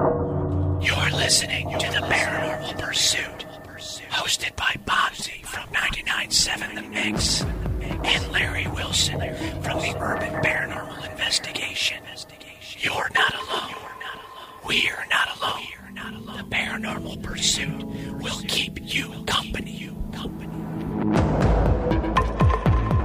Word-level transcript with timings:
You're 0.00 1.10
listening 1.10 1.68
to 1.78 1.86
The 1.90 2.00
Paranormal 2.06 2.78
Pursuit, 2.78 3.44
hosted 4.08 4.56
by 4.56 4.74
Bonzi 4.86 5.44
from 5.44 5.68
99.7 5.74 6.74
The 6.74 6.82
Mix 6.82 7.42
and 7.42 8.32
Larry 8.32 8.66
Wilson 8.68 9.20
from 9.62 9.78
the 9.80 9.94
Urban 10.00 10.32
Paranormal 10.42 11.10
Investigation. 11.10 11.98
You're 12.78 13.10
not 13.14 13.34
alone. 13.34 13.74
We're 14.66 15.06
not 15.10 15.36
alone. 15.36 15.66
The 16.38 16.44
Paranormal 16.44 17.22
Pursuit 17.22 17.84
will 18.22 18.40
keep 18.48 18.78
you 18.82 19.22
company. 19.26 19.70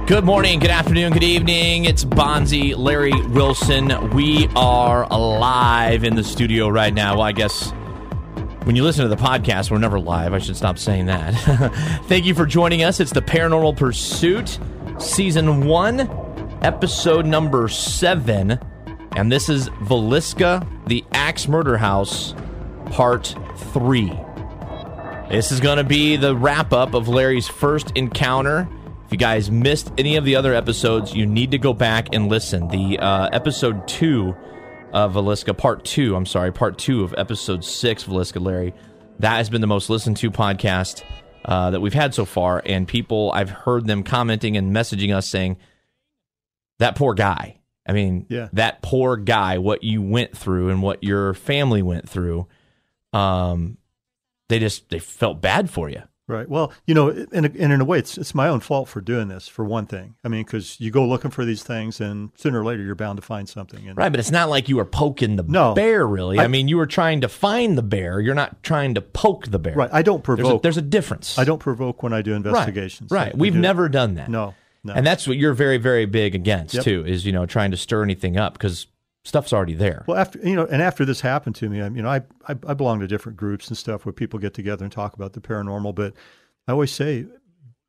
Good 0.06 0.24
morning, 0.24 0.60
good 0.60 0.70
afternoon, 0.70 1.12
good 1.14 1.24
evening. 1.24 1.84
It's 1.84 2.04
Bonzi, 2.04 2.76
Larry 2.76 3.12
Wilson. 3.30 4.10
We 4.14 4.46
are 4.54 5.02
alive 5.10 6.04
in 6.04 6.14
the 6.14 6.22
studio 6.22 6.68
right 6.68 6.94
now. 6.94 7.14
Well, 7.14 7.24
I 7.24 7.32
guess 7.32 7.72
when 8.62 8.76
you 8.76 8.84
listen 8.84 9.02
to 9.02 9.08
the 9.08 9.20
podcast, 9.20 9.68
we're 9.68 9.78
never 9.78 9.98
live. 9.98 10.32
I 10.32 10.38
should 10.38 10.56
stop 10.56 10.78
saying 10.78 11.06
that. 11.06 11.34
Thank 12.06 12.24
you 12.24 12.34
for 12.34 12.46
joining 12.46 12.84
us. 12.84 13.00
It's 13.00 13.10
the 13.10 13.20
Paranormal 13.20 13.76
Pursuit, 13.76 14.60
Season 15.00 15.66
1, 15.66 16.00
Episode 16.62 17.26
number 17.26 17.66
7. 17.66 18.60
And 19.16 19.32
this 19.32 19.48
is 19.48 19.70
Villisca, 19.70 20.64
the 20.86 21.04
Axe 21.10 21.48
Murder 21.48 21.78
House, 21.78 22.32
Part 22.92 23.34
3. 23.72 24.12
This 25.30 25.50
is 25.50 25.58
going 25.58 25.78
to 25.78 25.84
be 25.84 26.14
the 26.14 26.36
wrap 26.36 26.72
up 26.72 26.94
of 26.94 27.08
Larry's 27.08 27.48
first 27.48 27.90
encounter. 27.96 28.68
If 29.06 29.12
you 29.12 29.18
guys 29.18 29.50
missed 29.52 29.92
any 29.98 30.16
of 30.16 30.24
the 30.24 30.34
other 30.34 30.52
episodes, 30.52 31.14
you 31.14 31.26
need 31.26 31.52
to 31.52 31.58
go 31.58 31.72
back 31.72 32.08
and 32.12 32.28
listen. 32.28 32.66
The 32.68 32.98
uh, 32.98 33.28
episode 33.32 33.86
two 33.86 34.34
of 34.92 35.12
Villisca, 35.14 35.56
part 35.56 35.84
two, 35.84 36.16
I'm 36.16 36.26
sorry, 36.26 36.52
part 36.52 36.76
two 36.76 37.04
of 37.04 37.14
episode 37.16 37.64
six, 37.64 38.02
Villisca 38.04 38.44
Larry, 38.44 38.74
that 39.20 39.36
has 39.36 39.48
been 39.48 39.60
the 39.60 39.66
most 39.68 39.88
listened 39.90 40.16
to 40.18 40.30
podcast 40.32 41.04
uh, 41.44 41.70
that 41.70 41.80
we've 41.80 41.94
had 41.94 42.14
so 42.14 42.24
far. 42.24 42.60
And 42.66 42.88
people, 42.88 43.30
I've 43.32 43.48
heard 43.50 43.86
them 43.86 44.02
commenting 44.02 44.56
and 44.56 44.74
messaging 44.74 45.14
us 45.14 45.28
saying, 45.28 45.58
that 46.80 46.96
poor 46.96 47.14
guy. 47.14 47.60
I 47.88 47.92
mean, 47.92 48.26
Yeah. 48.28 48.48
that 48.54 48.82
poor 48.82 49.16
guy, 49.16 49.58
what 49.58 49.84
you 49.84 50.02
went 50.02 50.36
through 50.36 50.70
and 50.70 50.82
what 50.82 51.04
your 51.04 51.32
family 51.34 51.80
went 51.80 52.08
through. 52.08 52.48
Um, 53.12 53.78
they 54.48 54.58
just 54.58 54.88
they 54.90 54.98
felt 54.98 55.40
bad 55.40 55.70
for 55.70 55.88
you. 55.88 56.02
Right. 56.28 56.48
Well, 56.48 56.72
you 56.86 56.94
know, 56.94 57.08
and, 57.08 57.30
and 57.46 57.72
in 57.72 57.80
a 57.80 57.84
way, 57.84 57.98
it's 58.00 58.18
it's 58.18 58.34
my 58.34 58.48
own 58.48 58.58
fault 58.58 58.88
for 58.88 59.00
doing 59.00 59.28
this. 59.28 59.46
For 59.46 59.64
one 59.64 59.86
thing, 59.86 60.16
I 60.24 60.28
mean, 60.28 60.44
because 60.44 60.80
you 60.80 60.90
go 60.90 61.06
looking 61.06 61.30
for 61.30 61.44
these 61.44 61.62
things, 61.62 62.00
and 62.00 62.30
sooner 62.36 62.60
or 62.60 62.64
later, 62.64 62.82
you're 62.82 62.96
bound 62.96 63.16
to 63.18 63.22
find 63.22 63.48
something. 63.48 63.86
And 63.88 63.96
Right, 63.96 64.10
but 64.10 64.18
it's 64.18 64.32
not 64.32 64.48
like 64.48 64.68
you 64.68 64.76
were 64.76 64.84
poking 64.84 65.36
the 65.36 65.44
No. 65.46 65.74
bear, 65.74 66.04
really. 66.04 66.40
I, 66.40 66.44
I- 66.44 66.48
mean, 66.48 66.66
you 66.66 66.78
were 66.78 66.86
trying 66.86 67.20
to 67.20 67.28
find 67.28 67.78
the 67.78 67.82
bear. 67.82 68.18
You're 68.20 68.34
not 68.34 68.60
trying 68.64 68.94
to 68.94 69.00
poke 69.00 69.46
the 69.48 69.60
bear. 69.60 69.74
right, 69.76 69.90
I 69.92 70.02
don't 70.02 70.24
There's 70.24 70.40
a, 70.40 70.42
provoke. 70.42 70.62
there's 70.62 70.76
a 70.76 70.82
difference. 70.82 71.38
I 71.38 71.44
don't 71.44 71.60
provoke 71.60 72.02
when 72.02 72.12
I 72.12 72.22
do 72.22 72.34
investigations. 72.34 73.10
Right. 73.12 73.32
I 73.32 73.36
We've 73.36 73.52
do- 73.52 73.60
never 73.60 73.88
done 73.88 74.14
that. 74.14 74.28
No. 74.28 74.54
No. 74.82 74.94
And 74.94 75.06
that's 75.06 75.26
what 75.28 75.36
you're 75.36 75.54
very, 75.54 75.78
very 75.78 76.06
big 76.06 76.34
against 76.34 76.74
Yep. 76.74 76.84
too. 76.84 77.04
Is 77.06 77.24
you 77.26 77.32
know 77.32 77.44
trying 77.46 77.70
to 77.72 77.76
stir 77.76 78.02
anything 78.04 78.36
up 78.36 78.52
because 78.52 78.86
stuff's 79.26 79.52
already 79.52 79.74
there. 79.74 80.04
Well, 80.06 80.16
after 80.16 80.38
you 80.38 80.54
know, 80.54 80.64
and 80.66 80.80
after 80.80 81.04
this 81.04 81.20
happened 81.20 81.56
to 81.56 81.68
me, 81.68 81.80
I, 81.82 81.88
you 81.88 82.02
know, 82.02 82.08
I, 82.08 82.18
I 82.48 82.54
I 82.68 82.74
belong 82.74 83.00
to 83.00 83.06
different 83.06 83.36
groups 83.36 83.68
and 83.68 83.76
stuff 83.76 84.06
where 84.06 84.12
people 84.12 84.38
get 84.38 84.54
together 84.54 84.84
and 84.84 84.92
talk 84.92 85.14
about 85.14 85.32
the 85.34 85.40
paranormal. 85.40 85.94
But 85.94 86.14
I 86.68 86.72
always 86.72 86.92
say, 86.92 87.26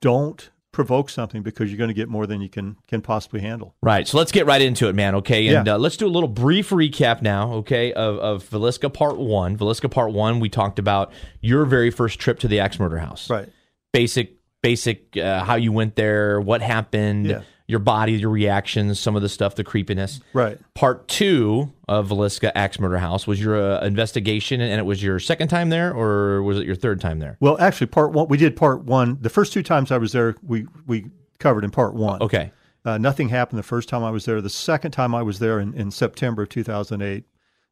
don't 0.02 0.50
provoke 0.72 1.10
something 1.10 1.42
because 1.42 1.72
you're 1.72 1.78
going 1.78 1.88
to 1.88 1.94
get 1.94 2.08
more 2.08 2.28
than 2.28 2.40
you 2.42 2.50
can 2.50 2.76
can 2.88 3.02
possibly 3.02 3.40
handle. 3.42 3.76
Right. 3.82 4.08
So 4.08 4.18
let's 4.18 4.32
get 4.32 4.46
right 4.46 4.62
into 4.62 4.88
it, 4.90 4.94
man. 4.94 5.16
Okay. 5.16 5.48
And 5.48 5.66
Yeah. 5.66 5.76
uh, 5.76 5.78
let's 5.80 5.98
do 5.98 6.06
a 6.06 6.10
little 6.10 6.30
brief 6.30 6.70
recap 6.70 7.22
now, 7.22 7.54
okay, 7.54 7.94
of, 7.94 8.18
of 8.20 8.44
Villisca 8.50 8.94
Part 8.94 9.18
1. 9.18 9.58
Villisca 9.58 9.90
Part 9.90 10.12
1, 10.14 10.40
we 10.40 10.50
talked 10.50 10.78
about 10.78 11.12
your 11.42 11.66
very 11.66 11.90
first 11.90 12.20
trip 12.20 12.38
to 12.40 12.48
the 12.48 12.60
Axe 12.60 12.80
Murder 12.80 13.00
House. 13.00 13.28
Right. 13.30 13.50
Basic, 13.92 14.36
basic, 14.62 15.18
uh, 15.18 15.44
how 15.44 15.56
you 15.56 15.72
went 15.72 15.96
there, 15.96 16.40
what 16.40 16.62
happened, 16.62 17.26
Yeah. 17.28 17.42
Your 17.68 17.80
body, 17.80 18.14
your 18.14 18.30
reactions, 18.30 18.98
some 19.00 19.16
of 19.16 19.22
the 19.22 19.30
stuff, 19.30 19.56
the 19.56 19.64
creepiness. 19.64 20.22
Right. 20.34 20.58
Part 20.74 21.08
two 21.08 21.74
of 21.90 22.08
Villisca 22.08 22.52
Axe 22.56 22.80
Murder 22.80 22.98
House 22.98 23.28
was 23.28 23.42
your 23.42 23.62
uh, 23.62 23.86
investigation, 23.86 24.62
and 24.62 24.80
it 24.80 24.86
was 24.86 25.04
your 25.04 25.20
second 25.20 25.50
time 25.50 25.70
there, 25.70 25.94
or 25.94 26.42
was 26.44 26.60
it 26.60 26.66
your 26.66 26.76
third 26.76 27.02
time 27.02 27.20
there? 27.20 27.38
Well, 27.42 27.60
actually, 27.60 27.88
part 27.88 28.14
one, 28.14 28.30
we 28.30 28.38
did 28.38 28.56
part 28.56 28.86
one. 28.86 29.18
The 29.22 29.30
first 29.30 29.52
two 29.52 29.64
times 29.64 29.92
I 29.92 29.98
was 29.98 30.14
there, 30.14 30.36
we 30.42 30.66
we 30.86 31.08
covered 31.40 31.66
in 31.66 31.72
part 31.72 31.94
one. 31.94 32.22
Okay. 32.22 32.52
Uh, 32.86 32.98
nothing 32.98 33.28
happened 33.28 33.60
the 33.60 33.64
first 33.64 33.90
time 33.90 34.02
I 34.02 34.12
was 34.12 34.24
there. 34.24 34.40
The 34.40 34.50
second 34.50 34.92
time 34.92 35.14
I 35.14 35.22
was 35.22 35.40
there 35.40 35.60
in, 35.60 35.74
in 35.74 35.92
September 35.92 36.44
of 36.44 36.50
2008, 36.50 37.26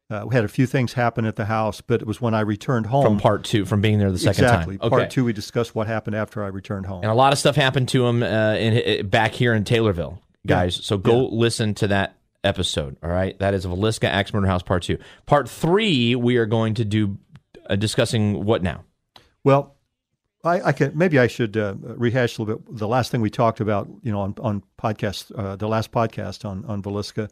uh, 0.09 0.23
we 0.27 0.35
had 0.35 0.43
a 0.43 0.47
few 0.47 0.67
things 0.67 0.93
happen 0.93 1.25
at 1.25 1.35
the 1.35 1.45
house, 1.45 1.81
but 1.81 2.01
it 2.01 2.07
was 2.07 2.21
when 2.21 2.33
I 2.33 2.41
returned 2.41 2.85
home. 2.85 3.03
From 3.03 3.19
part 3.19 3.43
two, 3.43 3.65
from 3.65 3.81
being 3.81 3.97
there 3.97 4.11
the 4.11 4.19
second 4.19 4.43
exactly. 4.43 4.77
time. 4.77 4.87
Okay. 4.87 4.97
Part 4.97 5.09
two, 5.09 5.25
we 5.25 5.33
discussed 5.33 5.73
what 5.73 5.87
happened 5.87 6.15
after 6.15 6.43
I 6.43 6.47
returned 6.47 6.85
home. 6.85 7.01
And 7.01 7.11
a 7.11 7.15
lot 7.15 7.33
of 7.33 7.39
stuff 7.39 7.55
happened 7.55 7.89
to 7.89 8.05
him 8.05 8.21
uh, 8.21 8.53
in, 8.53 8.99
uh, 8.99 9.03
back 9.03 9.33
here 9.33 9.53
in 9.53 9.63
Taylorville, 9.63 10.19
guys. 10.45 10.75
So 10.75 10.97
go 10.97 11.23
Yeah. 11.23 11.29
listen 11.31 11.73
to 11.75 11.87
that 11.87 12.17
episode. 12.43 12.97
All 13.01 13.09
right, 13.09 13.37
that 13.39 13.55
is 13.55 13.65
Villisca 13.65 14.07
Axe 14.07 14.31
Murder 14.33 14.47
House 14.47 14.61
Part 14.61 14.83
Two. 14.83 14.99
Part 15.25 15.49
three, 15.49 16.15
we 16.15 16.37
are 16.37 16.45
going 16.45 16.75
to 16.75 16.85
do 16.85 17.17
uh, 17.67 17.75
discussing 17.75 18.45
what 18.45 18.61
now. 18.61 18.83
Well, 19.43 19.75
I, 20.43 20.61
I 20.61 20.71
can 20.71 20.95
maybe 20.95 21.17
I 21.17 21.25
should 21.25 21.57
uh, 21.57 21.73
rehash 21.79 22.37
a 22.37 22.43
little 22.43 22.57
bit. 22.57 22.77
The 22.77 22.87
last 22.87 23.09
thing 23.11 23.21
we 23.21 23.31
talked 23.31 23.59
about, 23.59 23.89
you 24.03 24.11
know, 24.11 24.21
on 24.21 24.35
on 24.39 24.63
podcast, 24.79 25.31
uh, 25.35 25.55
the 25.55 25.67
last 25.67 25.91
podcast 25.91 26.45
on 26.45 26.63
on 26.65 26.83
Villisca 26.83 27.31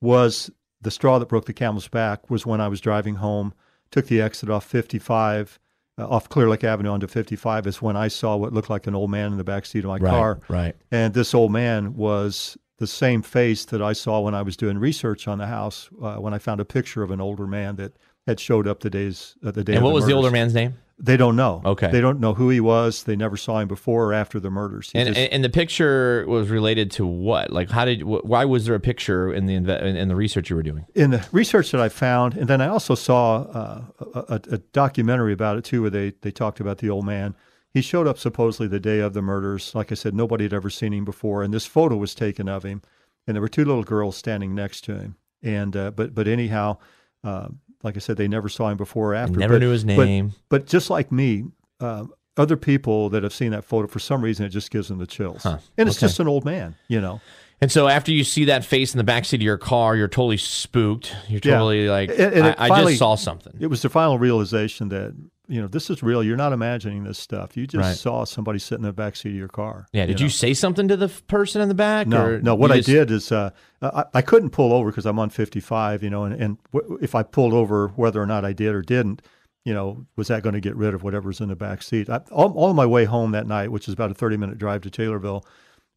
was 0.00 0.50
the 0.80 0.90
straw 0.90 1.18
that 1.18 1.28
broke 1.28 1.46
the 1.46 1.52
camel's 1.52 1.88
back. 1.88 2.30
Was 2.30 2.46
when 2.46 2.60
I 2.60 2.68
was 2.68 2.80
driving 2.80 3.16
home, 3.16 3.54
took 3.90 4.06
the 4.06 4.20
exit 4.20 4.50
off 4.50 4.64
55, 4.64 5.58
uh, 5.98 6.08
off 6.08 6.28
Clear 6.28 6.48
Lake 6.48 6.64
Avenue 6.64 6.90
onto 6.90 7.06
55. 7.06 7.66
Is 7.66 7.82
when 7.82 7.96
I 7.96 8.08
saw 8.08 8.36
what 8.36 8.52
looked 8.52 8.70
like 8.70 8.86
an 8.86 8.94
old 8.94 9.10
man 9.10 9.32
in 9.32 9.38
the 9.38 9.44
back 9.44 9.66
seat 9.66 9.84
of 9.84 9.90
my 9.90 9.98
car, 9.98 10.40
right. 10.48 10.74
and 10.90 11.14
this 11.14 11.34
old 11.34 11.52
man 11.52 11.94
was 11.94 12.56
the 12.78 12.86
same 12.86 13.22
face 13.22 13.64
that 13.66 13.82
I 13.82 13.92
saw 13.92 14.20
when 14.20 14.34
I 14.34 14.42
was 14.42 14.56
doing 14.56 14.78
research 14.78 15.26
on 15.26 15.38
the 15.38 15.46
house. 15.46 15.88
Uh, 16.00 16.16
when 16.16 16.32
I 16.32 16.38
found 16.38 16.60
a 16.60 16.64
picture 16.64 17.02
of 17.02 17.10
an 17.10 17.20
older 17.20 17.46
man 17.46 17.76
that 17.76 17.94
had 18.26 18.38
showed 18.38 18.68
up 18.68 18.80
the 18.80 18.90
days 18.90 19.36
uh, 19.44 19.50
the 19.50 19.64
day. 19.64 19.74
And 19.74 19.84
what 19.84 19.94
was 19.94 20.06
the 20.06 20.12
older 20.12 20.30
man's 20.30 20.54
name? 20.54 20.76
They 21.00 21.16
don't 21.16 21.36
know. 21.36 21.62
Okay. 21.64 21.92
They 21.92 22.00
don't 22.00 22.18
know 22.18 22.34
who 22.34 22.50
he 22.50 22.58
was. 22.58 23.04
They 23.04 23.14
never 23.14 23.36
saw 23.36 23.60
him 23.60 23.68
before 23.68 24.06
or 24.06 24.12
after 24.12 24.40
the 24.40 24.50
murders. 24.50 24.90
He 24.90 24.98
And, 24.98 25.14
just- 25.14 25.32
and 25.32 25.44
the 25.44 25.48
picture 25.48 26.24
was 26.26 26.50
related 26.50 26.90
to 26.92 27.06
what? 27.06 27.52
Like, 27.52 27.70
how 27.70 27.84
did? 27.84 28.02
Why 28.02 28.44
was 28.44 28.66
there 28.66 28.74
a 28.74 28.80
picture 28.80 29.32
in 29.32 29.46
the 29.46 29.54
in, 29.54 30.08
the 30.08 30.16
research 30.16 30.50
you 30.50 30.56
were 30.56 30.62
doing? 30.64 30.86
in 30.96 31.10
the 31.12 31.24
research 31.30 31.70
that 31.70 31.80
I 31.80 31.88
found, 31.88 32.36
and 32.36 32.48
then 32.48 32.60
I 32.60 32.66
also 32.66 32.96
saw 32.96 33.42
uh, 33.42 33.82
a, 34.00 34.18
a, 34.18 34.40
a 34.54 34.58
documentary 34.72 35.32
about 35.32 35.56
it 35.56 35.64
too, 35.64 35.82
where 35.82 35.90
they, 35.90 36.14
they 36.22 36.32
talked 36.32 36.58
about 36.58 36.78
the 36.78 36.90
old 36.90 37.06
man. 37.06 37.36
He 37.72 37.80
showed 37.80 38.08
up 38.08 38.18
supposedly 38.18 38.66
the 38.66 38.80
day 38.80 38.98
of 38.98 39.12
the 39.14 39.22
murders. 39.22 39.74
Like 39.76 39.92
I 39.92 39.94
said, 39.94 40.14
nobody 40.14 40.44
had 40.46 40.52
ever 40.54 40.70
seen 40.70 40.92
him 40.92 41.04
before, 41.04 41.44
and 41.44 41.54
this 41.54 41.66
photo 41.66 41.96
was 41.96 42.12
taken 42.14 42.48
of 42.48 42.64
him, 42.64 42.82
and 43.26 43.36
there 43.36 43.42
were 43.42 43.48
two 43.48 43.64
little 43.64 43.84
girls 43.84 44.16
standing 44.16 44.52
next 44.52 44.80
to 44.86 44.94
him. 44.98 45.14
And 45.44 45.76
uh, 45.76 45.92
but 45.92 46.12
but 46.12 46.26
anyhow, 46.26 46.78
uh, 47.22 47.48
like 47.82 47.96
I 47.96 48.00
said, 48.00 48.16
they 48.16 48.28
never 48.28 48.48
saw 48.48 48.68
him 48.70 48.76
before 48.76 49.12
or 49.12 49.14
after. 49.14 49.38
never 49.38 49.54
But- 49.54 49.60
knew 49.60 49.70
his 49.70 49.84
name. 49.84 50.32
But, 50.48 50.66
just 50.66 50.90
like 50.90 51.12
me, 51.12 51.44
uh, 51.80 52.04
other 52.36 52.56
people 52.56 53.08
that 53.10 53.22
have 53.22 53.32
seen 53.32 53.50
that 53.52 53.64
photo, 53.64 53.86
for 53.88 53.98
some 53.98 54.22
reason, 54.22 54.44
it 54.46 54.50
just 54.50 54.70
gives 54.70 54.88
them 54.88 54.98
the 54.98 55.06
chills. 55.06 55.42
Huh. 55.42 55.58
And 55.76 55.88
it's 55.88 55.98
Okay. 55.98 56.06
just 56.06 56.20
an 56.20 56.28
old 56.28 56.44
man, 56.44 56.74
you 56.88 57.00
know. 57.00 57.20
And 57.60 57.72
so 57.72 57.88
after 57.88 58.12
you 58.12 58.22
see 58.22 58.44
that 58.44 58.64
face 58.64 58.94
in 58.94 59.04
the 59.04 59.12
backseat 59.12 59.34
of 59.34 59.42
your 59.42 59.58
car, 59.58 59.96
you're 59.96 60.06
totally 60.06 60.36
spooked. 60.36 61.12
You're 61.28 61.40
Yeah. 61.42 61.54
totally 61.54 61.88
like, 61.88 62.10
And- 62.10 62.20
and 62.34 62.44
I, 62.46 62.50
it 62.50 62.56
I 62.60 62.82
just 62.84 62.98
saw 62.98 63.16
something. 63.16 63.54
It 63.58 63.66
was 63.66 63.82
the 63.82 63.88
final 63.88 64.18
realization 64.18 64.88
that 64.90 65.14
you 65.48 65.60
know 65.60 65.66
this 65.68 65.90
is 65.90 66.02
real. 66.02 66.22
You're 66.22 66.36
not 66.36 66.52
imagining 66.52 67.04
this 67.04 67.18
stuff. 67.18 67.56
You 67.56 67.66
just 67.66 67.82
Right. 67.82 67.96
saw 67.96 68.24
somebody 68.24 68.58
sitting 68.58 68.84
in 68.84 68.88
the 68.88 68.92
back 68.92 69.16
seat 69.16 69.30
of 69.30 69.34
your 69.34 69.48
car. 69.48 69.86
yeah. 69.92 70.06
Did 70.06 70.18
know? 70.18 70.24
you 70.24 70.28
say 70.30 70.54
something 70.54 70.86
to 70.88 70.96
the 70.96 71.06
f- 71.06 71.26
person 71.26 71.60
in 71.62 71.68
the 71.68 71.74
back? 71.74 72.06
No, 72.06 72.24
or 72.24 72.40
no. 72.40 72.54
What 72.54 72.70
I 72.70 72.76
just- 72.76 72.88
did 72.88 73.10
is 73.10 73.32
uh, 73.32 73.50
I, 73.82 74.04
I 74.14 74.22
couldn't 74.22 74.50
pull 74.50 74.72
over 74.72 74.90
because 74.90 75.06
I'm 75.06 75.18
on 75.18 75.30
55. 75.30 76.02
You 76.02 76.10
know, 76.10 76.24
and, 76.24 76.34
and 76.40 76.58
w- 76.72 76.98
if 77.00 77.14
I 77.14 77.22
pulled 77.22 77.54
over, 77.54 77.88
whether 77.96 78.22
or 78.22 78.26
not 78.26 78.44
I 78.44 78.52
did 78.52 78.74
or 78.74 78.82
didn't, 78.82 79.22
you 79.64 79.72
know, 79.74 80.06
was 80.16 80.28
that 80.28 80.42
going 80.42 80.54
to 80.54 80.60
get 80.60 80.76
rid 80.76 80.94
of 80.94 81.02
whatever's 81.02 81.40
in 81.40 81.48
the 81.48 81.56
back 81.56 81.82
seat? 81.82 82.08
I, 82.10 82.18
all, 82.30 82.52
all 82.52 82.74
my 82.74 82.86
way 82.86 83.04
home 83.06 83.32
that 83.32 83.46
night, 83.46 83.72
which 83.72 83.88
is 83.88 83.94
about 83.94 84.10
a 84.10 84.14
30 84.14 84.36
minute 84.36 84.58
drive 84.58 84.82
to 84.82 84.90
Taylorville, 84.90 85.44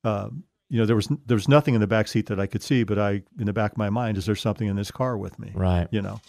uh, 0.03 0.29
you 0.69 0.77
know, 0.77 0.85
there 0.85 0.95
was 0.95 1.09
there 1.25 1.35
was 1.35 1.49
nothing 1.49 1.75
in 1.75 1.81
the 1.81 1.87
back 1.87 2.07
seat 2.07 2.27
that 2.27 2.39
I 2.39 2.47
could 2.47 2.63
see, 2.63 2.83
but 2.83 2.97
I, 2.97 3.23
in 3.37 3.45
the 3.45 3.51
back 3.53 3.73
of 3.73 3.77
my 3.77 3.89
mind, 3.89 4.17
is 4.17 4.25
there 4.25 4.35
something 4.37 4.67
in 4.69 4.77
this 4.77 4.89
car 4.91 5.17
with 5.17 5.37
me? 5.37 5.51
Right. 5.53 5.87
You 5.91 6.01
know. 6.01 6.21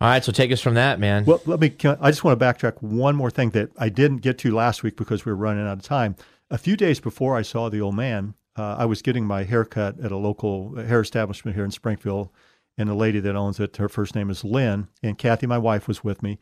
All 0.00 0.08
right. 0.08 0.24
So 0.24 0.32
take 0.32 0.52
us 0.52 0.60
from 0.60 0.74
that, 0.74 0.98
man. 0.98 1.24
Well, 1.24 1.40
let 1.46 1.60
me. 1.60 1.74
I 1.84 2.10
just 2.10 2.24
want 2.24 2.38
to 2.38 2.44
backtrack 2.44 2.82
one 2.82 3.16
more 3.16 3.30
thing 3.30 3.50
that 3.50 3.70
I 3.78 3.88
didn't 3.88 4.18
get 4.18 4.38
to 4.38 4.54
last 4.54 4.82
week 4.82 4.96
because 4.96 5.24
we 5.24 5.32
were 5.32 5.36
running 5.36 5.66
out 5.66 5.78
of 5.78 5.82
time. 5.82 6.16
A 6.50 6.58
few 6.58 6.76
days 6.76 7.00
before 7.00 7.36
I 7.36 7.42
saw 7.42 7.68
the 7.68 7.80
old 7.80 7.94
man, 7.94 8.34
uh, 8.56 8.76
I 8.78 8.84
was 8.84 9.02
getting 9.02 9.24
my 9.24 9.44
hair 9.44 9.64
cut 9.64 9.98
at 10.00 10.12
a 10.12 10.16
local 10.16 10.76
hair 10.76 11.00
establishment 11.00 11.56
here 11.56 11.64
in 11.64 11.70
Springfield, 11.70 12.30
and 12.76 12.88
the 12.88 12.94
lady 12.94 13.20
that 13.20 13.36
owns 13.36 13.58
it, 13.58 13.76
her 13.76 13.88
first 13.88 14.14
name 14.14 14.30
is 14.30 14.44
Lynn, 14.44 14.88
and 15.02 15.18
Kathy, 15.18 15.46
my 15.46 15.58
wife, 15.58 15.88
was 15.88 16.04
with 16.04 16.22
me. 16.22 16.38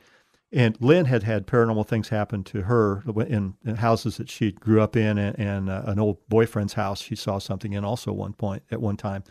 And 0.52 0.76
Lynn 0.80 1.06
had 1.06 1.22
had 1.22 1.46
paranormal 1.46 1.86
things 1.86 2.10
happen 2.10 2.44
to 2.44 2.62
her 2.62 3.02
in, 3.26 3.54
in 3.64 3.76
houses 3.76 4.18
that 4.18 4.28
she 4.28 4.52
grew 4.52 4.82
up 4.82 4.96
in, 4.96 5.16
and, 5.16 5.38
and 5.38 5.70
uh, 5.70 5.82
an 5.86 5.98
old 5.98 6.18
boyfriend's 6.28 6.74
house 6.74 7.00
she 7.00 7.16
saw 7.16 7.38
something 7.38 7.72
in 7.72 7.84
also 7.84 8.12
one 8.12 8.34
point 8.34 8.62
at 8.70 8.80
one 8.82 8.98
time. 8.98 9.24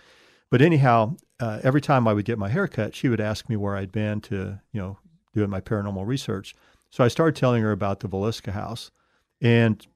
But 0.51 0.62
anyhow, 0.62 1.15
uh, 1.39 1.62
every 1.63 1.81
time 1.81 2.07
I 2.07 2.13
would 2.13 2.25
get 2.25 2.38
my 2.38 2.50
hair 2.50 2.68
cut, 2.68 2.94
she 2.94 3.09
would 3.09 3.21
ask 3.21 3.50
me 3.50 3.56
where 3.56 3.75
I'd 3.75 3.92
been 3.92 4.21
to, 4.21 4.59
you 4.74 4.81
know, 4.81 5.00
doing 5.33 5.50
my 5.50 5.62
paranormal 5.62 6.06
research. 6.06 6.53
So 6.89 7.03
I 7.03 7.07
started 7.07 7.38
telling 7.38 7.63
her 7.63 7.71
about 7.71 8.01
the 8.01 8.09
Villisca 8.09 8.51
house. 8.51 8.92
And 9.39 9.88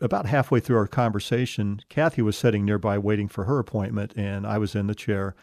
about 0.00 0.26
halfway 0.26 0.60
through 0.60 0.76
our 0.76 0.86
conversation, 0.86 1.82
Kathy 1.88 2.22
was 2.22 2.36
sitting 2.38 2.64
nearby 2.64 2.98
waiting 2.98 3.28
for 3.28 3.44
her 3.44 3.58
appointment, 3.58 4.14
and 4.16 4.46
I 4.46 4.58
was 4.58 4.74
in 4.74 4.86
the 4.86 4.94
chair. 4.94 5.34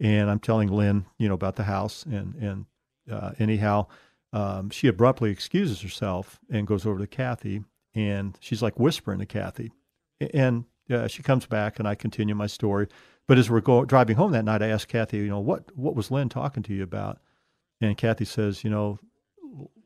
And 0.00 0.30
I'm 0.30 0.40
telling 0.40 0.68
Lynn, 0.68 1.06
you 1.18 1.28
know, 1.28 1.34
about 1.34 1.56
the 1.56 1.64
house. 1.64 2.04
And, 2.04 2.34
and 2.36 2.66
uh, 3.10 3.32
anyhow, 3.38 3.88
um, 4.32 4.70
she 4.70 4.88
abruptly 4.88 5.30
excuses 5.30 5.82
herself 5.82 6.38
and 6.50 6.66
goes 6.66 6.86
over 6.86 6.98
to 7.00 7.06
Kathy. 7.06 7.64
And 7.94 8.38
she's 8.40 8.62
like 8.62 8.78
whispering 8.78 9.18
to 9.18 9.26
Kathy. 9.26 9.72
And 10.32 10.64
uh, 10.90 11.06
she 11.06 11.22
comes 11.22 11.46
back, 11.46 11.78
and 11.78 11.86
I 11.86 11.94
continue 11.94 12.34
my 12.34 12.46
story. 12.46 12.88
But 13.26 13.38
as 13.38 13.50
we're 13.50 13.60
go- 13.60 13.84
driving 13.84 14.16
home 14.16 14.32
that 14.32 14.44
night, 14.44 14.62
I 14.62 14.68
asked 14.68 14.88
Kathy, 14.88 15.18
you 15.18 15.28
know, 15.28 15.40
what, 15.40 15.76
what 15.76 15.94
was 15.94 16.10
Lynn 16.10 16.28
talking 16.28 16.62
to 16.64 16.74
you 16.74 16.82
about? 16.82 17.18
And 17.80 17.96
Kathy 17.96 18.24
says, 18.24 18.64
you 18.64 18.70
know, 18.70 18.98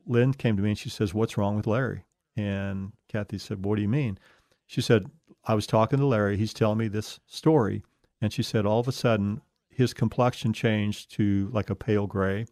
Lynn 0.05 0.33
came 0.33 0.55
to 0.57 0.63
me 0.63 0.69
and 0.69 0.77
she 0.77 0.89
says, 0.89 1.13
what's 1.13 1.37
wrong 1.37 1.55
with 1.55 1.67
Larry? 1.67 2.05
And 2.35 2.93
Kathy 3.09 3.37
said, 3.37 3.63
what 3.65 3.75
do 3.75 3.81
you 3.81 3.87
mean? 3.87 4.17
She 4.65 4.81
said, 4.81 5.07
I 5.45 5.53
was 5.55 5.67
talking 5.67 5.99
to 5.99 6.05
Larry. 6.05 6.37
He's 6.37 6.53
telling 6.53 6.77
me 6.77 6.87
this 6.87 7.19
story. 7.27 7.83
And 8.21 8.31
she 8.31 8.43
said, 8.43 8.65
all 8.65 8.79
of 8.79 8.87
a 8.87 8.93
sudden, 8.93 9.41
his 9.69 9.93
complexion 9.93 10.53
changed 10.53 11.11
to 11.15 11.49
like 11.51 11.69
a 11.69 11.75
pale 11.75 12.07
gray. 12.07 12.45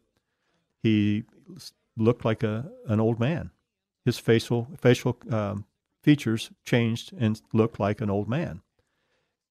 He 0.84 1.24
looked 1.98 2.26
like 2.26 2.44
a 2.44 2.70
an 2.88 3.00
old 3.00 3.20
man. 3.20 3.52
His 4.06 4.18
facial 4.18 4.68
facial 4.78 5.18
um, 5.30 5.66
features 6.02 6.52
changed 6.64 7.14
and 7.18 7.42
looked 7.54 7.80
like 7.80 8.02
an 8.02 8.10
old 8.10 8.28
man. 8.30 8.62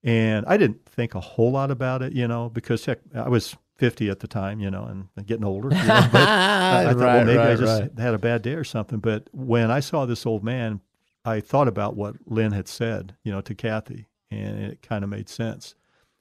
And 0.02 0.46
I 0.46 0.56
didn't 0.56 0.84
think 0.86 1.14
a 1.14 1.20
whole 1.20 1.52
lot 1.52 1.70
about 1.70 2.02
it, 2.02 2.12
you 2.12 2.26
know, 2.26 2.48
because 2.48 2.84
heck, 2.86 3.00
I 3.14 3.28
was 3.28 3.56
50 3.76 4.08
at 4.08 4.20
the 4.20 4.26
time, 4.26 4.60
you 4.60 4.70
know, 4.70 4.84
and, 4.84 5.08
and 5.16 5.26
getting 5.26 5.44
older. 5.44 5.68
You 5.68 5.82
know, 5.82 6.08
but 6.12 6.22
I, 6.28 6.82
I 6.82 6.92
thought, 6.92 6.96
Right, 6.96 7.16
well, 7.16 7.24
maybe 7.24 7.38
I 7.38 7.54
just 7.56 7.82
right. 7.82 7.98
had 7.98 8.14
a 8.14 8.18
bad 8.18 8.42
day 8.42 8.54
or 8.54 8.64
something. 8.64 8.98
But 8.98 9.28
when 9.32 9.70
I 9.70 9.80
saw 9.80 10.06
this 10.06 10.24
old 10.24 10.42
man, 10.42 10.80
I 11.24 11.40
thought 11.40 11.68
about 11.68 11.96
what 11.96 12.16
Lynn 12.26 12.52
had 12.52 12.68
said, 12.68 13.14
you 13.24 13.32
know, 13.32 13.42
to 13.42 13.54
Kathy, 13.54 14.06
and 14.30 14.58
it 14.64 14.82
kind 14.82 15.04
of 15.04 15.10
made 15.10 15.28
sense. 15.28 15.74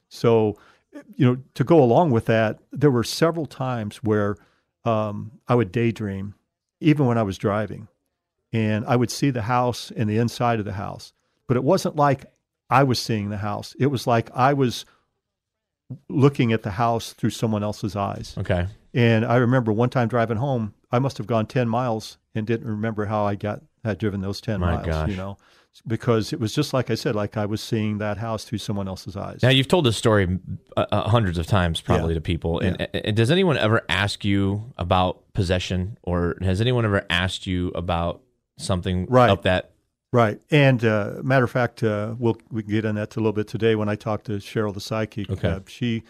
So, 0.10 0.58
you 1.16 1.26
know, 1.26 1.38
to 1.54 1.64
go 1.64 1.82
along 1.82 2.12
with 2.12 2.26
that, 2.26 2.60
there 2.72 2.92
were 2.92 3.04
several 3.04 3.46
times 3.46 3.98
where 3.98 4.36
um, 4.84 5.32
I 5.48 5.56
would 5.56 5.72
daydream, 5.72 6.36
even 6.82 7.06
when 7.06 7.18
I 7.18 7.24
was 7.24 7.38
driving, 7.38 7.88
and 8.54 8.86
I 8.86 8.96
would 8.96 9.12
see 9.12 9.30
the 9.30 9.44
house 9.44 9.92
and 9.96 10.10
the 10.10 10.18
inside 10.18 10.60
of 10.60 10.66
the 10.66 10.74
house. 10.74 11.14
But 11.48 11.58
it 11.58 11.64
wasn't 11.64 11.96
like 11.96 12.26
I 12.70 12.84
was 12.84 13.00
seeing 13.00 13.30
the 13.30 13.38
house. 13.38 13.76
It 13.80 13.88
was 13.88 14.06
like 14.08 14.30
I 14.36 14.54
was 14.54 14.86
looking 16.08 16.54
at 16.54 16.64
the 16.64 16.72
house 16.72 17.14
through 17.14 17.32
someone 17.32 17.64
else's 17.64 17.96
eyes. 17.96 18.36
Okay. 18.38 18.68
And 18.94 19.26
I 19.26 19.38
remember 19.38 19.72
one 19.72 19.90
time 19.90 20.08
driving 20.08 20.38
home, 20.38 20.74
I 20.92 21.00
must 21.00 21.18
have 21.18 21.28
gone 21.28 21.46
10 21.48 21.68
miles 21.68 22.18
and 22.36 22.46
didn't 22.46 22.68
remember 22.68 23.06
how 23.06 23.26
I 23.26 23.36
got 23.36 23.62
had 23.84 23.98
driven 23.98 24.22
those 24.22 24.42
10 24.42 24.60
My 24.60 24.74
miles, 24.76 24.86
gosh. 24.86 25.10
you 25.10 25.16
know, 25.16 25.38
because 25.88 26.34
it 26.34 26.40
was 26.40 26.54
just 26.54 26.74
like 26.74 26.90
I 26.92 26.96
said, 26.96 27.16
like 27.16 27.38
I 27.38 27.46
was 27.46 27.62
seeing 27.62 28.00
that 28.00 28.18
house 28.18 28.44
through 28.44 28.58
someone 28.58 28.88
else's 28.88 29.16
eyes. 29.16 29.42
Now 29.42 29.50
you've 29.50 29.68
told 29.68 29.86
this 29.86 29.96
story 29.98 30.38
uh, 30.76 30.86
uh, 30.92 31.10
hundreds 31.10 31.38
of 31.38 31.48
times, 31.48 31.80
probably 31.82 32.10
Yeah. 32.10 32.16
to 32.16 32.22
people. 32.22 32.60
And, 32.60 32.82
and 32.94 33.16
does 33.16 33.32
anyone 33.32 33.58
ever 33.58 33.84
ask 33.90 34.26
you 34.26 34.74
about 34.78 35.24
possession, 35.34 35.98
or 36.04 36.36
has 36.42 36.60
anyone 36.62 36.84
ever 36.86 37.06
asked 37.10 37.48
you 37.48 37.70
about 37.70 38.22
something 38.60 39.06
Right. 39.08 39.30
up 39.30 39.44
that? 39.44 39.72
Right. 40.12 40.40
And 40.50 40.84
uh, 40.84 41.16
matter 41.24 41.46
of 41.46 41.52
fact, 41.52 41.84
uh, 41.84 42.16
we'll 42.18 42.38
we 42.52 42.64
can 42.64 42.72
get 42.72 42.86
on 42.86 42.96
that 42.96 43.16
a 43.16 43.20
little 43.20 43.34
bit 43.34 43.48
today. 43.48 43.76
When 43.76 43.90
I 43.90 43.96
talked 43.96 44.26
to 44.26 44.34
Cheryl 44.34 44.74
the 44.74 44.82
psychic, 44.82 45.30
Okay. 45.30 45.48
uh, 45.48 45.60
she 45.68 46.04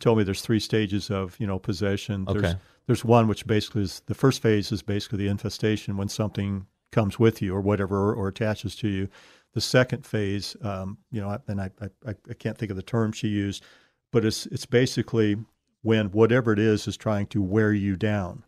told 0.00 0.18
me 0.18 0.24
there's 0.24 0.42
three 0.42 0.60
stages 0.60 1.10
of 1.10 1.34
you 1.40 1.46
know 1.46 1.58
possession. 1.58 2.26
There's 2.26 2.44
Okay. 2.44 2.54
there's 2.86 3.04
one 3.04 3.26
which 3.26 3.46
basically 3.46 3.82
is 3.82 4.02
the 4.06 4.14
first 4.14 4.42
phase 4.42 4.70
is 4.70 4.82
basically 4.82 5.18
the 5.18 5.28
infestation 5.28 5.96
when 5.96 6.08
something 6.08 6.66
comes 6.92 7.18
with 7.18 7.40
you 7.40 7.54
or 7.54 7.60
whatever 7.62 8.12
or 8.14 8.28
attaches 8.28 8.76
to 8.76 8.88
you. 8.88 9.08
The 9.54 9.60
second 9.62 10.04
phase, 10.04 10.54
um, 10.62 10.98
you 11.10 11.20
know, 11.22 11.38
and 11.48 11.58
I, 11.60 11.70
I 11.80 11.88
I 12.28 12.34
can't 12.34 12.56
think 12.58 12.70
of 12.70 12.76
the 12.76 12.82
term 12.82 13.12
she 13.12 13.28
used, 13.28 13.64
but 14.12 14.26
it's 14.26 14.44
it's 14.46 14.66
basically 14.66 15.36
when 15.80 16.10
whatever 16.10 16.52
it 16.52 16.58
is 16.58 16.86
is 16.86 16.98
trying 16.98 17.26
to 17.28 17.40
wear 17.42 17.72
you 17.72 17.96
down. 17.96 18.44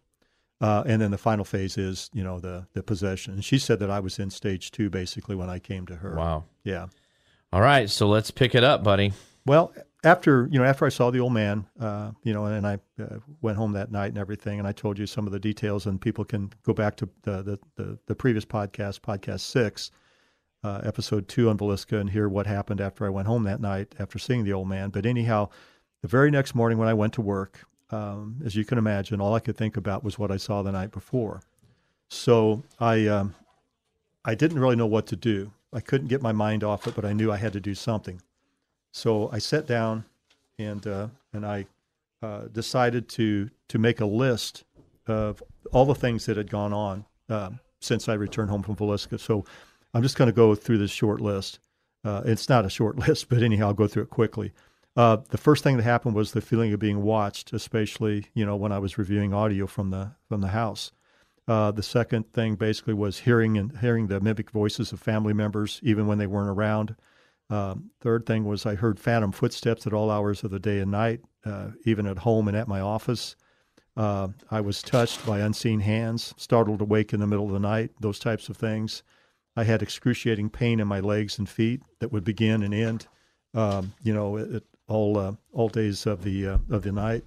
Uh, 0.60 0.82
and 0.86 1.00
then 1.00 1.10
the 1.10 1.18
final 1.18 1.44
phase 1.44 1.78
is, 1.78 2.10
you 2.12 2.22
know, 2.22 2.38
the 2.38 2.66
the 2.74 2.82
possession. 2.82 3.34
And 3.34 3.44
she 3.44 3.58
said 3.58 3.78
that 3.78 3.90
I 3.90 4.00
was 4.00 4.18
in 4.18 4.30
stage 4.30 4.70
two 4.70 4.90
basically 4.90 5.34
when 5.34 5.48
I 5.48 5.58
came 5.58 5.86
to 5.86 5.96
her. 5.96 6.14
Wow. 6.14 6.44
Yeah. 6.64 6.88
All 7.52 7.60
right, 7.60 7.90
so 7.90 8.06
let's 8.08 8.30
pick 8.30 8.54
it 8.54 8.62
up, 8.62 8.84
buddy. 8.84 9.12
Well, 9.44 9.72
after 10.04 10.48
you 10.52 10.58
know, 10.58 10.64
after 10.64 10.86
I 10.86 10.88
saw 10.88 11.10
the 11.10 11.18
old 11.18 11.32
man, 11.32 11.66
uh, 11.80 12.12
you 12.22 12.32
know, 12.32 12.46
and 12.46 12.64
I 12.66 12.78
uh, 13.00 13.18
went 13.42 13.58
home 13.58 13.72
that 13.72 13.90
night 13.90 14.08
and 14.08 14.18
everything, 14.18 14.60
and 14.60 14.68
I 14.68 14.72
told 14.72 14.98
you 14.98 15.06
some 15.06 15.26
of 15.26 15.32
the 15.32 15.40
details, 15.40 15.86
and 15.86 16.00
people 16.00 16.24
can 16.24 16.52
go 16.62 16.72
back 16.72 16.96
to 16.96 17.08
the 17.22 17.42
the, 17.42 17.58
the, 17.76 17.98
the 18.06 18.14
previous 18.14 18.44
podcast, 18.44 19.00
podcast 19.00 19.40
six, 19.40 19.90
uh, 20.62 20.80
episode 20.84 21.26
two 21.26 21.50
on 21.50 21.58
Villisca, 21.58 22.00
and 22.00 22.10
hear 22.10 22.28
what 22.28 22.46
happened 22.46 22.80
after 22.80 23.04
I 23.04 23.08
went 23.08 23.26
home 23.26 23.42
that 23.44 23.60
night 23.60 23.94
after 23.98 24.18
seeing 24.18 24.44
the 24.44 24.52
old 24.52 24.68
man. 24.68 24.90
But 24.90 25.04
anyhow, 25.04 25.48
the 26.02 26.08
very 26.08 26.30
next 26.30 26.54
morning 26.54 26.78
when 26.78 26.88
I 26.88 26.94
went 26.94 27.14
to 27.14 27.20
work, 27.20 27.66
um, 27.90 28.40
as 28.44 28.54
you 28.54 28.64
can 28.64 28.78
imagine, 28.78 29.20
all 29.20 29.34
I 29.34 29.40
could 29.40 29.56
think 29.56 29.76
about 29.76 30.04
was 30.04 30.18
what 30.18 30.30
I 30.30 30.36
saw 30.36 30.62
the 30.62 30.72
night 30.72 30.92
before. 30.92 31.42
So 32.08 32.62
I 32.78 33.06
um, 33.06 33.34
I 34.24 34.34
didn't 34.34 34.58
really 34.58 34.76
know 34.76 34.86
what 34.86 35.06
to 35.08 35.16
do. 35.16 35.52
I 35.72 35.80
couldn't 35.80 36.08
get 36.08 36.22
my 36.22 36.32
mind 36.32 36.64
off 36.64 36.86
it, 36.86 36.94
but 36.94 37.04
I 37.04 37.12
knew 37.12 37.30
I 37.30 37.36
had 37.36 37.52
to 37.52 37.60
do 37.60 37.74
something. 37.74 38.20
So 38.92 39.30
I 39.32 39.38
sat 39.38 39.66
down 39.66 40.04
and 40.58 40.86
uh, 40.86 41.08
and 41.32 41.46
I 41.46 41.66
uh, 42.22 42.42
decided 42.52 43.08
to 43.10 43.50
to 43.68 43.78
make 43.78 44.00
a 44.00 44.06
list 44.06 44.64
of 45.06 45.42
all 45.72 45.84
the 45.84 45.94
things 45.94 46.26
that 46.26 46.36
had 46.36 46.50
gone 46.50 46.72
on 46.72 47.04
um, 47.28 47.60
since 47.80 48.08
I 48.08 48.14
returned 48.14 48.50
home 48.50 48.62
from 48.62 48.76
Villisca. 48.76 49.18
So 49.18 49.44
I'm 49.94 50.02
just 50.02 50.16
going 50.16 50.26
to 50.28 50.34
go 50.34 50.54
through 50.54 50.78
this 50.78 50.90
short 50.90 51.20
list. 51.20 51.58
Uh, 52.04 52.22
it's 52.24 52.48
not 52.48 52.64
a 52.64 52.70
short 52.70 52.98
list, 53.08 53.28
but 53.28 53.42
anyhow, 53.42 53.68
I'll 53.68 53.74
go 53.74 53.86
through 53.86 54.04
it 54.04 54.10
quickly. 54.10 54.52
Uh, 55.00 55.16
the 55.30 55.38
first 55.38 55.64
thing 55.64 55.78
that 55.78 55.82
happened 55.82 56.14
was 56.14 56.32
the 56.32 56.42
feeling 56.42 56.74
of 56.74 56.78
being 56.78 57.00
watched, 57.00 57.54
especially 57.54 58.26
you 58.34 58.44
know 58.44 58.54
when 58.54 58.70
I 58.70 58.78
was 58.78 58.98
reviewing 58.98 59.32
audio 59.32 59.66
from 59.66 59.88
the 59.88 60.12
from 60.28 60.42
the 60.42 60.48
house. 60.48 60.92
Uh, 61.48 61.70
the 61.70 61.82
second 61.82 62.30
thing 62.34 62.54
basically 62.54 62.92
was 62.92 63.20
hearing 63.20 63.56
and 63.56 63.78
hearing 63.78 64.08
the 64.08 64.20
mimic 64.20 64.50
voices 64.50 64.92
of 64.92 65.00
family 65.00 65.32
members, 65.32 65.80
even 65.82 66.06
when 66.06 66.18
they 66.18 66.26
weren't 66.26 66.50
around. 66.50 66.96
Um, 67.48 67.92
third 68.02 68.26
thing 68.26 68.44
was 68.44 68.66
I 68.66 68.74
heard 68.74 69.00
phantom 69.00 69.32
footsteps 69.32 69.86
at 69.86 69.94
all 69.94 70.10
hours 70.10 70.44
of 70.44 70.50
the 70.50 70.58
day 70.58 70.80
and 70.80 70.90
night, 70.90 71.22
uh, 71.46 71.68
even 71.86 72.06
at 72.06 72.18
home 72.18 72.46
and 72.46 72.54
at 72.54 72.68
my 72.68 72.80
office. 72.80 73.36
Uh, 73.96 74.28
I 74.50 74.60
was 74.60 74.82
touched 74.82 75.24
by 75.24 75.38
unseen 75.38 75.80
hands, 75.80 76.34
startled 76.36 76.82
awake 76.82 77.14
in 77.14 77.20
the 77.20 77.26
middle 77.26 77.46
of 77.46 77.52
the 77.52 77.58
night, 77.58 77.92
those 78.00 78.18
types 78.18 78.50
of 78.50 78.58
things. 78.58 79.02
I 79.56 79.64
had 79.64 79.80
excruciating 79.80 80.50
pain 80.50 80.78
in 80.78 80.86
my 80.86 81.00
legs 81.00 81.38
and 81.38 81.48
feet 81.48 81.80
that 82.00 82.12
would 82.12 82.22
begin 82.22 82.62
and 82.62 82.74
end, 82.74 83.06
um, 83.54 83.94
you 84.02 84.12
know, 84.12 84.36
at, 84.36 84.62
all 84.90 85.16
uh, 85.18 85.32
all 85.52 85.68
days 85.68 86.06
of 86.06 86.22
the 86.24 86.46
uh, 86.48 86.58
of 86.70 86.82
the 86.82 86.92
night, 86.92 87.24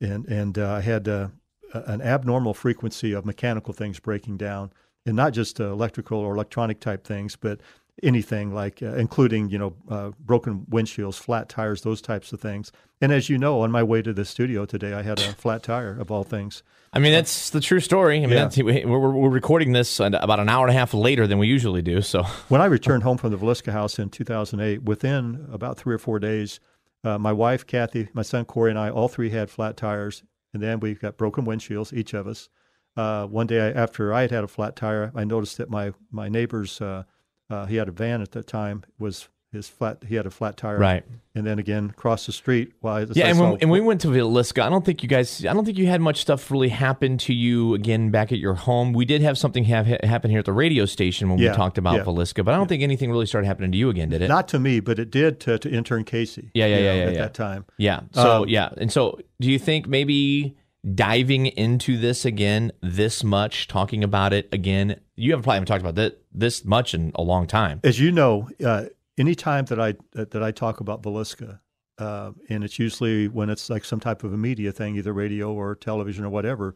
and 0.00 0.26
and 0.26 0.58
uh, 0.58 0.72
I 0.72 0.80
had 0.80 1.06
uh, 1.08 1.28
an 1.74 2.00
abnormal 2.02 2.54
frequency 2.54 3.12
of 3.12 3.24
mechanical 3.24 3.72
things 3.74 4.00
breaking 4.00 4.38
down, 4.38 4.72
and 5.06 5.14
not 5.14 5.32
just 5.32 5.60
uh, 5.60 5.70
electrical 5.70 6.18
or 6.18 6.34
electronic 6.34 6.80
type 6.80 7.04
things, 7.04 7.36
but 7.36 7.60
anything 8.02 8.54
like, 8.54 8.82
uh, 8.82 8.94
including 8.94 9.50
you 9.50 9.58
know, 9.58 9.74
uh, 9.88 10.10
broken 10.18 10.66
windshields, 10.70 11.18
flat 11.18 11.48
tires, 11.48 11.82
those 11.82 12.00
types 12.00 12.32
of 12.32 12.40
things. 12.40 12.72
And 13.02 13.12
as 13.12 13.28
you 13.28 13.36
know, 13.36 13.60
on 13.60 13.70
my 13.70 13.82
way 13.82 14.00
to 14.00 14.12
the 14.12 14.24
studio 14.24 14.64
today, 14.64 14.94
I 14.94 15.02
had 15.02 15.18
a 15.18 15.32
flat 15.34 15.62
tire 15.62 15.98
of 16.00 16.10
all 16.10 16.24
things. 16.24 16.62
I 16.94 16.98
mean, 16.98 17.12
that's 17.12 17.50
the 17.50 17.60
true 17.60 17.80
story. 17.80 18.18
I 18.22 18.26
mean, 18.26 18.30
Yeah. 18.30 18.84
we're 18.84 19.10
we're 19.10 19.28
recording 19.28 19.72
this 19.72 20.00
about 20.00 20.40
an 20.40 20.48
hour 20.48 20.66
and 20.66 20.74
a 20.74 20.78
half 20.78 20.94
later 20.94 21.26
than 21.26 21.38
we 21.38 21.48
usually 21.48 21.82
do. 21.82 22.00
So, 22.00 22.22
When 22.48 22.60
I 22.60 22.66
returned 22.66 23.02
home 23.02 23.18
from 23.18 23.30
the 23.30 23.38
Villisca 23.38 23.72
house 23.72 23.98
in 23.98 24.08
2008, 24.08 24.82
within 24.84 25.46
about 25.52 25.76
three 25.78 25.94
or 25.94 25.98
four 25.98 26.18
days, 26.18 26.60
uh, 27.04 27.18
my 27.18 27.32
wife, 27.32 27.66
Kathy, 27.66 28.08
my 28.12 28.22
son, 28.22 28.44
Corey, 28.44 28.70
and 28.70 28.78
I, 28.78 28.90
all 28.90 29.08
three 29.08 29.30
had 29.30 29.50
flat 29.50 29.76
tires. 29.76 30.22
And 30.54 30.62
then 30.62 30.80
we 30.80 30.94
got 30.94 31.16
broken 31.16 31.44
windshields, 31.44 31.92
each 31.92 32.14
of 32.14 32.26
us. 32.26 32.48
Uh, 32.96 33.26
one 33.26 33.46
day 33.46 33.72
after 33.72 34.12
I 34.12 34.22
had 34.22 34.30
had 34.30 34.44
a 34.44 34.48
flat 34.48 34.76
tire, 34.76 35.10
I 35.14 35.24
noticed 35.24 35.56
that 35.58 35.70
my, 35.70 35.92
my 36.10 36.28
neighbor's, 36.28 36.80
uh, 36.80 37.04
uh, 37.48 37.66
he 37.66 37.76
had 37.76 37.88
a 37.88 37.92
van 37.92 38.20
at 38.20 38.32
the 38.32 38.42
time, 38.42 38.84
was 38.98 39.28
his 39.52 39.68
flat, 39.68 39.98
he 40.08 40.14
had 40.14 40.24
a 40.26 40.30
flat 40.30 40.56
tire. 40.56 40.78
right. 40.78 41.04
And 41.34 41.46
then 41.46 41.58
again, 41.58 41.90
across 41.90 42.26
the 42.26 42.32
street, 42.32 42.72
while 42.80 42.96
I, 42.96 43.06
Yeah, 43.14 43.26
I 43.26 43.30
and, 43.30 43.40
when, 43.40 43.56
and 43.62 43.70
we 43.70 43.80
went 43.80 44.00
to 44.02 44.08
Villisca. 44.08 44.62
I 44.62 44.68
don't 44.68 44.84
think 44.84 45.02
you 45.02 45.08
guys. 45.08 45.44
I 45.46 45.52
don't 45.54 45.64
think 45.64 45.78
you 45.78 45.86
had 45.86 46.00
much 46.00 46.20
stuff 46.20 46.50
really 46.50 46.68
happen 46.68 47.16
to 47.18 47.32
you 47.32 47.72
again 47.74 48.10
back 48.10 48.32
at 48.32 48.38
your 48.38 48.52
home. 48.54 48.92
We 48.92 49.04
did 49.06 49.22
have 49.22 49.38
something 49.38 49.64
have 49.64 49.86
happen 49.86 50.30
here 50.30 50.40
at 50.40 50.44
the 50.44 50.52
radio 50.52 50.84
station 50.84 51.30
when 51.30 51.38
Yeah, 51.38 51.50
we 51.52 51.56
talked 51.56 51.78
about 51.78 51.94
yeah. 51.96 52.04
Villisca, 52.04 52.44
but 52.44 52.52
I 52.52 52.58
don't 52.58 52.66
think 52.68 52.82
anything 52.82 53.10
really 53.10 53.24
started 53.26 53.46
happening 53.46 53.72
to 53.72 53.78
you 53.78 53.88
again, 53.88 54.10
did 54.10 54.20
it? 54.20 54.28
not 54.28 54.46
to 54.48 54.58
me, 54.58 54.80
but 54.80 54.98
it 54.98 55.10
did 55.10 55.40
to, 55.40 55.58
to 55.58 55.70
intern 55.70 56.04
Casey. 56.04 56.50
Yeah, 56.54 56.66
yeah, 56.66 56.76
yeah, 56.76 56.82
know, 56.82 56.94
yeah, 56.94 57.02
At 57.04 57.12
yeah. 57.14 57.18
that 57.20 57.34
time. 57.34 57.64
yeah. 57.78 58.00
So 58.12 58.42
Um, 58.42 58.48
yeah, 58.48 58.70
and 58.76 58.92
so 58.92 59.18
do 59.40 59.50
you 59.50 59.58
think 59.58 59.86
maybe 59.88 60.54
diving 60.94 61.46
into 61.46 61.96
this 61.96 62.24
again 62.24 62.72
this 62.82 63.22
much, 63.24 63.68
talking 63.68 64.04
about 64.04 64.32
it 64.32 64.48
again? 64.52 65.00
You 65.16 65.30
haven't 65.32 65.44
probably 65.44 65.56
haven't 65.56 65.68
talked 65.68 65.80
about 65.82 65.94
this 65.94 66.12
this 66.34 66.64
much 66.64 66.92
in 66.94 67.12
a 67.14 67.22
long 67.22 67.46
time. 67.46 67.80
As 67.84 67.98
you 68.00 68.12
know, 68.12 68.48
uh, 68.64 68.84
anytime 69.18 69.64
that 69.66 69.80
I 69.80 69.94
that 70.12 70.42
I 70.42 70.50
talk 70.50 70.80
about 70.80 71.02
Villisca, 71.02 71.60
uh, 71.98 72.32
and 72.48 72.64
it's 72.64 72.78
usually 72.78 73.28
when 73.28 73.50
it's 73.50 73.70
like 73.70 73.84
some 73.84 74.00
type 74.00 74.24
of 74.24 74.32
a 74.32 74.36
media 74.36 74.72
thing, 74.72 74.96
either 74.96 75.12
radio 75.12 75.52
or 75.52 75.74
television 75.74 76.24
or 76.24 76.30
whatever. 76.30 76.74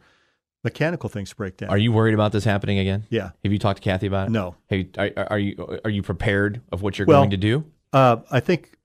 Mechanical 0.63 1.07
things 1.07 1.31
break 1.33 1.55
down. 1.55 1.69
Are 1.69 1.77
you 1.77 1.91
worried 1.91 2.15
about 2.15 2.31
this 2.31 2.43
happening 2.43 2.79
again? 2.79 3.05
Yeah. 3.09 3.29
Have 3.43 3.53
you 3.53 3.59
talked 3.59 3.77
to 3.77 3.83
Kathy 3.83 4.07
about 4.07 4.27
it? 4.27 4.31
No. 4.31 4.55
You, 4.69 4.89
are, 4.97 5.11
are 5.29 5.39
you 5.39 5.79
are 5.85 5.89
you 5.89 6.01
prepared 6.01 6.61
of 6.71 6.81
what 6.81 6.97
you're 6.97 7.07
Well, 7.07 7.21
going 7.21 7.29
to 7.29 7.37
do? 7.37 7.63
Uh, 7.93 8.17
I 8.31 8.39
think 8.39 8.75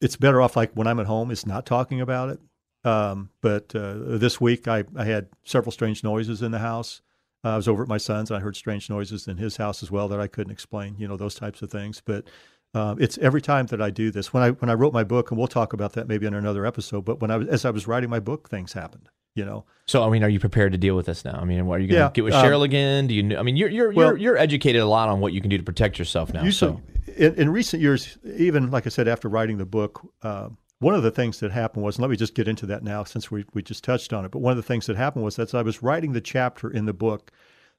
it's 0.00 0.16
better 0.16 0.40
off 0.40 0.56
like 0.56 0.72
when 0.74 0.86
I'm 0.86 1.00
at 1.00 1.06
home, 1.06 1.30
it's 1.30 1.44
not 1.44 1.66
talking 1.66 2.00
about 2.00 2.30
it. 2.30 2.40
Um, 2.88 3.30
but 3.40 3.74
uh, 3.74 3.94
this 4.16 4.40
week, 4.40 4.68
I, 4.68 4.84
I 4.96 5.04
had 5.04 5.28
several 5.44 5.72
strange 5.72 6.04
noises 6.04 6.42
in 6.42 6.52
the 6.52 6.60
house. 6.60 7.02
I 7.42 7.56
was 7.56 7.68
over 7.68 7.82
at 7.82 7.88
my 7.88 7.98
son's. 7.98 8.30
And 8.30 8.38
I 8.38 8.40
heard 8.40 8.56
strange 8.56 8.88
noises 8.88 9.26
in 9.26 9.36
his 9.36 9.56
house 9.56 9.82
as 9.82 9.90
well 9.90 10.08
that 10.08 10.20
I 10.20 10.28
couldn't 10.28 10.52
explain. 10.52 10.94
You 10.96 11.08
know 11.08 11.16
those 11.16 11.34
types 11.34 11.60
of 11.60 11.70
things. 11.70 12.00
But 12.02 12.28
uh, 12.76 12.94
it's 12.98 13.16
every 13.18 13.40
time 13.40 13.66
that 13.66 13.80
I 13.80 13.90
do 13.90 14.10
this. 14.10 14.32
When 14.32 14.42
I 14.42 14.50
when 14.50 14.68
I 14.68 14.74
wrote 14.74 14.92
my 14.92 15.04
book, 15.04 15.30
and 15.30 15.38
we'll 15.38 15.48
talk 15.48 15.72
about 15.72 15.94
that 15.94 16.06
maybe 16.08 16.26
in 16.26 16.34
another 16.34 16.66
episode. 16.66 17.04
But 17.04 17.20
when 17.20 17.30
I 17.30 17.36
was 17.38 17.48
as 17.48 17.64
I 17.64 17.70
was 17.70 17.86
writing 17.86 18.10
my 18.10 18.20
book, 18.20 18.48
things 18.48 18.72
happened. 18.74 19.08
You 19.34 19.44
know, 19.44 19.66
So 19.86 20.02
I 20.02 20.08
mean, 20.08 20.24
are 20.24 20.30
you 20.30 20.40
prepared 20.40 20.72
to 20.72 20.78
deal 20.78 20.96
with 20.96 21.04
this 21.06 21.22
now? 21.22 21.38
I 21.38 21.44
mean, 21.44 21.60
are 21.60 21.78
you 21.78 21.86
going 21.86 21.88
to 21.88 21.94
Yeah, 21.94 22.10
get 22.10 22.24
with 22.24 22.32
um, 22.32 22.42
Cheryl 22.42 22.64
again? 22.64 23.06
Do 23.06 23.14
you? 23.14 23.36
I 23.36 23.42
mean, 23.42 23.56
you're 23.56 23.68
you're 23.68 23.92
well- 23.92 24.08
you're, 24.08 24.16
you're 24.16 24.36
educated 24.38 24.80
a 24.80 24.86
lot 24.86 25.08
on 25.10 25.20
what 25.20 25.34
you 25.34 25.40
can 25.42 25.50
do 25.50 25.58
to 25.58 25.62
protect 25.62 25.98
yourself 25.98 26.32
now. 26.32 26.42
Usually, 26.42 26.72
so 26.72 27.12
in, 27.16 27.34
in 27.34 27.50
recent 27.50 27.82
years, 27.82 28.16
even 28.24 28.70
like 28.70 28.86
I 28.86 28.90
said, 28.90 29.08
after 29.08 29.28
writing 29.28 29.58
the 29.58 29.66
book, 29.66 30.00
uh, 30.22 30.48
one 30.78 30.94
of 30.94 31.02
the 31.02 31.10
things 31.10 31.40
that 31.40 31.50
happened 31.50 31.84
was, 31.84 31.96
and 31.96 32.02
let 32.02 32.10
me 32.10 32.16
just 32.16 32.34
get 32.34 32.48
into 32.48 32.66
that 32.66 32.82
now 32.82 33.04
since 33.04 33.30
we, 33.30 33.44
we 33.54 33.62
just 33.62 33.84
touched 33.84 34.12
on 34.12 34.24
it, 34.24 34.30
but 34.30 34.40
one 34.40 34.50
of 34.52 34.56
the 34.56 34.62
things 34.62 34.86
that 34.86 34.96
happened 34.96 35.24
was 35.24 35.36
that 35.36 35.54
I 35.54 35.62
was 35.62 35.82
writing 35.82 36.12
the 36.12 36.20
chapter 36.20 36.70
in 36.70 36.84
the 36.86 36.92
book 36.92 37.30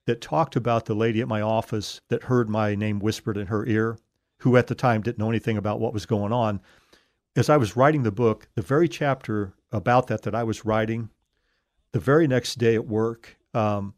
that 0.05 0.21
talked 0.21 0.55
about 0.55 0.85
the 0.85 0.95
lady 0.95 1.21
at 1.21 1.27
my 1.27 1.41
office 1.41 2.01
that 2.09 2.23
heard 2.23 2.49
my 2.49 2.73
name 2.75 2.99
whispered 2.99 3.37
in 3.37 3.47
her 3.47 3.65
ear, 3.67 3.97
who 4.39 4.57
at 4.57 4.67
the 4.67 4.75
time 4.75 5.01
didn't 5.01 5.19
know 5.19 5.29
anything 5.29 5.57
about 5.57 5.79
what 5.79 5.93
was 5.93 6.05
going 6.05 6.31
on. 6.31 6.59
As 7.35 7.49
I 7.49 7.57
was 7.57 7.75
writing 7.75 8.03
the 8.03 8.11
book, 8.11 8.47
the 8.55 8.61
very 8.61 8.87
chapter 8.87 9.53
about 9.71 10.07
that 10.07 10.23
that 10.23 10.35
I 10.35 10.43
was 10.43 10.65
writing, 10.65 11.09
the 11.91 11.99
very 11.99 12.27
next 12.27 12.55
day 12.55 12.75
at 12.75 12.87
work, 12.87 13.37
um, 13.53 13.93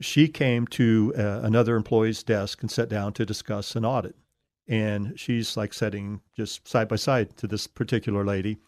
she 0.00 0.28
came 0.28 0.66
to 0.68 1.12
uh, 1.16 1.40
another 1.42 1.76
employee's 1.76 2.22
desk 2.22 2.62
and 2.62 2.70
sat 2.70 2.88
down 2.88 3.12
to 3.14 3.24
discuss 3.24 3.76
an 3.76 3.84
audit. 3.84 4.14
And 4.68 5.18
she's 5.18 5.56
like 5.56 5.72
sitting 5.72 6.20
just 6.36 6.66
side 6.66 6.88
by 6.88 6.96
side 6.96 7.36
to 7.38 7.46
this 7.46 7.66
particular 7.66 8.24
lady. 8.24 8.58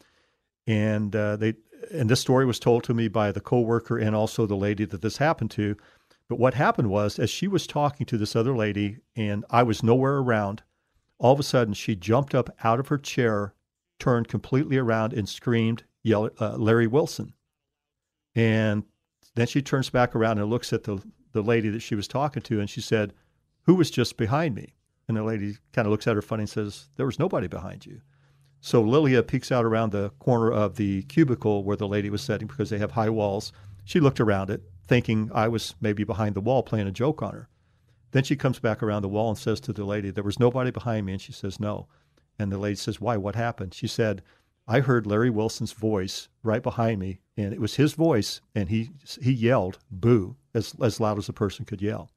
And 0.66 1.14
uh, 1.14 1.36
they 1.36 1.54
and 1.92 2.08
this 2.08 2.20
story 2.20 2.44
was 2.44 2.58
told 2.58 2.84
to 2.84 2.94
me 2.94 3.08
by 3.08 3.32
the 3.32 3.40
coworker 3.40 3.98
and 3.98 4.14
also 4.14 4.46
the 4.46 4.56
lady 4.56 4.84
that 4.84 5.02
this 5.02 5.16
happened 5.18 5.50
to. 5.52 5.76
But 6.28 6.38
what 6.38 6.54
happened 6.54 6.90
was, 6.90 7.18
as 7.18 7.30
she 7.30 7.48
was 7.48 7.66
talking 7.66 8.04
to 8.06 8.18
this 8.18 8.36
other 8.36 8.54
lady, 8.54 8.98
and 9.16 9.44
I 9.50 9.62
was 9.62 9.82
nowhere 9.82 10.18
around, 10.18 10.62
all 11.18 11.32
of 11.32 11.40
a 11.40 11.44
sudden 11.44 11.74
she 11.74 11.96
jumped 11.96 12.34
up 12.34 12.50
out 12.62 12.80
of 12.80 12.88
her 12.88 12.98
chair, 12.98 13.54
turned 13.98 14.28
completely 14.28 14.76
around, 14.76 15.12
and 15.12 15.28
screamed, 15.28 15.84
"Yell, 16.02 16.30
uh, 16.40 16.56
Larry 16.56 16.86
Wilson!" 16.86 17.34
And 18.34 18.84
then 19.34 19.46
she 19.46 19.62
turns 19.62 19.90
back 19.90 20.14
around 20.14 20.38
and 20.38 20.48
looks 20.48 20.72
at 20.72 20.84
the 20.84 21.02
the 21.32 21.42
lady 21.42 21.68
that 21.68 21.80
she 21.82 21.94
was 21.94 22.08
talking 22.08 22.42
to, 22.42 22.60
and 22.60 22.70
she 22.70 22.80
said, 22.80 23.12
"Who 23.62 23.74
was 23.74 23.90
just 23.90 24.16
behind 24.16 24.54
me?" 24.54 24.74
And 25.06 25.16
the 25.16 25.22
lady 25.22 25.56
kind 25.72 25.86
of 25.86 25.90
looks 25.90 26.06
at 26.06 26.16
her 26.16 26.22
funny 26.22 26.42
and 26.42 26.50
says, 26.50 26.88
"There 26.96 27.06
was 27.06 27.18
nobody 27.18 27.48
behind 27.48 27.86
you." 27.86 28.00
So 28.60 28.82
Lilia 28.82 29.22
peeks 29.22 29.52
out 29.52 29.64
around 29.64 29.92
the 29.92 30.10
corner 30.18 30.50
of 30.50 30.76
the 30.76 31.02
cubicle 31.04 31.62
where 31.64 31.76
the 31.76 31.86
lady 31.86 32.10
was 32.10 32.22
sitting 32.22 32.48
because 32.48 32.70
they 32.70 32.78
have 32.78 32.92
high 32.92 33.10
walls. 33.10 33.52
She 33.84 34.00
looked 34.00 34.20
around 34.20 34.50
it, 34.50 34.62
thinking 34.86 35.30
I 35.32 35.48
was 35.48 35.74
maybe 35.80 36.04
behind 36.04 36.34
the 36.34 36.40
wall 36.40 36.62
playing 36.62 36.88
a 36.88 36.92
joke 36.92 37.22
on 37.22 37.32
her. 37.32 37.48
Then 38.12 38.24
she 38.24 38.36
comes 38.36 38.58
back 38.58 38.82
around 38.82 39.02
the 39.02 39.08
wall 39.08 39.30
and 39.30 39.38
says 39.38 39.60
to 39.60 39.72
the 39.72 39.84
lady, 39.84 40.10
There 40.10 40.24
was 40.24 40.40
nobody 40.40 40.70
behind 40.70 41.06
me. 41.06 41.12
And 41.12 41.20
she 41.20 41.32
says, 41.32 41.60
No. 41.60 41.88
And 42.38 42.50
the 42.50 42.58
lady 42.58 42.76
says, 42.76 43.00
Why? 43.00 43.16
What 43.16 43.34
happened? 43.34 43.74
She 43.74 43.86
said, 43.86 44.22
I 44.70 44.80
heard 44.80 45.06
Larry 45.06 45.30
Wilson's 45.30 45.72
voice 45.72 46.28
right 46.42 46.62
behind 46.62 47.00
me, 47.00 47.20
and 47.38 47.54
it 47.54 47.60
was 47.60 47.76
his 47.76 47.94
voice, 47.94 48.42
and 48.54 48.68
he 48.68 48.90
he 49.18 49.32
yelled 49.32 49.78
boo 49.90 50.36
as 50.52 50.74
as 50.82 51.00
loud 51.00 51.16
as 51.16 51.28
a 51.30 51.32
person 51.32 51.64
could 51.64 51.80
yell. 51.80 52.10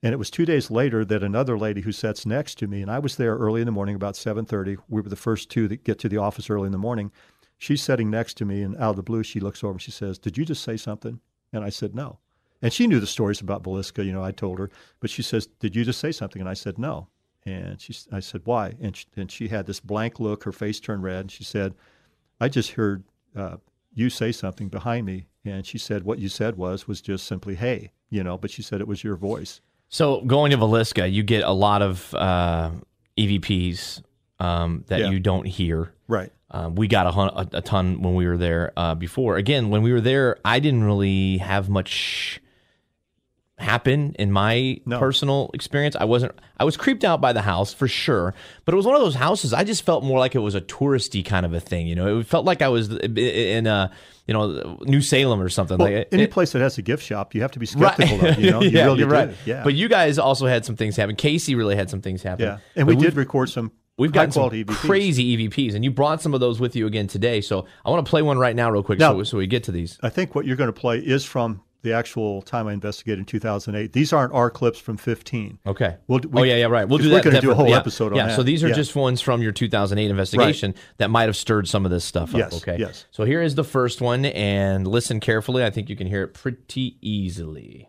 And 0.00 0.12
it 0.12 0.16
was 0.18 0.30
two 0.30 0.46
days 0.46 0.70
later 0.70 1.04
that 1.04 1.24
another 1.24 1.58
lady 1.58 1.80
who 1.80 1.90
sits 1.90 2.24
next 2.24 2.58
to 2.58 2.68
me, 2.68 2.80
and 2.80 2.90
I 2.90 3.00
was 3.00 3.16
there 3.16 3.36
early 3.36 3.60
in 3.60 3.66
the 3.66 3.72
morning, 3.72 3.96
about 3.96 4.14
seven 4.14 4.46
thirty. 4.46 4.76
We 4.88 5.00
were 5.00 5.08
the 5.08 5.16
first 5.16 5.50
two 5.50 5.66
that 5.66 5.82
get 5.82 5.98
to 5.98 6.08
the 6.08 6.16
office 6.16 6.48
early 6.48 6.66
in 6.66 6.72
the 6.72 6.78
morning. 6.78 7.10
She's 7.58 7.82
sitting 7.82 8.08
next 8.08 8.34
to 8.34 8.44
me, 8.44 8.62
and 8.62 8.76
out 8.76 8.90
of 8.90 8.96
the 8.96 9.02
blue, 9.02 9.24
she 9.24 9.40
looks 9.40 9.64
over 9.64 9.72
and 9.72 9.82
she 9.82 9.90
says, 9.90 10.16
"Did 10.16 10.38
you 10.38 10.44
just 10.44 10.62
say 10.62 10.76
something?" 10.76 11.20
And 11.52 11.64
I 11.64 11.70
said, 11.70 11.96
"No." 11.96 12.20
And 12.62 12.72
she 12.72 12.86
knew 12.86 13.00
the 13.00 13.06
stories 13.06 13.40
about 13.40 13.62
Villisca, 13.62 14.04
you 14.04 14.12
know. 14.12 14.22
I 14.22 14.32
told 14.32 14.58
her, 14.58 14.70
but 15.00 15.08
she 15.10 15.22
says, 15.22 15.46
"Did 15.60 15.74
you 15.74 15.84
just 15.84 15.98
say 16.00 16.12
something?" 16.12 16.40
And 16.40 16.48
I 16.48 16.54
said, 16.54 16.78
"No." 16.78 17.08
And 17.46 17.80
she, 17.80 17.94
I 18.12 18.20
said, 18.20 18.42
"Why?" 18.44 18.74
And 18.80 18.94
she, 18.96 19.06
and 19.16 19.30
she 19.30 19.48
had 19.48 19.66
this 19.66 19.80
blank 19.80 20.20
look. 20.20 20.44
Her 20.44 20.52
face 20.52 20.78
turned 20.80 21.02
red, 21.02 21.20
and 21.20 21.30
she 21.32 21.42
said, 21.44 21.74
"I 22.40 22.48
just 22.48 22.72
heard 22.72 23.04
uh, 23.34 23.56
you 23.94 24.10
say 24.10 24.30
something 24.32 24.68
behind 24.68 25.06
me." 25.06 25.26
And 25.44 25.64
she 25.64 25.78
said, 25.78 26.04
"What 26.04 26.18
you 26.18 26.28
said 26.28 26.56
was 26.56 26.86
was 26.86 27.00
just 27.00 27.26
simply, 27.26 27.54
hey, 27.54 27.92
you 28.10 28.22
know." 28.22 28.36
But 28.36 28.50
she 28.50 28.60
said 28.62 28.80
it 28.82 28.88
was 28.88 29.02
your 29.02 29.16
voice. 29.16 29.62
So 29.88 30.20
going 30.20 30.50
to 30.50 30.58
Villisca, 30.58 31.10
you 31.10 31.22
get 31.22 31.42
a 31.44 31.50
lot 31.52 31.80
of 31.82 32.14
uh, 32.14 32.70
EVPs 33.18 34.02
um, 34.38 34.84
that 34.88 35.00
Yeah. 35.00 35.10
you 35.10 35.18
don't 35.20 35.46
hear. 35.46 35.92
Right. 36.08 36.30
Um, 36.52 36.74
we 36.74 36.88
got 36.88 37.06
a, 37.06 37.10
hun- 37.12 37.30
a, 37.34 37.58
a 37.58 37.62
ton 37.62 38.02
when 38.02 38.14
we 38.14 38.26
were 38.26 38.36
there 38.36 38.72
uh, 38.76 38.94
before. 38.94 39.36
Again, 39.36 39.70
when 39.70 39.82
we 39.82 39.92
were 39.92 40.00
there, 40.00 40.36
I 40.44 40.58
didn't 40.60 40.84
really 40.84 41.38
have 41.38 41.68
much 41.68 42.40
happen 43.60 44.14
in 44.18 44.32
my 44.32 44.80
No. 44.86 44.98
personal 44.98 45.50
experience. 45.54 45.94
I 45.94 46.04
wasn't. 46.04 46.32
I 46.58 46.64
was 46.64 46.76
creeped 46.76 47.04
out 47.04 47.20
by 47.20 47.32
the 47.32 47.42
house 47.42 47.72
for 47.72 47.86
sure, 47.86 48.34
but 48.64 48.74
it 48.74 48.76
was 48.76 48.86
one 48.86 48.94
of 48.96 49.00
those 49.02 49.14
houses. 49.14 49.52
I 49.52 49.64
just 49.64 49.84
felt 49.84 50.02
more 50.02 50.18
like 50.18 50.34
it 50.34 50.38
was 50.40 50.54
a 50.54 50.60
touristy 50.60 51.24
kind 51.24 51.44
of 51.46 51.52
a 51.54 51.60
thing. 51.60 51.86
You 51.86 51.94
know, 51.94 52.18
it 52.20 52.26
felt 52.26 52.44
like 52.44 52.62
I 52.62 52.68
was 52.68 52.88
in 52.90 53.66
a 53.66 53.90
you 54.26 54.34
know 54.34 54.78
New 54.82 55.00
Salem 55.00 55.40
or 55.40 55.48
something. 55.48 55.78
Well, 55.78 55.92
like 55.92 56.08
any 56.12 56.24
it- 56.24 56.30
place 56.30 56.52
that 56.52 56.60
has 56.60 56.78
a 56.78 56.82
gift 56.82 57.04
shop, 57.04 57.34
you 57.34 57.42
have 57.42 57.52
to 57.52 57.58
be 57.58 57.66
skeptical 57.66 58.26
of. 58.26 58.38
You 58.38 58.50
know, 58.50 58.62
you 58.62 58.70
yeah, 58.70 58.84
really 58.86 58.98
you're 59.00 59.08
right. 59.08 59.30
Yeah. 59.44 59.62
But 59.62 59.74
you 59.74 59.88
guys 59.88 60.18
also 60.18 60.46
had 60.46 60.64
some 60.64 60.76
things 60.76 60.96
happen. 60.96 61.16
Casey 61.16 61.54
really 61.54 61.76
had 61.76 61.90
some 61.90 62.00
things 62.00 62.22
happen. 62.22 62.46
yeah, 62.46 62.58
and 62.76 62.86
But 62.86 62.96
we 62.96 63.02
did 63.02 63.14
record 63.14 63.50
some. 63.50 63.72
We've 63.98 64.12
got 64.12 64.32
some 64.32 64.48
EVPs. 64.48 64.76
crazy 64.76 65.36
EVPs, 65.36 65.74
and 65.74 65.84
you 65.84 65.90
brought 65.90 66.22
some 66.22 66.32
of 66.32 66.40
those 66.40 66.58
with 66.58 66.74
you 66.74 66.86
again 66.86 67.06
today. 67.06 67.42
So 67.42 67.66
I 67.84 67.90
want 67.90 68.06
to 68.06 68.08
play 68.08 68.22
one 68.22 68.38
right 68.38 68.56
now, 68.56 68.70
real 68.70 68.82
quick, 68.82 68.98
Now- 68.98 69.12
so, 69.12 69.22
so 69.24 69.36
we 69.36 69.46
get 69.46 69.64
to 69.64 69.72
these. 69.72 69.98
I 70.02 70.08
think 70.08 70.34
what 70.34 70.46
you're 70.46 70.56
going 70.56 70.72
to 70.72 70.80
play 70.80 70.98
is 71.00 71.22
from 71.26 71.60
the 71.82 71.92
actual 71.92 72.42
time 72.42 72.66
I 72.66 72.72
investigated 72.72 73.20
in 73.20 73.24
2008. 73.24 73.92
These 73.92 74.12
aren't 74.12 74.32
our 74.34 74.50
clips 74.50 74.78
from 74.78 74.96
15. 74.96 75.58
Okay. 75.66 75.96
We'll- 76.08 76.20
we- 76.28 76.40
oh 76.40 76.44
yeah, 76.44 76.56
yeah, 76.56 76.66
right. 76.66 76.88
We'll 76.88 76.98
'cause 76.98 77.06
do 77.08 77.12
we're 77.12 77.22
gonna 77.22 77.40
do 77.40 77.50
a 77.50 77.54
whole 77.54 77.68
yeah. 77.68 77.78
episode 77.78 78.06
on 78.06 78.12
that. 78.12 78.16
yeah, 78.18 78.26
that. 78.28 78.36
So 78.36 78.42
these 78.42 78.62
are 78.64 78.68
Yeah. 78.68 78.74
just 78.74 78.96
ones 78.96 79.20
from 79.20 79.42
your 79.42 79.52
2008 79.52 80.10
investigation 80.10 80.74
that 80.98 81.10
might 81.10 81.24
have 81.24 81.36
stirred 81.36 81.68
some 81.68 81.84
of 81.84 81.90
this 81.90 82.04
stuff 82.04 82.30
up. 82.34 82.38
Yes, 82.38 82.56
Okay. 82.62 82.76
yes. 82.78 83.06
So 83.10 83.24
here 83.24 83.42
is 83.42 83.54
the 83.54 83.64
first 83.64 84.00
one, 84.00 84.24
and 84.26 84.86
listen 84.86 85.20
carefully. 85.20 85.64
I 85.64 85.70
think 85.70 85.88
you 85.88 85.96
can 85.96 86.06
hear 86.06 86.22
it 86.24 86.34
pretty 86.34 86.96
easily. 87.00 87.88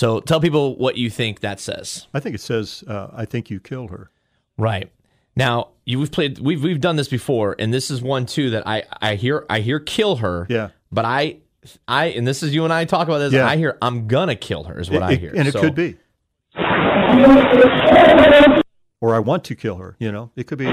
So 0.00 0.18
tell 0.20 0.40
people 0.40 0.76
what 0.78 0.96
you 0.96 1.10
think 1.10 1.40
that 1.40 1.60
says. 1.60 2.06
I 2.14 2.20
think 2.20 2.34
it 2.34 2.40
says, 2.40 2.82
uh, 2.88 3.08
"I 3.12 3.26
think 3.26 3.50
you 3.50 3.60
killed 3.60 3.90
her." 3.90 4.10
Right. 4.56 4.90
Now, 5.36 5.68
you 5.84 5.98
we've 5.98 6.10
played 6.10 6.38
we've 6.38 6.62
we've 6.64 6.80
done 6.80 6.96
this 6.96 7.06
before 7.08 7.54
and 7.58 7.70
this 7.72 7.90
is 7.90 8.00
one 8.00 8.24
too 8.24 8.48
that 8.50 8.66
I 8.66 8.84
I 9.02 9.16
hear 9.16 9.44
I 9.50 9.60
hear 9.60 9.78
kill 9.78 10.16
her. 10.16 10.46
Yeah. 10.48 10.70
But 10.90 11.04
I 11.04 11.36
I 11.86 12.06
and 12.06 12.26
this 12.26 12.42
is 12.42 12.54
you 12.54 12.64
and 12.64 12.72
I 12.72 12.86
talk 12.86 13.08
about 13.08 13.18
this 13.18 13.34
Yeah. 13.34 13.46
I 13.46 13.58
hear 13.58 13.76
I'm 13.82 14.08
gonna 14.08 14.36
kill 14.36 14.64
her 14.64 14.80
is 14.80 14.88
what 14.88 15.02
It- 15.02 15.04
I 15.04 15.12
it- 15.12 15.20
hear. 15.20 15.32
and 15.36 15.46
it 15.46 15.52
So- 15.52 15.60
could 15.60 15.74
be. 15.74 15.98
Or 19.02 19.14
I 19.14 19.18
want 19.18 19.44
to 19.44 19.54
kill 19.54 19.76
her. 19.76 19.96
You 19.98 20.12
know, 20.12 20.30
it 20.34 20.46
could 20.46 20.56
be. 20.58 20.70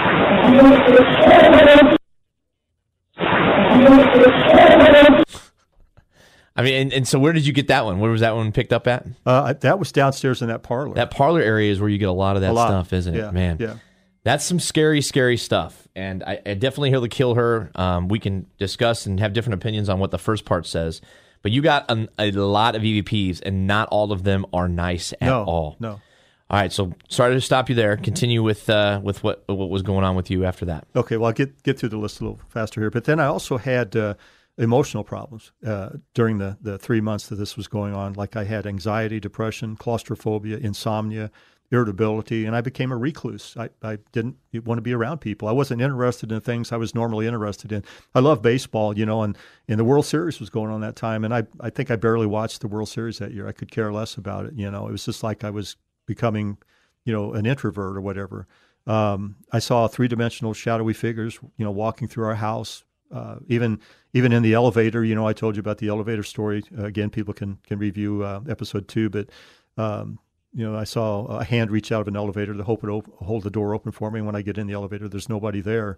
I 6.58 6.64
mean 6.64 6.74
and, 6.74 6.94
and 6.94 7.08
so 7.08 7.20
where 7.20 7.34
did 7.34 7.46
you 7.46 7.54
get 7.54 7.68
that 7.68 7.86
one? 7.86 8.00
Where 8.00 8.12
was 8.12 8.22
that 8.22 8.36
one 8.36 8.52
picked 8.52 8.74
up 8.74 8.88
at? 8.88 9.06
Uh, 9.26 9.54
that 9.54 9.78
was 9.80 9.92
downstairs 9.92 10.42
in 10.42 10.48
that 10.50 10.64
parlor. 10.64 10.96
That 10.96 11.12
parlor 11.12 11.40
area 11.42 11.72
is 11.72 11.80
where 11.80 11.90
you 11.90 11.98
get 12.00 12.10
a 12.10 12.12
lot 12.14 12.36
of 12.36 12.42
that 12.42 12.54
lot. 12.54 12.68
stuff, 12.70 12.94
isn't 12.94 13.14
Yeah, 13.14 13.30
it? 13.30 13.34
Man. 13.34 13.58
yeah. 13.60 13.76
That's 14.24 14.44
some 14.44 14.60
scary, 14.60 15.02
scary 15.02 15.38
stuff. 15.38 15.88
And 15.96 16.22
I, 16.24 16.42
I 16.46 16.54
definitely 16.56 16.90
hear 16.90 17.00
the 17.00 17.08
kill 17.08 17.36
her. 17.36 17.72
Um, 17.76 18.10
we 18.10 18.20
can 18.20 18.48
discuss 18.58 19.06
and 19.06 19.20
have 19.22 19.32
different 19.32 19.54
opinions 19.62 19.88
on 19.88 20.00
what 20.00 20.12
the 20.12 20.18
first 20.18 20.44
part 20.44 20.66
says. 20.66 21.00
But 21.44 21.52
you 21.54 21.62
got 21.62 21.90
a, 21.90 22.10
a 22.20 22.32
lot 22.32 22.76
of 22.76 22.82
EVPs, 22.82 23.42
and 23.46 23.68
not 23.68 23.88
all 23.90 24.12
of 24.12 24.24
them 24.24 24.46
are 24.52 24.68
nice 24.68 25.14
at 25.14 25.22
no, 25.28 25.44
all. 25.46 25.78
no. 25.80 26.02
All 26.50 26.60
right, 26.60 26.72
so 26.74 26.94
sorry 27.08 27.36
to 27.36 27.42
stop 27.42 27.70
you 27.70 27.76
there. 27.76 27.96
Continue 27.98 28.42
with 28.42 28.70
uh, 28.70 29.00
with 29.04 29.22
what 29.24 29.44
what 29.48 29.70
was 29.70 29.82
going 29.82 30.04
on 30.04 30.16
with 30.16 30.30
you 30.32 30.46
after 30.46 30.66
that. 30.66 30.88
Okay, 30.96 31.16
well, 31.18 31.28
I'll 31.28 31.34
get 31.34 31.62
get 31.64 31.78
through 31.80 31.90
the 31.90 31.98
list 31.98 32.20
a 32.20 32.24
little 32.24 32.40
faster 32.50 32.82
here. 32.82 32.90
But 32.90 33.04
then 33.04 33.20
I 33.20 33.26
also 33.26 33.58
had 33.58 33.96
uh, 33.96 34.14
emotional 34.58 35.04
problems 35.04 35.52
uh, 35.66 35.90
during 36.14 36.38
the, 36.38 36.58
the 36.62 36.78
three 36.78 37.02
months 37.02 37.28
that 37.28 37.36
this 37.36 37.56
was 37.56 37.68
going 37.68 37.94
on. 37.94 38.14
Like 38.14 38.36
I 38.36 38.44
had 38.44 38.66
anxiety, 38.66 39.20
depression, 39.20 39.76
claustrophobia, 39.76 40.58
insomnia. 40.58 41.32
irritability, 41.70 42.46
and 42.46 42.56
I 42.56 42.62
became 42.62 42.94
a 42.94 42.98
recluse. 42.98 43.56
I, 43.58 43.70
I 43.84 43.98
didn't 44.14 44.38
want 44.64 44.78
to 44.78 44.82
be 44.82 44.94
around 44.94 45.20
people. 45.20 45.50
I 45.50 45.52
wasn't 45.52 45.82
interested 45.82 46.32
in 46.32 46.40
things 46.40 46.72
I 46.72 46.78
was 46.78 46.96
normally 46.96 47.28
interested 47.28 47.72
in. 47.74 47.84
I 48.16 48.20
love 48.20 48.42
baseball, 48.42 48.98
you 48.98 49.06
know, 49.06 49.24
and, 49.24 49.38
and 49.68 49.78
the 49.78 49.84
World 49.84 50.06
Series 50.06 50.40
was 50.40 50.50
going 50.50 50.72
on 50.72 50.80
that 50.82 50.96
time, 50.96 51.26
and 51.26 51.34
I, 51.34 51.44
I 51.60 51.70
think 51.70 51.92
I 51.92 51.98
barely 51.98 52.26
watched 52.26 52.62
the 52.62 52.70
World 52.70 52.88
Series 52.88 53.18
that 53.18 53.34
year. 53.34 53.48
I 53.48 53.52
could 53.52 53.70
care 53.70 53.92
less 53.92 54.16
about 54.16 54.46
it, 54.46 54.54
you 54.56 54.72
know. 54.72 54.88
It 54.88 54.92
was 54.92 55.04
just 55.04 55.24
like 55.24 55.44
I 55.44 55.50
was 55.50 55.76
becoming, 56.06 56.58
you 57.04 57.12
know, 57.12 57.34
an 57.34 57.46
introvert 57.46 57.98
or 57.98 58.02
whatever. 58.02 58.48
Um, 58.86 59.36
I 59.52 59.60
saw 59.60 59.88
three 59.90 60.08
dimensional 60.08 60.54
shadowy 60.54 60.94
figures, 60.94 61.38
you 61.58 61.66
know, 61.66 61.72
walking 61.72 62.08
through 62.08 62.28
our 62.28 62.36
house. 62.36 62.86
Uh, 63.12 63.36
even 63.48 63.80
even 64.14 64.32
in 64.34 64.44
the 64.44 64.54
elevator, 64.54 65.04
you 65.04 65.16
know, 65.16 65.28
I 65.28 65.34
told 65.34 65.56
you 65.56 65.60
about 65.60 65.78
the 65.78 65.88
elevator 65.88 66.24
story. 66.24 66.64
Uh, 66.78 66.86
again, 66.86 67.10
people 67.10 67.34
can 67.34 67.58
can 67.66 67.80
review 67.80 68.24
uh, 68.24 68.42
episode 68.50 68.88
two, 68.88 69.10
but 69.10 69.30
um, 69.78 70.20
you 70.54 70.70
know, 70.70 70.78
I 70.78 70.84
saw 70.86 71.26
a 71.28 71.44
hand 71.44 71.72
reach 71.72 71.92
out 71.92 72.02
of 72.02 72.08
an 72.08 72.16
elevator 72.16 72.54
to 72.54 72.64
hope 72.64 72.84
it 72.84 72.88
op- 72.90 73.10
hold 73.24 73.44
the 73.44 73.50
door 73.52 73.74
open 73.74 73.92
for 73.92 74.10
me. 74.12 74.22
When 74.22 74.36
I 74.36 74.42
get 74.42 74.58
in 74.58 74.68
the 74.68 74.74
elevator, 74.74 75.08
there's 75.08 75.30
nobody 75.30 75.62
there. 75.62 75.98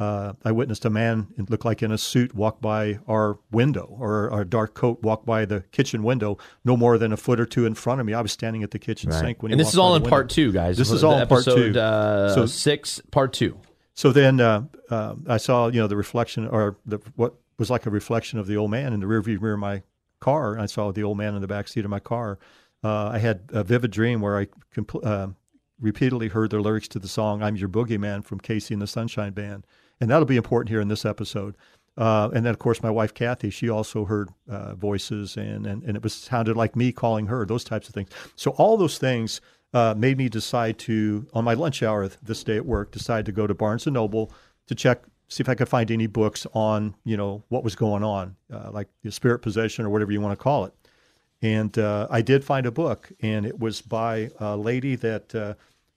Uh, 0.00 0.32
I 0.44 0.52
witnessed 0.52 0.84
a 0.84 0.90
man, 0.90 1.26
it 1.36 1.50
looked 1.50 1.64
like 1.64 1.82
in 1.82 1.90
a 1.90 1.98
suit, 1.98 2.32
walk 2.32 2.60
by 2.60 3.00
our 3.08 3.40
window, 3.50 3.96
or 3.98 4.30
our 4.30 4.44
dark 4.44 4.74
coat 4.74 5.02
walk 5.02 5.26
by 5.26 5.44
the 5.44 5.62
kitchen 5.72 6.04
window, 6.04 6.38
no 6.64 6.76
more 6.76 6.98
than 6.98 7.12
a 7.12 7.16
foot 7.16 7.40
or 7.40 7.46
two 7.46 7.66
in 7.66 7.74
front 7.74 7.98
of 8.00 8.06
me. 8.06 8.14
I 8.14 8.20
was 8.20 8.30
standing 8.30 8.62
at 8.62 8.70
the 8.70 8.78
kitchen 8.78 9.10
Right. 9.10 9.18
sink 9.20 9.42
when 9.42 9.50
he 9.50 9.54
and 9.54 9.60
this 9.60 9.72
is 9.72 9.78
all 9.78 9.96
in 9.96 10.04
part 10.04 10.28
two, 10.30 10.52
guys. 10.52 10.76
This 10.78 10.92
is 10.92 11.02
all 11.02 11.18
in 11.18 11.26
part 11.26 11.44
two. 11.44 11.76
Uh, 11.78 12.32
So- 12.32 12.46
six, 12.46 13.02
part 13.10 13.32
two. 13.32 13.58
So 13.98 14.12
then 14.12 14.38
uh, 14.38 14.62
uh, 14.90 15.16
I 15.26 15.38
saw, 15.38 15.66
you 15.66 15.80
know, 15.80 15.88
the 15.88 15.96
reflection 15.96 16.46
or 16.46 16.76
the, 16.86 17.00
what 17.16 17.34
was 17.58 17.68
like 17.68 17.84
a 17.84 17.90
reflection 17.90 18.38
of 18.38 18.46
the 18.46 18.56
old 18.56 18.70
man 18.70 18.92
in 18.92 19.00
the 19.00 19.06
rearview 19.06 19.40
mirror 19.40 19.54
of 19.54 19.58
my 19.58 19.82
car. 20.20 20.56
I 20.56 20.66
saw 20.66 20.92
the 20.92 21.02
old 21.02 21.18
man 21.18 21.34
in 21.34 21.40
the 21.40 21.48
back 21.48 21.66
seat 21.66 21.84
of 21.84 21.90
my 21.90 21.98
car. 21.98 22.38
Uh, 22.84 23.08
I 23.08 23.18
had 23.18 23.40
a 23.48 23.64
vivid 23.64 23.90
dream 23.90 24.20
where 24.20 24.38
I 24.38 24.46
compl- 24.72 25.04
uh, 25.04 25.32
repeatedly 25.80 26.28
heard 26.28 26.50
the 26.50 26.60
lyrics 26.60 26.86
to 26.88 27.00
the 27.00 27.08
song 27.08 27.42
"I'm 27.42 27.56
Your 27.56 27.68
Boogeyman" 27.68 28.24
from 28.24 28.38
KC 28.38 28.70
and 28.70 28.82
the 28.82 28.86
Sunshine 28.86 29.32
Band, 29.32 29.66
and 30.00 30.08
that'll 30.08 30.26
be 30.26 30.36
important 30.36 30.68
here 30.68 30.80
in 30.80 30.86
this 30.86 31.04
episode. 31.04 31.56
Uh, 31.96 32.30
and 32.32 32.46
then, 32.46 32.52
of 32.52 32.60
course, 32.60 32.80
my 32.80 32.90
wife 32.92 33.12
Kathy, 33.12 33.50
she 33.50 33.68
also 33.68 34.04
heard 34.04 34.28
uh, 34.48 34.76
voices, 34.76 35.36
and, 35.36 35.66
and 35.66 35.82
and 35.82 35.96
it 35.96 36.04
was 36.04 36.14
sounded 36.14 36.56
like 36.56 36.76
me 36.76 36.92
calling 36.92 37.26
her. 37.26 37.44
Those 37.44 37.64
types 37.64 37.88
of 37.88 37.94
things. 37.94 38.10
So 38.36 38.52
all 38.52 38.76
those 38.76 38.98
things 38.98 39.40
uh, 39.74 39.94
made 39.96 40.18
me 40.18 40.28
decide 40.28 40.78
to, 40.78 41.26
on 41.32 41.44
my 41.44 41.54
lunch 41.54 41.82
hour 41.82 42.08
this 42.22 42.44
day 42.44 42.56
at 42.56 42.66
work, 42.66 42.90
decide 42.90 43.26
to 43.26 43.32
go 43.32 43.46
to 43.46 43.54
Barnes 43.54 43.86
and 43.86 43.94
Noble 43.94 44.32
to 44.66 44.74
check, 44.74 45.02
see 45.28 45.42
if 45.42 45.48
I 45.48 45.54
could 45.54 45.68
find 45.68 45.90
any 45.90 46.06
books 46.06 46.46
on, 46.52 46.94
you 47.04 47.16
know, 47.16 47.42
what 47.48 47.64
was 47.64 47.74
going 47.74 48.02
on, 48.02 48.36
uh, 48.52 48.70
like 48.70 48.88
the 49.02 49.12
spirit 49.12 49.40
possession 49.40 49.84
or 49.84 49.90
whatever 49.90 50.12
you 50.12 50.20
want 50.20 50.38
to 50.38 50.42
call 50.42 50.64
it. 50.64 50.74
And 51.42 51.78
uh, 51.78 52.08
I 52.10 52.22
did 52.22 52.44
find 52.44 52.66
a 52.66 52.72
book, 52.72 53.12
and 53.20 53.46
it 53.46 53.58
was 53.58 53.80
by 53.80 54.30
a 54.40 54.56
lady 54.56 54.96
that, 54.96 55.34
uh, 55.34 55.54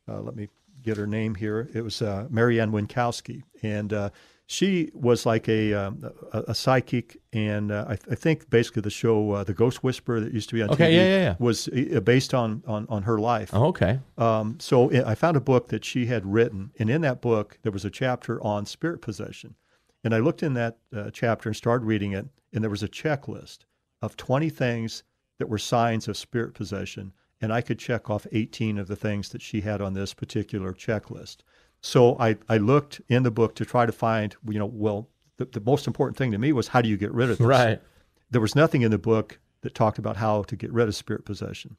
uh, 0.07 0.21
let 0.21 0.35
me 0.35 0.49
get 0.83 0.97
her 0.97 1.07
name 1.07 1.35
here. 1.35 1.69
It 1.73 1.81
was 1.81 2.01
uh, 2.01 2.27
Mary 2.29 2.59
Ann 2.59 2.71
Winkowski, 2.71 3.43
and 3.63 4.11
she 4.51 4.91
was 4.93 5.25
like 5.25 5.47
a 5.47 5.73
um, 5.73 6.03
a, 6.33 6.43
a 6.49 6.55
psychic, 6.55 7.17
and 7.31 7.71
uh, 7.71 7.85
I, 7.87 7.93
I 7.93 8.15
think 8.15 8.49
basically 8.49 8.81
the 8.81 8.89
show 8.89 9.31
uh, 9.31 9.43
The 9.45 9.53
Ghost 9.53 9.81
Whisperer 9.81 10.19
that 10.19 10.33
used 10.33 10.49
to 10.49 10.55
be 10.55 10.61
on 10.61 10.69
Okay, 10.71 10.91
TV 10.91 10.95
yeah, 10.95 11.03
yeah, 11.03 11.21
yeah. 11.21 11.35
was 11.39 11.69
uh, 11.69 12.01
based 12.01 12.33
on 12.33 12.61
on, 12.67 12.85
on 12.89 13.03
her 13.03 13.17
life. 13.17 13.51
Oh, 13.53 13.67
okay. 13.67 14.01
Um, 14.17 14.57
so 14.59 14.91
I 14.91 15.11
I 15.11 15.15
found 15.15 15.37
a 15.37 15.41
book 15.41 15.69
that 15.69 15.85
she 15.85 16.07
had 16.07 16.25
written, 16.25 16.71
and 16.77 16.89
in 16.89 16.99
that 17.01 17.21
book 17.21 17.59
there 17.61 17.71
was 17.71 17.85
a 17.85 17.89
chapter 17.89 18.43
on 18.43 18.65
spirit 18.65 19.01
possession. 19.01 19.55
And 20.03 20.13
I 20.13 20.17
looked 20.17 20.43
in 20.43 20.53
that 20.55 20.77
uh, 20.93 21.11
chapter 21.13 21.47
and 21.47 21.55
started 21.55 21.85
reading 21.85 22.11
it, 22.11 22.27
and 22.51 22.61
there 22.61 22.71
was 22.71 22.83
a 22.83 22.89
checklist 22.89 23.59
of 24.01 24.17
20 24.17 24.49
things 24.49 25.03
that 25.37 25.47
were 25.47 25.59
signs 25.59 26.09
of 26.09 26.17
spirit 26.17 26.53
possession, 26.53 27.13
and 27.39 27.53
I 27.53 27.61
could 27.61 27.79
check 27.79 28.09
off 28.09 28.27
18 28.33 28.77
of 28.77 28.87
the 28.87 28.95
things 28.97 29.29
that 29.29 29.41
she 29.41 29.61
had 29.61 29.79
on 29.79 29.93
this 29.93 30.13
particular 30.13 30.73
checklist. 30.73 31.37
So 31.81 32.15
I, 32.19 32.37
I 32.47 32.57
looked 32.57 33.01
in 33.09 33.23
the 33.23 33.31
book 33.31 33.55
to 33.55 33.65
try 33.65 33.85
to 33.85 33.91
find, 33.91 34.35
you 34.47 34.59
know, 34.59 34.67
well, 34.67 35.09
the, 35.37 35.45
the 35.45 35.61
most 35.61 35.87
important 35.87 36.17
thing 36.17 36.31
to 36.31 36.37
me 36.37 36.53
was 36.53 36.69
how 36.69 36.81
do 36.81 36.89
you 36.89 36.97
get 36.97 37.11
rid 37.11 37.29
of 37.29 37.39
this? 37.39 37.47
Right. 37.47 37.81
there 38.29 38.41
was 38.41 38.55
nothing 38.55 38.83
in 38.83 38.91
the 38.91 38.99
book 38.99 39.39
that 39.61 39.73
talked 39.73 39.97
about 39.97 40.17
how 40.17 40.43
to 40.43 40.55
get 40.55 40.71
rid 40.71 40.87
of 40.87 40.95
spirit 40.95 41.25
possession. 41.25 41.77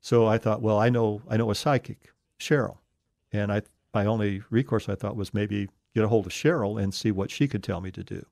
So 0.00 0.26
I 0.26 0.38
thought, 0.38 0.60
well, 0.60 0.78
I 0.78 0.90
know 0.90 1.22
I 1.28 1.36
know 1.36 1.50
a 1.50 1.54
psychic, 1.54 2.12
Cheryl, 2.38 2.78
and 3.32 3.52
I 3.52 3.62
my 3.94 4.04
only 4.04 4.42
recourse 4.50 4.88
I 4.88 4.96
thought 4.96 5.16
was 5.16 5.32
maybe 5.32 5.68
get 5.94 6.04
a 6.04 6.08
hold 6.08 6.26
of 6.26 6.32
Cheryl 6.32 6.82
and 6.82 6.92
see 6.92 7.10
what 7.10 7.30
she 7.30 7.48
could 7.48 7.62
tell 7.62 7.80
me 7.80 7.90
to 7.92 8.02
do. 8.02 8.26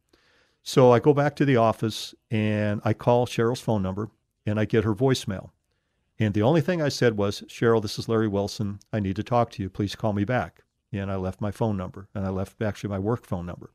So 0.62 0.92
I 0.92 0.98
go 0.98 1.14
back 1.14 1.34
to 1.36 1.44
the 1.44 1.56
office 1.56 2.14
and 2.30 2.80
I 2.84 2.92
call 2.92 3.26
Cheryl's 3.26 3.60
phone 3.60 3.82
number 3.82 4.10
and 4.44 4.58
I 4.60 4.64
get 4.64 4.84
her 4.84 4.94
voicemail. 4.94 5.50
And 6.18 6.34
the 6.34 6.42
only 6.42 6.60
thing 6.60 6.82
I 6.82 6.88
said 6.88 7.16
was, 7.16 7.42
Cheryl, 7.48 7.82
this 7.82 7.98
is 7.98 8.08
Larry 8.08 8.28
Wilson. 8.28 8.80
I 8.92 9.00
need 9.00 9.16
to 9.16 9.22
talk 9.22 9.50
to 9.52 9.62
you. 9.62 9.70
Please 9.70 9.96
call 9.96 10.12
me 10.12 10.24
back. 10.24 10.62
And 10.92 11.10
I 11.10 11.16
left 11.16 11.40
my 11.40 11.50
phone 11.50 11.76
number 11.76 12.08
and 12.14 12.26
I 12.26 12.30
left 12.30 12.60
actually 12.60 12.90
my 12.90 12.98
work 12.98 13.26
phone 13.26 13.46
number. 13.46 13.70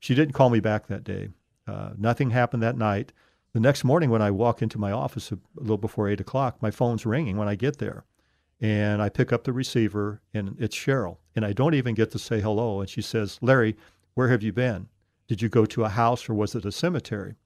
She 0.00 0.14
didn't 0.14 0.34
call 0.34 0.50
me 0.50 0.60
back 0.60 0.86
that 0.86 1.04
day. 1.04 1.28
Uh, 1.66 1.90
nothing 1.96 2.30
happened 2.30 2.62
that 2.62 2.76
night. 2.76 3.12
The 3.52 3.60
next 3.60 3.84
morning, 3.84 4.10
when 4.10 4.22
I 4.22 4.30
walk 4.30 4.62
into 4.62 4.78
my 4.78 4.92
office 4.92 5.32
a, 5.32 5.38
little 5.56 5.78
before 5.78 6.08
eight 6.08 6.20
o'clock, 6.20 6.60
my 6.62 6.70
phone's 6.70 7.06
ringing 7.06 7.36
when 7.36 7.48
I 7.48 7.54
get 7.54 7.78
there. 7.78 8.04
And 8.60 9.00
I 9.00 9.08
pick 9.08 9.32
up 9.32 9.44
the 9.44 9.52
receiver, 9.52 10.20
and 10.34 10.56
it's 10.58 10.76
Cheryl. 10.76 11.18
And 11.36 11.44
I 11.44 11.52
don't 11.52 11.74
even 11.74 11.94
get 11.94 12.10
to 12.10 12.18
say 12.18 12.40
hello. 12.40 12.80
And 12.80 12.90
she 12.90 13.00
says, 13.00 13.38
Larry, 13.40 13.76
where 14.14 14.28
have 14.28 14.42
you 14.42 14.52
been? 14.52 14.88
Did 15.28 15.42
you 15.42 15.48
go 15.48 15.64
to 15.66 15.84
a 15.84 15.88
house 15.88 16.28
or 16.28 16.34
was 16.34 16.54
it 16.54 16.64
a 16.64 16.72
cemetery? 16.72 17.36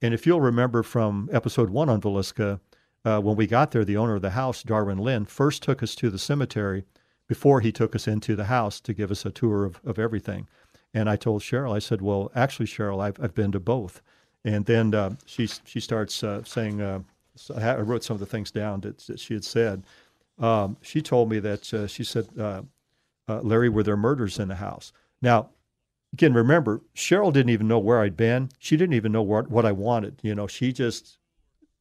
And 0.00 0.14
if 0.14 0.26
you'll 0.26 0.40
remember 0.40 0.82
from 0.82 1.28
episode 1.32 1.70
one 1.70 1.88
on 1.88 2.00
Villisca, 2.00 2.60
uh, 3.04 3.20
when 3.20 3.36
we 3.36 3.46
got 3.46 3.70
there, 3.70 3.84
the 3.84 3.96
owner 3.96 4.16
of 4.16 4.22
the 4.22 4.30
house, 4.30 4.62
Darwin 4.62 4.98
Lynn, 4.98 5.24
first 5.24 5.62
took 5.62 5.82
us 5.82 5.94
to 5.96 6.10
the 6.10 6.18
cemetery 6.18 6.84
before 7.28 7.60
he 7.60 7.72
took 7.72 7.94
us 7.94 8.06
into 8.06 8.36
the 8.36 8.44
house 8.44 8.80
to 8.80 8.94
give 8.94 9.10
us 9.10 9.24
a 9.26 9.30
tour 9.30 9.64
of, 9.64 9.80
of 9.84 9.98
everything. 9.98 10.46
And 10.94 11.10
I 11.10 11.16
told 11.16 11.42
Cheryl, 11.42 11.74
I 11.74 11.78
said, 11.80 12.00
well, 12.00 12.30
actually, 12.34 12.66
Cheryl, 12.66 13.02
I've, 13.02 13.20
I've 13.22 13.34
been 13.34 13.52
to 13.52 13.60
both. 13.60 14.00
And 14.44 14.64
then 14.64 14.94
uh, 14.94 15.16
she, 15.26 15.48
she 15.64 15.80
starts 15.80 16.22
uh, 16.22 16.42
saying, 16.44 16.80
uh, 16.80 17.00
I 17.54 17.76
wrote 17.76 18.04
some 18.04 18.14
of 18.14 18.20
the 18.20 18.26
things 18.26 18.50
down 18.50 18.80
that, 18.82 18.98
that 19.00 19.20
she 19.20 19.34
had 19.34 19.44
said. 19.44 19.82
Um, 20.38 20.76
she 20.82 21.02
told 21.02 21.28
me 21.28 21.38
that 21.40 21.74
uh, 21.74 21.86
she 21.86 22.04
said, 22.04 22.28
uh, 22.38 22.62
uh, 23.28 23.40
Larry, 23.40 23.68
were 23.68 23.82
there 23.82 23.96
murders 23.96 24.38
in 24.38 24.48
the 24.48 24.54
house? 24.54 24.92
Now, 25.20 25.50
again, 26.12 26.32
remember, 26.32 26.80
Cheryl 26.94 27.32
didn't 27.32 27.50
even 27.50 27.68
know 27.68 27.78
where 27.78 28.00
I'd 28.00 28.16
been. 28.16 28.50
She 28.58 28.76
didn't 28.76 28.94
even 28.94 29.12
know 29.12 29.22
what, 29.22 29.50
what 29.50 29.66
I 29.66 29.72
wanted. 29.72 30.20
You 30.22 30.34
know, 30.34 30.46
she 30.46 30.72
just 30.72 31.18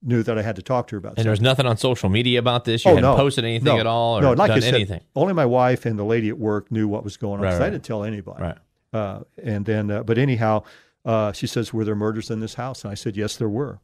knew 0.05 0.23
that 0.23 0.37
I 0.37 0.41
had 0.41 0.55
to 0.57 0.61
talk 0.61 0.87
to 0.87 0.95
her 0.95 0.97
about 0.99 1.15
this. 1.15 1.25
And 1.25 1.25
something. 1.25 1.27
there's 1.29 1.41
nothing 1.41 1.65
on 1.65 1.77
social 1.77 2.09
media 2.09 2.39
about 2.39 2.63
this. 2.65 2.85
You 2.85 2.91
Oh, 2.91 2.95
hadn't 2.95 3.09
no. 3.11 3.15
posted 3.17 3.43
anything 3.43 3.65
No. 3.75 3.79
at 3.79 3.87
all 3.87 4.19
or 4.19 4.21
no, 4.21 4.33
like 4.33 4.49
done 4.49 4.61
said, 4.61 4.73
anything. 4.75 5.01
Only 5.15 5.33
my 5.33 5.45
wife 5.45 5.85
and 5.85 5.97
the 5.97 6.03
lady 6.05 6.29
at 6.29 6.37
work 6.37 6.71
knew 6.71 6.87
what 6.87 7.03
was 7.03 7.17
going 7.17 7.39
on. 7.39 7.45
Right, 7.45 7.53
right. 7.53 7.61
I 7.63 7.69
didn't 7.69 7.83
tell 7.83 8.03
anybody. 8.03 8.43
Right. 8.43 8.57
Uh, 8.93 9.19
and 9.43 9.65
then, 9.65 9.91
uh, 9.91 10.03
but 10.03 10.17
anyhow, 10.17 10.63
uh, 11.03 11.31
she 11.33 11.47
says, 11.47 11.73
"Were 11.73 11.83
there 11.83 11.95
murders 11.95 12.29
in 12.31 12.39
this 12.39 12.53
house?" 12.53 12.83
And 12.83 12.91
I 12.91 12.95
said, 12.95 13.17
"Yes, 13.17 13.35
there 13.35 13.49
were." 13.49 13.79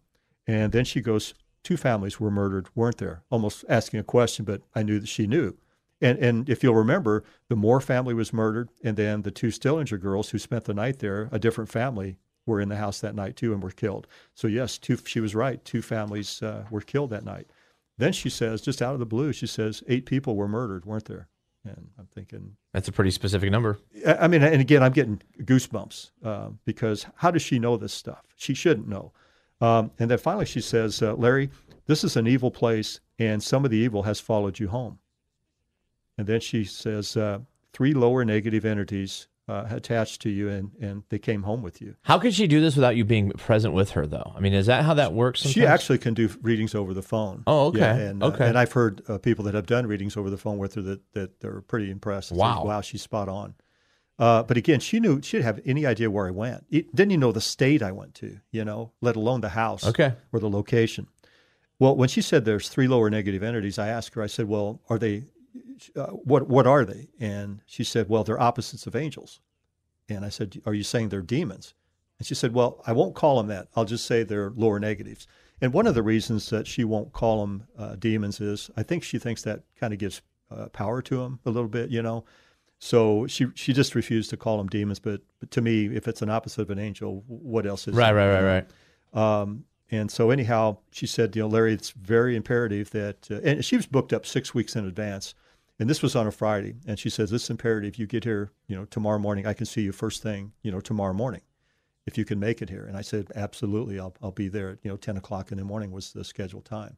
And 0.48 0.72
then 0.72 0.86
she 0.86 1.02
goes, 1.02 1.34
two 1.64 1.78
families 1.78 2.20
were 2.20 2.32
murdered, 2.32 2.68
weren't 2.76 2.98
there?" 2.98 3.24
Almost 3.30 3.66
asking 3.70 4.00
a 4.00 4.04
question, 4.04 4.46
but 4.46 4.62
I 4.74 4.84
knew 4.84 5.00
that 5.00 5.08
she 5.08 5.28
knew. 5.28 5.58
And 6.02 6.18
and 6.18 6.50
if 6.50 6.64
you'll 6.64 6.76
remember, 6.76 7.24
the 7.50 7.56
Moore 7.56 7.82
family 7.82 8.14
was 8.14 8.32
murdered, 8.34 8.70
and 8.84 8.96
then 8.98 9.22
the 9.24 9.32
two 9.32 9.52
Stillinger 9.52 9.98
girls 10.00 10.30
who 10.30 10.40
spent 10.40 10.64
the 10.66 10.74
night 10.74 11.00
there, 11.00 11.30
a 11.32 11.38
different 11.38 11.70
family, 11.70 12.18
were 12.46 12.62
in 12.62 12.70
the 12.70 12.76
house 12.76 13.00
that 13.02 13.16
night 13.16 13.36
too 13.36 13.54
and 13.54 13.62
were 13.62 13.72
killed. 13.72 14.08
So 14.34 14.48
yes, 14.48 14.78
two. 14.78 14.98
She 15.06 15.20
was 15.20 15.36
right. 15.36 15.64
Two 15.64 15.82
families 15.82 16.42
uh, 16.42 16.66
were 16.70 16.82
killed 16.82 17.12
that 17.12 17.26
night. 17.26 17.48
Then 17.98 18.14
she 18.14 18.30
says, 18.30 18.62
just 18.62 18.82
out 18.82 18.94
of 18.94 19.00
the 19.00 19.06
blue, 19.06 19.32
she 19.32 19.48
says, 19.48 19.84
eight 19.88 20.06
people 20.06 20.36
were 20.36 20.48
murdered, 20.48 20.86
weren't 20.86 21.06
there? 21.06 21.28
And 21.64 21.90
I'm 22.00 22.08
thinking, 22.08 22.56
That's 22.74 22.88
a 22.88 22.92
pretty 22.92 23.12
specific 23.12 23.52
number. 23.52 23.78
I 24.08 24.28
mean, 24.28 24.42
and 24.42 24.60
again, 24.60 24.82
I'm 24.82 24.94
getting 24.94 25.22
goosebumps 25.44 26.10
uh, 26.24 26.50
because 26.66 27.06
how 27.16 27.30
does 27.30 27.44
she 27.44 27.60
know 27.60 27.78
this 27.78 27.94
stuff? 27.94 28.26
She 28.36 28.56
shouldn't 28.56 28.88
know. 28.88 29.14
Um, 29.60 29.92
and 30.00 30.10
then 30.10 30.18
finally, 30.18 30.48
she 30.48 30.62
says, 30.62 31.04
uh, 31.04 31.14
"Larry, 31.14 31.52
this 31.86 32.04
is 32.04 32.18
an 32.18 32.26
evil 32.26 32.50
place, 32.50 33.00
and 33.20 33.44
some 33.44 33.64
of 33.64 33.70
the 33.70 33.78
evil 33.78 34.02
has 34.02 34.20
followed 34.20 34.58
you 34.58 34.70
home." 34.70 34.98
And 36.18 36.26
then 36.26 36.40
she 36.40 36.64
says, 36.64 37.16
uh, 37.16 37.40
three 37.74 37.94
lower 37.94 38.26
negative 38.26 38.66
entities 38.66 39.28
uh, 39.52 39.68
attached 39.76 40.22
to 40.22 40.30
you, 40.30 40.50
and 40.50 40.72
and 40.82 41.04
they 41.10 41.20
came 41.20 41.44
home 41.44 41.62
with 41.62 41.82
you." 41.82 41.96
How 42.04 42.18
could 42.20 42.34
she 42.34 42.48
do 42.48 42.60
this 42.62 42.76
without 42.76 42.96
you 42.96 43.06
being 43.06 43.32
present 43.32 43.74
with 43.74 43.92
her, 43.92 44.08
though? 44.08 44.32
I 44.36 44.40
mean, 44.40 44.54
is 44.54 44.66
that 44.68 44.84
how 44.84 44.94
that 44.96 45.14
works? 45.14 45.42
Sometimes? 45.42 45.54
She 45.54 45.66
actually 45.66 45.98
can 46.00 46.14
do 46.14 46.30
readings 46.42 46.74
over 46.76 46.94
the 46.94 47.02
phone. 47.02 47.44
Oh, 47.48 47.68
okay. 47.68 47.80
Yeah, 47.80 47.96
and, 47.96 48.24
uh, 48.24 48.28
Okay. 48.28 48.48
and 48.48 48.58
I've 48.58 48.72
heard 48.72 49.02
uh, 49.08 49.18
people 49.18 49.46
that 49.46 49.54
have 49.54 49.66
done 49.66 49.86
readings 49.88 50.16
over 50.18 50.30
the 50.30 50.38
phone 50.38 50.58
with 50.58 50.76
her 50.76 50.82
that, 50.82 51.02
that 51.14 51.40
they're 51.42 51.62
pretty 51.62 51.92
impressed. 51.92 52.30
say, 52.30 52.36
Wow. 52.36 52.64
wow, 52.66 52.82
she's 52.82 53.02
spot 53.02 53.28
on. 53.30 53.54
Uh, 54.20 54.44
but 54.44 54.56
again, 54.58 54.80
she 54.80 55.00
knew 55.00 55.20
she 55.22 55.38
didn't 55.38 55.46
have 55.46 55.60
any 55.66 55.86
idea 55.86 56.10
where 56.12 56.28
I 56.28 56.32
went. 56.32 56.66
It, 56.70 56.96
didn't 56.96 57.12
even 57.14 57.22
know 57.22 57.32
the 57.32 57.42
state 57.42 57.82
I 57.82 57.92
went 57.92 58.14
to, 58.16 58.40
you 58.52 58.64
know, 58.64 58.92
let 59.02 59.16
alone 59.16 59.42
the 59.42 59.50
house 59.50 59.84
Okay. 59.86 60.14
or 60.32 60.40
the 60.40 60.50
location. 60.50 61.08
Well, 61.80 61.96
when 61.96 62.08
she 62.10 62.22
said 62.22 62.46
there's 62.46 62.70
three 62.70 62.88
lower 62.88 63.10
negative 63.10 63.42
entities, 63.42 63.80
I 63.80 63.88
asked 63.88 64.14
her. 64.14 64.22
I 64.22 64.28
said, 64.28 64.48
"Well, 64.48 64.80
are 64.90 65.00
they? 65.00 65.24
Uh, 65.96 66.08
what 66.08 66.48
what 66.48 66.68
are 66.68 66.86
they?" 66.86 67.10
And 67.20 67.62
she 67.66 67.84
said, 67.84 68.10
"Well, 68.10 68.24
they're 68.24 68.40
opposites 68.40 68.88
of 68.88 68.96
angels." 68.96 69.40
And 70.10 70.26
I 70.26 70.30
said, 70.30 70.62
"Are 70.66 70.74
you 70.74 70.84
saying 70.84 71.10
they're 71.10 71.22
demons?" 71.22 71.74
And 72.20 72.28
she 72.28 72.36
said, 72.36 72.54
"Well, 72.54 72.82
I 72.86 72.94
won't 72.94 73.16
call 73.16 73.38
them 73.38 73.48
that. 73.48 73.70
I'll 73.76 73.86
just 73.86 74.06
say 74.06 74.24
they're 74.24 74.52
lower 74.52 74.80
negatives." 74.80 75.28
And 75.62 75.74
one 75.74 75.86
of 75.86 75.96
the 75.96 76.04
reasons 76.04 76.50
that 76.50 76.66
she 76.66 76.84
won't 76.84 77.14
call 77.14 77.42
them 77.42 77.68
uh, 77.78 77.96
demons 77.96 78.42
is 78.42 78.72
I 78.76 78.84
think 78.84 79.04
she 79.04 79.20
thinks 79.20 79.44
that 79.44 79.62
kind 79.80 79.94
of 79.94 80.00
gives 80.00 80.22
uh, 80.50 80.68
power 80.70 81.02
to 81.04 81.18
them 81.18 81.40
a 81.46 81.50
little 81.50 81.70
bit, 81.70 81.90
you 81.90 82.02
know. 82.02 82.26
So 82.80 83.28
she 83.28 83.48
she 83.54 83.74
just 83.74 83.94
refused 83.94 84.32
to 84.32 84.38
call 84.38 84.58
them 84.58 84.68
demons. 84.68 85.00
But, 85.00 85.22
but 85.40 85.52
to 85.52 85.62
me, 85.62 85.86
if 85.96 86.08
it's 86.08 86.24
an 86.24 86.32
opposite 86.32 86.64
of 86.64 86.72
an 86.72 86.80
angel, 86.80 87.24
what 87.28 87.68
else 87.68 87.88
is 87.88 87.96
Right, 87.96 88.10
it, 88.10 88.16
right, 88.16 88.42
right, 88.42 88.66
right. 89.14 89.42
Um, 89.42 89.66
and 89.92 90.10
so 90.10 90.32
anyhow, 90.32 90.78
she 90.92 91.06
said, 91.06 91.36
you 91.36 91.42
know, 91.42 91.50
Larry, 91.50 91.74
it's 91.74 91.92
very 91.92 92.36
imperative 92.36 92.92
that, 92.92 93.30
uh, 93.30 93.42
and 93.44 93.64
she 93.64 93.76
was 93.76 93.86
booked 93.86 94.14
up 94.14 94.26
six 94.26 94.54
weeks 94.54 94.76
in 94.76 94.86
advance, 94.86 95.36
and 95.80 95.90
this 95.90 96.02
was 96.02 96.16
on 96.16 96.28
a 96.28 96.32
Friday, 96.32 96.76
and 96.88 96.98
she 96.98 97.10
says, 97.10 97.34
it's 97.34 97.50
imperative 97.50 97.98
you 97.98 98.08
get 98.08 98.24
here, 98.24 98.52
you 98.68 98.76
know, 98.76 98.86
tomorrow 98.86 99.20
morning. 99.20 99.46
I 99.46 99.54
can 99.54 99.66
see 99.66 99.82
you 99.82 99.92
first 99.92 100.24
thing, 100.24 100.54
you 100.64 100.72
know, 100.72 100.80
tomorrow 100.80 101.14
morning, 101.14 101.42
if 102.06 102.18
you 102.18 102.24
can 102.24 102.40
make 102.40 102.62
it 102.62 102.70
here. 102.70 102.86
And 102.86 102.96
I 102.96 103.02
said, 103.02 103.28
absolutely, 103.36 104.00
I'll 104.00 104.16
I'll 104.22 104.32
be 104.32 104.48
there. 104.48 104.70
At, 104.70 104.78
you 104.84 104.90
know, 104.90 104.98
ten 104.98 105.18
o'clock 105.18 105.52
in 105.52 105.58
the 105.58 105.66
morning 105.66 105.92
was 105.92 106.14
the 106.14 106.24
scheduled 106.24 106.66
time. 106.66 106.98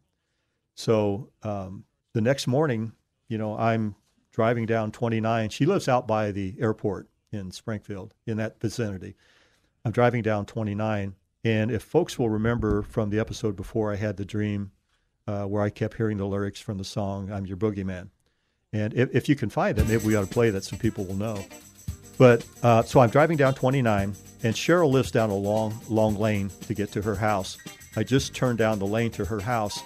So 0.75 1.29
um, 1.43 1.85
the 2.13 2.21
next 2.21 2.47
morning, 2.47 2.93
you 3.27 3.37
know, 3.37 3.57
I'm 3.57 3.95
driving 4.31 4.65
down 4.65 4.91
29. 4.91 5.49
She 5.49 5.65
lives 5.65 5.87
out 5.87 6.07
by 6.07 6.31
the 6.31 6.55
airport 6.59 7.07
in 7.31 7.51
Springfield, 7.51 8.13
in 8.25 8.37
that 8.37 8.59
vicinity. 8.59 9.15
I'm 9.85 9.91
driving 9.91 10.23
down 10.23 10.45
29, 10.45 11.15
and 11.43 11.71
if 11.71 11.83
folks 11.83 12.17
will 12.17 12.29
remember 12.29 12.81
from 12.81 13.09
the 13.09 13.19
episode 13.19 13.55
before, 13.55 13.91
I 13.91 13.95
had 13.95 14.17
the 14.17 14.25
dream 14.25 14.71
uh, 15.27 15.43
where 15.43 15.61
I 15.61 15.69
kept 15.69 15.97
hearing 15.97 16.17
the 16.17 16.25
lyrics 16.25 16.59
from 16.59 16.77
the 16.77 16.83
song 16.83 17.31
"I'm 17.31 17.45
Your 17.45 17.57
Boogeyman," 17.57 18.09
and 18.71 18.93
if, 18.93 19.13
if 19.15 19.29
you 19.29 19.35
can 19.35 19.49
find 19.49 19.77
it, 19.77 19.87
maybe 19.87 20.05
we 20.05 20.15
ought 20.15 20.21
to 20.21 20.27
play 20.27 20.49
that. 20.49 20.63
Some 20.63 20.79
people 20.79 21.05
will 21.05 21.15
know. 21.15 21.43
But 22.17 22.45
uh, 22.61 22.83
so 22.83 22.99
I'm 22.99 23.09
driving 23.09 23.37
down 23.37 23.55
29, 23.55 24.15
and 24.43 24.55
Cheryl 24.55 24.91
lives 24.91 25.11
down 25.11 25.29
a 25.29 25.35
long, 25.35 25.79
long 25.89 26.15
lane 26.15 26.51
to 26.67 26.73
get 26.73 26.91
to 26.91 27.01
her 27.01 27.15
house. 27.15 27.57
I 27.95 28.03
just 28.03 28.35
turned 28.35 28.59
down 28.59 28.79
the 28.79 28.85
lane 28.85 29.11
to 29.11 29.25
her 29.25 29.39
house, 29.39 29.79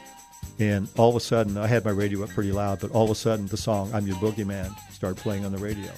and 0.59 0.87
all 0.97 1.09
of 1.09 1.15
a 1.15 1.19
sudden, 1.19 1.57
I 1.57 1.67
had 1.67 1.85
my 1.85 1.91
radio 1.91 2.23
up 2.23 2.29
pretty 2.29 2.51
loud, 2.51 2.79
but 2.79 2.91
all 2.91 3.05
of 3.05 3.11
a 3.11 3.15
sudden, 3.15 3.47
the 3.47 3.57
song 3.57 3.91
"I'm 3.93 4.07
Your 4.07 4.17
Boogeyman" 4.17 4.73
started 4.91 5.17
playing 5.21 5.45
on 5.45 5.51
the 5.51 5.57
radio. 5.57 5.91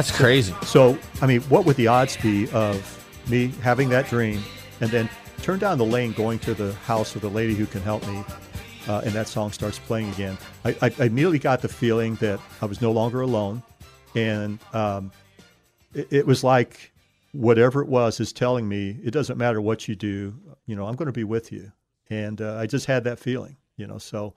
That's 0.00 0.16
crazy. 0.16 0.54
So, 0.64 0.98
I 1.20 1.26
mean, 1.26 1.42
what 1.42 1.66
would 1.66 1.76
the 1.76 1.88
odds 1.88 2.16
be 2.16 2.50
of 2.52 2.80
me 3.28 3.48
having 3.62 3.90
that 3.90 4.08
dream 4.08 4.42
and 4.80 4.90
then 4.90 5.10
turn 5.42 5.58
down 5.58 5.76
the 5.76 5.84
lane 5.84 6.12
going 6.12 6.38
to 6.38 6.54
the 6.54 6.72
house 6.72 7.14
of 7.16 7.20
the 7.20 7.28
lady 7.28 7.54
who 7.54 7.66
can 7.66 7.82
help 7.82 8.06
me, 8.08 8.24
uh, 8.88 9.02
and 9.04 9.12
that 9.12 9.28
song 9.28 9.52
starts 9.52 9.78
playing 9.78 10.08
again? 10.12 10.38
I, 10.64 10.70
I, 10.80 10.90
I 11.00 11.04
immediately 11.04 11.38
got 11.38 11.60
the 11.60 11.68
feeling 11.68 12.14
that 12.14 12.40
I 12.62 12.64
was 12.64 12.80
no 12.80 12.92
longer 12.92 13.20
alone, 13.20 13.62
and 14.14 14.58
um, 14.72 15.12
it, 15.92 16.08
it 16.10 16.26
was 16.26 16.42
like 16.42 16.92
whatever 17.32 17.82
it 17.82 17.88
was 17.88 18.20
is 18.20 18.32
telling 18.32 18.66
me 18.66 18.96
it 19.04 19.10
doesn't 19.10 19.36
matter 19.36 19.60
what 19.60 19.86
you 19.86 19.96
do, 19.96 20.34
you 20.64 20.76
know, 20.76 20.86
I'm 20.86 20.96
going 20.96 21.08
to 21.08 21.12
be 21.12 21.24
with 21.24 21.52
you, 21.52 21.72
and 22.08 22.40
uh, 22.40 22.56
I 22.56 22.66
just 22.66 22.86
had 22.86 23.04
that 23.04 23.18
feeling, 23.18 23.58
you 23.76 23.86
know, 23.86 23.98
so. 23.98 24.32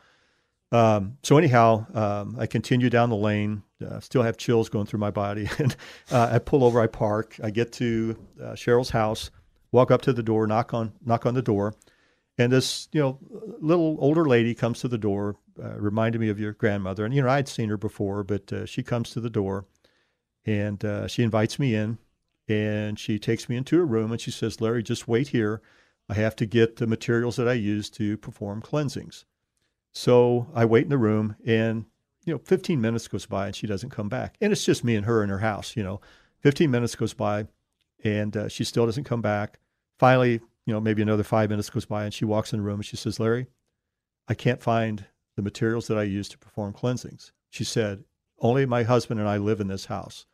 Um, 0.74 1.20
so 1.22 1.38
anyhow, 1.38 1.86
um, 1.94 2.36
I 2.40 2.48
continue 2.48 2.90
down 2.90 3.12
the 3.12 3.16
lane. 3.16 3.62
Uh, 3.86 4.00
still 4.00 4.24
have 4.24 4.38
chills 4.38 4.70
going 4.70 4.88
through 4.88 5.00
my 5.00 5.12
body, 5.12 5.48
and 5.60 5.76
uh, 6.12 6.30
I 6.34 6.40
pull 6.40 6.64
over. 6.64 6.82
I 6.82 6.88
park. 6.88 7.36
I 7.44 7.52
get 7.52 7.72
to 7.74 8.18
uh, 8.42 8.54
Cheryl's 8.54 8.90
house. 8.90 9.30
Walk 9.72 9.92
up 9.92 10.02
to 10.04 10.14
the 10.14 10.24
door. 10.24 10.48
Knock 10.48 10.74
on 10.74 10.92
knock 11.06 11.28
on 11.28 11.36
the 11.36 11.44
door, 11.44 11.76
and 12.40 12.52
this 12.52 12.90
you 12.92 13.00
know 13.00 13.20
little 13.60 13.98
older 14.00 14.26
lady 14.26 14.56
comes 14.56 14.80
to 14.82 14.88
the 14.88 14.98
door. 14.98 15.36
Uh, 15.64 15.76
reminded 15.78 16.20
me 16.20 16.30
of 16.30 16.40
your 16.40 16.54
grandmother, 16.54 17.06
and 17.06 17.14
you 17.14 17.22
know 17.22 17.30
I'd 17.30 17.48
seen 17.48 17.70
her 17.70 17.78
before, 17.78 18.24
but 18.24 18.52
uh, 18.52 18.66
she 18.66 18.82
comes 18.82 19.12
to 19.12 19.22
the 19.22 19.30
door, 19.30 19.66
and 20.44 20.84
uh, 20.84 21.08
she 21.08 21.22
invites 21.22 21.60
me 21.60 21.76
in, 21.76 22.00
and 22.48 22.98
she 22.98 23.20
takes 23.20 23.48
me 23.48 23.58
into 23.58 23.80
a 23.80 23.86
room, 23.86 24.12
and 24.12 24.20
she 24.20 24.32
says, 24.32 24.60
"Larry, 24.60 24.82
just 24.82 25.08
wait 25.08 25.28
here. 25.28 25.62
I 26.10 26.16
have 26.16 26.36
to 26.38 26.48
get 26.48 26.78
the 26.78 26.88
materials 26.88 27.36
that 27.36 27.48
I 27.48 27.54
use 27.54 27.92
to 27.92 28.18
perform 28.18 28.62
cleansings." 28.62 29.26
So 29.94 30.48
I 30.56 30.66
wait 30.66 30.84
in 30.84 30.90
the 30.90 30.98
room, 30.98 31.36
and 31.46 31.86
you 32.26 32.34
know, 32.34 32.40
15 32.40 32.82
minutes 32.82 33.08
goes 33.08 33.26
by, 33.26 33.48
and 33.48 33.56
she 33.56 33.68
doesn't 33.68 33.92
come 33.92 34.10
back. 34.10 34.36
And 34.42 34.52
it's 34.52 34.66
just 34.66 34.84
me 34.84 34.96
and 34.96 35.06
her 35.06 35.24
in 35.24 35.30
her 35.30 35.40
house. 35.40 35.76
You 35.76 35.84
know, 35.84 36.02
15 36.40 36.70
minutes 36.72 36.96
goes 36.96 37.14
by, 37.14 37.48
and 38.04 38.36
uh, 38.36 38.48
she 38.48 38.64
still 38.64 38.86
doesn't 38.86 39.04
come 39.04 39.22
back. 39.22 39.60
Finally, 40.00 40.42
you 40.66 40.74
know, 40.74 40.82
maybe 40.82 41.02
another 41.02 41.24
five 41.24 41.50
minutes 41.50 41.70
goes 41.70 41.86
by, 41.86 42.06
and 42.06 42.14
she 42.14 42.26
walks 42.26 42.54
in 42.54 42.60
the 42.60 42.66
room 42.66 42.80
and 42.80 42.86
she 42.86 42.98
says, 42.98 43.20
"Larry, 43.20 43.48
I 44.28 44.34
can't 44.34 44.64
find 44.64 45.06
the 45.36 45.42
materials 45.42 45.88
that 45.88 45.98
I 45.98 46.04
use 46.04 46.28
to 46.30 46.38
perform 46.38 46.74
cleansings." 46.74 47.32
She 47.50 47.64
said, 47.64 48.04
"Only 48.40 48.66
my 48.66 48.84
husband 48.84 49.20
and 49.20 49.30
I 49.30 49.38
live 49.38 49.60
in 49.60 49.68
this 49.68 49.86
house, 49.86 50.26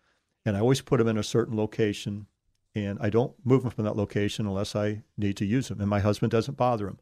and 0.46 0.56
I 0.56 0.62
always 0.62 0.82
put 0.82 1.00
them 1.00 1.08
in 1.08 1.18
a 1.18 1.24
certain 1.24 1.58
location, 1.58 2.28
and 2.74 2.98
I 3.02 3.10
don't 3.10 3.34
move 3.44 3.64
them 3.64 3.72
from 3.72 3.84
that 3.86 3.98
location 3.98 4.46
unless 4.46 4.76
I 4.76 5.04
need 5.18 5.36
to 5.38 5.46
use 5.46 5.68
them. 5.68 5.82
And 5.82 5.90
my 5.90 6.00
husband 6.00 6.32
doesn't 6.32 6.56
bother 6.56 6.88
him." 6.88 7.00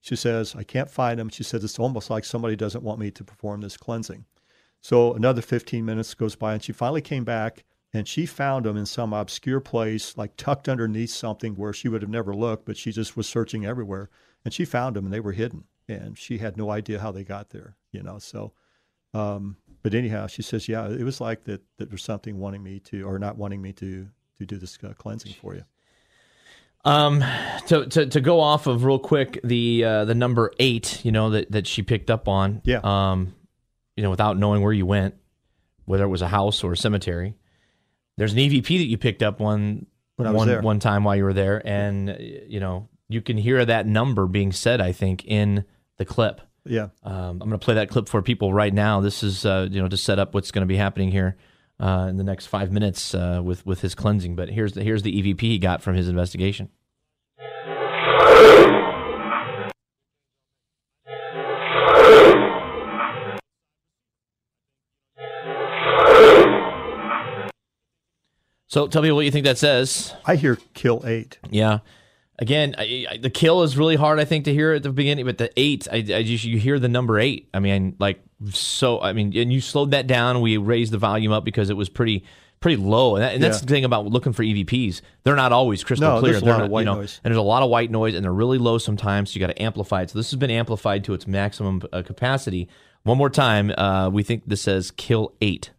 She 0.00 0.16
says, 0.16 0.54
I 0.56 0.62
can't 0.62 0.90
find 0.90 1.18
them. 1.18 1.28
She 1.28 1.42
says, 1.42 1.62
it's 1.62 1.78
almost 1.78 2.10
like 2.10 2.24
somebody 2.24 2.56
doesn't 2.56 2.84
want 2.84 3.00
me 3.00 3.10
to 3.10 3.24
perform 3.24 3.60
this 3.60 3.76
cleansing. 3.76 4.24
So 4.80 5.12
another 5.12 5.42
15 5.42 5.84
minutes 5.84 6.14
goes 6.14 6.36
by, 6.36 6.54
and 6.54 6.62
she 6.62 6.72
finally 6.72 7.02
came 7.02 7.24
back 7.24 7.64
and 7.92 8.06
she 8.06 8.24
found 8.24 8.64
them 8.64 8.76
in 8.76 8.86
some 8.86 9.12
obscure 9.12 9.60
place, 9.60 10.16
like 10.16 10.36
tucked 10.36 10.68
underneath 10.68 11.10
something 11.10 11.54
where 11.54 11.72
she 11.72 11.88
would 11.88 12.02
have 12.02 12.10
never 12.10 12.34
looked, 12.34 12.64
but 12.64 12.76
she 12.76 12.92
just 12.92 13.16
was 13.16 13.28
searching 13.28 13.66
everywhere. 13.66 14.08
And 14.44 14.54
she 14.54 14.64
found 14.64 14.96
them 14.96 15.06
and 15.06 15.12
they 15.12 15.20
were 15.20 15.32
hidden. 15.32 15.64
And 15.88 16.16
she 16.16 16.38
had 16.38 16.56
no 16.56 16.70
idea 16.70 17.00
how 17.00 17.10
they 17.10 17.24
got 17.24 17.50
there, 17.50 17.76
you 17.90 18.02
know. 18.02 18.18
So, 18.18 18.52
um, 19.12 19.56
but 19.82 19.92
anyhow, 19.92 20.28
she 20.28 20.42
says, 20.42 20.68
yeah, 20.68 20.88
it 20.88 21.02
was 21.02 21.20
like 21.20 21.44
that, 21.44 21.62
that 21.78 21.90
there's 21.90 22.04
something 22.04 22.38
wanting 22.38 22.62
me 22.62 22.78
to, 22.80 23.02
or 23.02 23.18
not 23.18 23.36
wanting 23.36 23.60
me 23.60 23.72
to, 23.74 24.08
to 24.38 24.46
do 24.46 24.56
this 24.56 24.78
uh, 24.84 24.92
cleansing 24.96 25.32
for 25.32 25.54
you. 25.54 25.64
Um, 26.84 27.22
to, 27.66 27.86
to 27.86 28.06
to 28.06 28.20
go 28.20 28.40
off 28.40 28.66
of 28.66 28.84
real 28.84 28.98
quick 28.98 29.38
the 29.44 29.84
uh, 29.84 30.04
the 30.06 30.14
number 30.14 30.50
eight, 30.58 31.04
you 31.04 31.12
know 31.12 31.30
that 31.30 31.50
that 31.52 31.66
she 31.66 31.82
picked 31.82 32.10
up 32.10 32.26
on. 32.26 32.62
Yeah. 32.64 32.80
Um, 32.82 33.34
you 33.96 34.02
know, 34.02 34.10
without 34.10 34.38
knowing 34.38 34.62
where 34.62 34.72
you 34.72 34.86
went, 34.86 35.14
whether 35.84 36.04
it 36.04 36.08
was 36.08 36.22
a 36.22 36.28
house 36.28 36.64
or 36.64 36.72
a 36.72 36.76
cemetery. 36.76 37.34
There's 38.16 38.32
an 38.32 38.38
EVP 38.38 38.66
that 38.78 38.86
you 38.86 38.96
picked 38.98 39.22
up 39.22 39.40
one 39.40 39.86
When 40.16 40.26
I 40.28 40.30
was 40.30 40.38
one 40.38 40.48
there. 40.48 40.62
one 40.62 40.78
time 40.78 41.04
while 41.04 41.16
you 41.16 41.24
were 41.24 41.34
there, 41.34 41.60
and 41.66 42.16
you 42.48 42.60
know 42.60 42.88
you 43.08 43.20
can 43.20 43.36
hear 43.36 43.62
that 43.64 43.86
number 43.86 44.26
being 44.26 44.52
said. 44.52 44.80
I 44.80 44.92
think 44.92 45.24
in 45.26 45.64
the 45.98 46.04
clip. 46.06 46.40
Yeah. 46.64 46.88
Um, 47.02 47.14
I'm 47.14 47.38
going 47.38 47.50
to 47.52 47.58
play 47.58 47.74
that 47.74 47.88
clip 47.88 48.08
for 48.08 48.22
people 48.22 48.52
right 48.54 48.72
now. 48.72 49.00
This 49.00 49.22
is 49.22 49.44
uh, 49.44 49.68
you 49.70 49.82
know 49.82 49.88
to 49.88 49.96
set 49.98 50.18
up 50.18 50.32
what's 50.34 50.50
going 50.50 50.62
to 50.62 50.66
be 50.66 50.76
happening 50.76 51.10
here 51.10 51.36
uh, 51.80 52.06
in 52.08 52.16
the 52.18 52.24
next 52.24 52.46
five 52.46 52.70
minutes 52.70 53.14
uh, 53.14 53.40
with 53.42 53.64
with 53.66 53.80
his 53.80 53.94
cleansing. 53.94 54.36
But 54.36 54.50
here's 54.50 54.74
the 54.74 54.84
here's 54.84 55.02
the 55.02 55.22
EVP 55.22 55.40
he 55.40 55.58
got 55.58 55.82
from 55.82 55.96
his 55.96 56.08
investigation. 56.08 56.68
So 68.68 68.86
tell 68.86 69.02
me 69.02 69.10
what 69.10 69.24
you 69.24 69.32
think 69.32 69.46
that 69.46 69.58
says. 69.58 70.14
I 70.24 70.36
hear 70.36 70.56
kill 70.74 71.02
eight. 71.04 71.38
Yeah. 71.50 71.80
Again, 72.38 72.76
I, 72.78 73.06
I, 73.10 73.16
the 73.16 73.28
kill 73.28 73.64
is 73.64 73.76
really 73.76 73.96
hard, 73.96 74.20
I 74.20 74.24
think, 74.24 74.44
to 74.44 74.54
hear 74.54 74.72
at 74.72 74.84
the 74.84 74.92
beginning, 74.92 75.26
but 75.26 75.38
the 75.38 75.50
eight, 75.56 75.88
I, 75.90 75.96
I 75.96 76.22
just 76.22 76.44
you 76.44 76.56
hear 76.56 76.78
the 76.78 76.88
number 76.88 77.18
eight. 77.18 77.48
I 77.52 77.58
mean, 77.58 77.96
like 77.98 78.22
so. 78.50 79.00
I 79.00 79.12
mean, 79.12 79.36
and 79.36 79.52
you 79.52 79.60
slowed 79.60 79.90
that 79.92 80.06
down. 80.06 80.40
We 80.40 80.56
raised 80.56 80.92
the 80.92 80.98
volume 80.98 81.32
up 81.32 81.44
because 81.44 81.70
it 81.70 81.76
was 81.76 81.88
pretty 81.88 82.24
pretty 82.60 82.76
low, 82.76 83.16
and, 83.16 83.24
that, 83.24 83.32
and 83.34 83.42
that's 83.42 83.56
Yeah. 83.58 83.66
the 83.66 83.66
thing 83.72 83.84
about 83.86 84.04
looking 84.06 84.34
for 84.34 84.42
EVPs. 84.42 85.00
They're 85.22 85.34
not 85.34 85.50
always 85.50 85.82
crystal 85.82 86.10
No, 86.10 86.20
clear. 86.20 86.32
there's 86.32 86.42
a 86.42 86.44
They're 86.44 86.52
lot 86.54 86.58
not, 86.58 86.64
of 86.66 86.70
white 86.70 86.80
you 86.80 86.84
know, 86.86 86.94
noise. 86.96 87.18
and 87.24 87.32
there's 87.32 87.38
a 87.38 87.42
lot 87.42 87.62
of 87.62 87.70
white 87.70 87.90
noise, 87.90 88.14
and 88.14 88.22
they're 88.22 88.32
really 88.34 88.58
low 88.58 88.76
sometimes. 88.76 89.30
So 89.30 89.34
you 89.36 89.40
got 89.46 89.52
to 89.52 89.62
amplify 89.62 90.02
it. 90.02 90.10
So 90.10 90.18
this 90.18 90.30
has 90.30 90.38
been 90.38 90.50
amplified 90.50 91.02
to 91.04 91.14
its 91.14 91.26
maximum 91.26 91.80
uh, 91.90 92.02
capacity. 92.02 92.68
One 93.04 93.16
more 93.16 93.30
time, 93.30 93.70
uh, 93.78 94.10
we 94.10 94.22
think 94.22 94.42
this 94.46 94.60
says 94.60 94.90
kill 94.90 95.32
eight. 95.40 95.70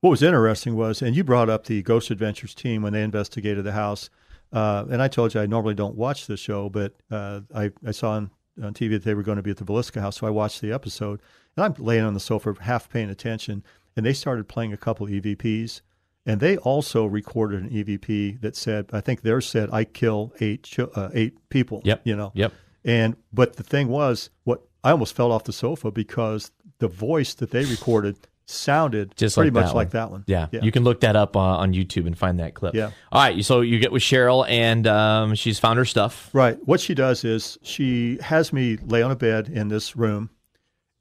What 0.00 0.10
was 0.10 0.22
interesting 0.22 0.74
was, 0.74 1.00
and 1.00 1.14
you 1.14 1.22
brought 1.22 1.48
up 1.48 1.66
the 1.66 1.80
Ghost 1.82 2.10
Adventures 2.10 2.54
team 2.54 2.82
when 2.82 2.92
they 2.92 3.02
investigated 3.02 3.62
the 3.64 3.72
house. 3.72 4.10
Uh, 4.52 4.84
and 4.90 5.00
I 5.00 5.06
told 5.08 5.32
you 5.34 5.40
I 5.40 5.46
normally 5.46 5.74
don't 5.74 5.94
watch 5.94 6.26
the 6.26 6.36
show, 6.36 6.68
but 6.68 6.94
uh, 7.10 7.40
I, 7.54 7.70
I 7.86 7.92
saw 7.92 8.12
on, 8.12 8.30
on 8.62 8.74
TV 8.74 8.90
that 8.90 9.04
they 9.04 9.14
were 9.14 9.22
going 9.22 9.36
to 9.36 9.42
be 9.42 9.50
at 9.50 9.56
the 9.56 9.64
Villisca 9.64 10.00
house, 10.00 10.18
so 10.18 10.26
I 10.26 10.30
watched 10.30 10.60
the 10.60 10.72
episode. 10.72 11.20
And 11.56 11.64
I'm 11.64 11.74
laying 11.78 12.04
on 12.04 12.14
the 12.14 12.20
sofa, 12.20 12.54
half 12.60 12.88
paying 12.88 13.10
attention, 13.10 13.62
and 13.96 14.04
they 14.04 14.12
started 14.12 14.48
playing 14.48 14.72
a 14.72 14.76
couple 14.76 15.06
EVPs. 15.06 15.80
And 16.24 16.40
they 16.40 16.56
also 16.58 17.04
recorded 17.04 17.62
an 17.62 17.70
EVP 17.70 18.40
that 18.42 18.54
said, 18.54 18.88
I 18.92 19.00
think 19.00 19.22
theirs 19.22 19.48
said, 19.48 19.70
"I 19.72 19.84
kill 19.84 20.32
eight 20.40 20.62
ch- 20.62 20.78
uh, 20.78 21.10
eight 21.12 21.48
people." 21.48 21.82
Yep. 21.84 22.02
You 22.04 22.14
know. 22.14 22.30
Yep. 22.34 22.52
And 22.84 23.16
but 23.32 23.56
the 23.56 23.64
thing 23.64 23.88
was, 23.88 24.30
what 24.44 24.62
I 24.84 24.92
almost 24.92 25.16
fell 25.16 25.32
off 25.32 25.44
the 25.44 25.52
sofa 25.52 25.90
because 25.90 26.52
the 26.78 26.88
voice 26.88 27.34
that 27.34 27.50
they 27.50 27.64
recorded 27.64 28.16
sounded 28.46 29.16
Just 29.16 29.36
pretty 29.36 29.50
like 29.50 29.64
much 29.64 29.72
that 29.72 29.76
like 29.76 29.90
that 29.90 30.10
one. 30.10 30.24
Yeah, 30.26 30.48
yeah. 30.52 30.62
you 30.62 30.72
can 30.72 30.84
look 30.84 31.00
that 31.00 31.16
up 31.16 31.36
uh, 31.36 31.40
on 31.40 31.72
YouTube 31.72 32.06
and 32.06 32.16
find 32.16 32.40
that 32.40 32.54
clip. 32.54 32.74
Yeah. 32.74 32.90
All 33.10 33.22
right, 33.22 33.44
so 33.44 33.60
you 33.60 33.78
get 33.78 33.92
with 33.92 34.02
Cheryl, 34.02 34.48
and 34.48 34.86
um, 34.86 35.34
she's 35.34 35.58
found 35.58 35.78
her 35.78 35.84
stuff. 35.84 36.30
Right. 36.32 36.58
What 36.66 36.80
she 36.80 36.94
does 36.94 37.24
is 37.24 37.58
she 37.62 38.18
has 38.20 38.52
me 38.52 38.76
lay 38.76 39.02
on 39.02 39.10
a 39.10 39.16
bed 39.16 39.48
in 39.48 39.68
this 39.68 39.96
room, 39.96 40.30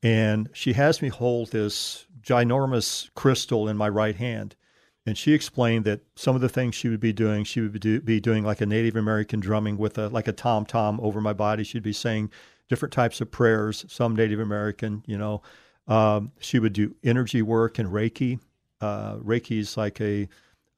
and 0.04 0.50
she 0.54 0.74
has 0.74 1.02
me 1.02 1.10
hold 1.10 1.52
this 1.52 2.06
ginormous 2.22 3.10
crystal 3.16 3.68
in 3.68 3.76
my 3.78 3.90
right 3.90 4.16
hand, 4.16 4.56
And 5.06 5.18
she 5.18 5.34
explained 5.34 5.86
that 5.86 6.02
some 6.16 6.36
of 6.36 6.42
the 6.42 6.50
things 6.50 6.76
she 6.76 6.88
would 6.88 7.00
be 7.00 7.14
doing, 7.14 7.44
she 7.44 7.60
would 7.62 7.72
be, 7.72 7.80
do, 7.80 8.02
be 8.02 8.20
doing 8.20 8.44
like 8.44 8.62
a 8.62 8.66
Native 8.66 8.96
American 8.96 9.40
drumming 9.40 9.78
with 9.78 9.98
a 9.98 10.10
like 10.10 10.28
a 10.28 10.32
tom 10.32 10.66
tom 10.66 11.00
over 11.02 11.20
my 11.20 11.34
body. 11.34 11.64
She'd 11.64 11.82
be 11.82 11.94
saying 11.94 12.30
different 12.70 12.94
types 12.94 13.20
of 13.20 13.32
prayers, 13.32 13.84
some 13.90 14.16
Native 14.16 14.40
American, 14.40 15.04
you 15.08 15.18
know. 15.18 15.42
Um, 15.92 16.32
she 16.40 16.60
would 16.60 16.74
do 16.74 16.96
energy 17.04 17.42
work 17.42 17.78
and 17.80 17.90
Reiki. 17.90 18.40
Uh, 18.80 19.16
Reiki 19.18 19.60
is 19.60 19.76
like 19.78 20.00
a 20.02 20.28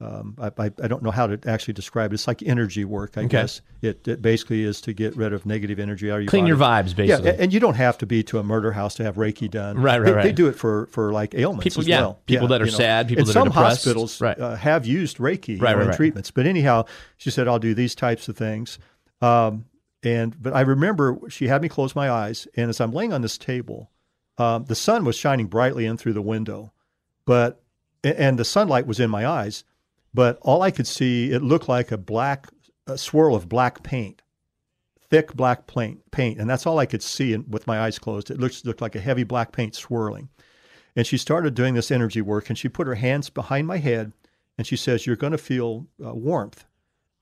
um, 0.00 0.36
I, 0.40 0.46
I, 0.58 0.70
I 0.82 0.88
don't 0.88 1.02
know 1.04 1.12
how 1.12 1.28
to 1.28 1.38
actually 1.48 1.72
describe 1.74 2.10
it. 2.12 2.14
It's 2.14 2.26
like 2.26 2.42
energy 2.42 2.84
work, 2.84 3.16
I 3.16 3.24
guess. 3.24 3.60
It, 3.80 4.06
it 4.08 4.20
basically 4.20 4.64
is 4.64 4.80
to 4.82 4.92
get 4.92 5.16
rid 5.16 5.32
of 5.32 5.46
negative 5.46 5.78
energy 5.78 6.10
out 6.10 6.16
of 6.16 6.22
your 6.22 6.28
Clean 6.30 6.42
body. 6.42 6.48
your 6.48 6.58
vibes, 6.58 6.96
basically. 6.96 7.30
Yeah, 7.30 7.36
and 7.38 7.52
you 7.52 7.60
don't 7.60 7.76
have 7.76 7.96
to 7.98 8.06
be 8.06 8.22
to 8.24 8.38
a 8.38 8.42
murder 8.42 8.72
house 8.72 8.96
to 8.96 9.04
have 9.04 9.14
Reiki 9.14 9.48
done. 9.48 9.78
Right, 9.80 9.98
right, 10.00 10.04
they, 10.04 10.12
right. 10.12 10.22
They 10.24 10.32
do 10.32 10.48
it 10.48 10.56
for, 10.56 10.86
for 10.88 11.12
like 11.12 11.34
ailments 11.34 11.62
People- 11.62 11.82
as 11.82 11.86
yeah, 11.88 12.00
well. 12.00 12.20
people 12.26 12.48
that 12.48 12.60
are 12.60 12.66
you 12.66 12.72
know. 12.72 12.76
sad, 12.76 13.08
people 13.08 13.20
and 13.22 13.28
that 13.28 13.30
are 13.30 13.40
some 13.40 13.48
depressed. 13.48 13.84
hospitals 13.84 14.20
Right. 14.20 14.38
uh, 14.38 14.56
have 14.56 14.84
used 14.84 15.18
Reiki 15.18 15.62
Right, 15.62 15.72
know, 15.72 15.78
right, 15.78 15.90
in 15.90 15.94
treatments. 15.94 16.30
But 16.32 16.46
anyhow, 16.46 16.84
she 17.16 17.30
said 17.30 17.46
I'll 17.46 17.60
do 17.60 17.72
these 17.72 17.94
types 17.94 18.28
of 18.28 18.36
things. 18.36 18.78
Um, 19.22 19.64
and 20.02 20.36
but 20.42 20.52
I 20.54 20.62
remember 20.62 21.18
she 21.30 21.46
had 21.46 21.62
me 21.62 21.68
close 21.68 21.94
my 21.94 22.10
eyes, 22.10 22.46
and 22.56 22.68
as 22.68 22.80
I'm 22.80 22.90
laying 22.92 23.12
on 23.14 23.22
this 23.22 23.38
table, 23.38 23.90
um, 24.38 24.64
the 24.64 24.74
sun 24.74 25.04
was 25.04 25.16
shining 25.16 25.46
brightly 25.46 25.86
in 25.86 25.96
through 25.96 26.14
the 26.14 26.22
window, 26.22 26.72
but 27.24 27.62
and 28.02 28.38
the 28.38 28.44
sunlight 28.44 28.86
was 28.86 29.00
in 29.00 29.10
my 29.10 29.26
eyes, 29.26 29.64
but 30.12 30.38
all 30.42 30.62
I 30.62 30.70
could 30.70 30.86
see 30.86 31.30
it 31.30 31.42
looked 31.42 31.68
like 31.68 31.92
a 31.92 31.98
black 31.98 32.48
a 32.86 32.98
swirl 32.98 33.34
of 33.34 33.48
black 33.48 33.82
paint 33.82 34.20
thick 35.14 35.32
black 35.34 35.68
paint, 35.68 36.10
paint, 36.10 36.40
and 36.40 36.50
that's 36.50 36.66
all 36.66 36.80
I 36.80 36.86
could 36.86 37.02
see 37.02 37.36
with 37.36 37.68
my 37.68 37.80
eyes 37.80 38.00
closed. 38.00 38.32
It 38.32 38.40
looked 38.40 38.64
looked 38.64 38.80
like 38.80 38.96
a 38.96 39.00
heavy 39.00 39.22
black 39.22 39.52
paint 39.52 39.76
swirling. 39.76 40.28
And 40.96 41.06
she 41.06 41.18
started 41.18 41.54
doing 41.54 41.74
this 41.74 41.92
energy 41.92 42.20
work, 42.20 42.48
and 42.48 42.58
she 42.58 42.68
put 42.68 42.88
her 42.88 42.96
hands 42.96 43.30
behind 43.30 43.68
my 43.68 43.78
head, 43.78 44.12
and 44.58 44.66
she 44.66 44.76
says, 44.76 45.06
"You're 45.06 45.14
going 45.14 45.30
to 45.30 45.38
feel 45.38 45.86
uh, 46.04 46.14
warmth." 46.14 46.64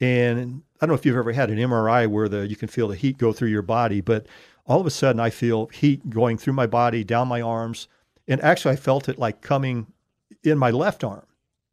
And 0.00 0.62
I 0.80 0.86
don't 0.86 0.94
know 0.94 0.98
if 0.98 1.04
you've 1.04 1.16
ever 1.16 1.32
had 1.32 1.50
an 1.50 1.58
MRI 1.58 2.06
where 2.06 2.30
the 2.30 2.46
you 2.46 2.56
can 2.56 2.68
feel 2.68 2.88
the 2.88 2.96
heat 2.96 3.18
go 3.18 3.32
through 3.32 3.48
your 3.48 3.62
body, 3.62 4.00
but 4.00 4.26
all 4.66 4.80
of 4.80 4.86
a 4.86 4.90
sudden 4.90 5.20
I 5.20 5.30
feel 5.30 5.66
heat 5.68 6.10
going 6.10 6.38
through 6.38 6.54
my 6.54 6.66
body, 6.66 7.04
down 7.04 7.28
my 7.28 7.40
arms, 7.40 7.88
and 8.28 8.40
actually 8.40 8.72
I 8.72 8.76
felt 8.76 9.08
it 9.08 9.18
like 9.18 9.40
coming 9.40 9.86
in 10.44 10.58
my 10.58 10.70
left 10.70 11.04
arm, 11.04 11.26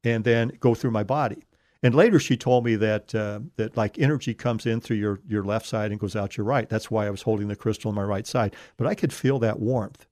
and 0.04 0.24
then 0.24 0.52
go 0.60 0.76
through 0.76 0.92
my 0.92 1.04
body. 1.04 1.44
And 1.82 1.96
later 1.96 2.20
she 2.20 2.36
told 2.36 2.66
me 2.66 2.76
that 2.76 3.16
uh, 3.16 3.40
that 3.56 3.78
like 3.78 3.98
energy 4.00 4.34
comes 4.34 4.66
in 4.66 4.82
through 4.82 4.98
your 4.98 5.20
your 5.28 5.44
left 5.44 5.66
side 5.66 5.92
and 5.92 6.00
goes 6.00 6.16
out 6.16 6.36
your 6.36 6.46
right. 6.46 6.68
That's 6.68 6.92
why 6.92 7.08
I 7.08 7.10
was 7.10 7.22
holding 7.22 7.48
the 7.48 7.56
crystal 7.56 7.90
on 7.90 7.96
my 7.96 8.04
right 8.04 8.28
side. 8.28 8.56
But 8.78 8.88
I 8.88 8.96
could 8.96 9.14
feel 9.14 9.40
that 9.40 9.60
warmth. 9.60 10.06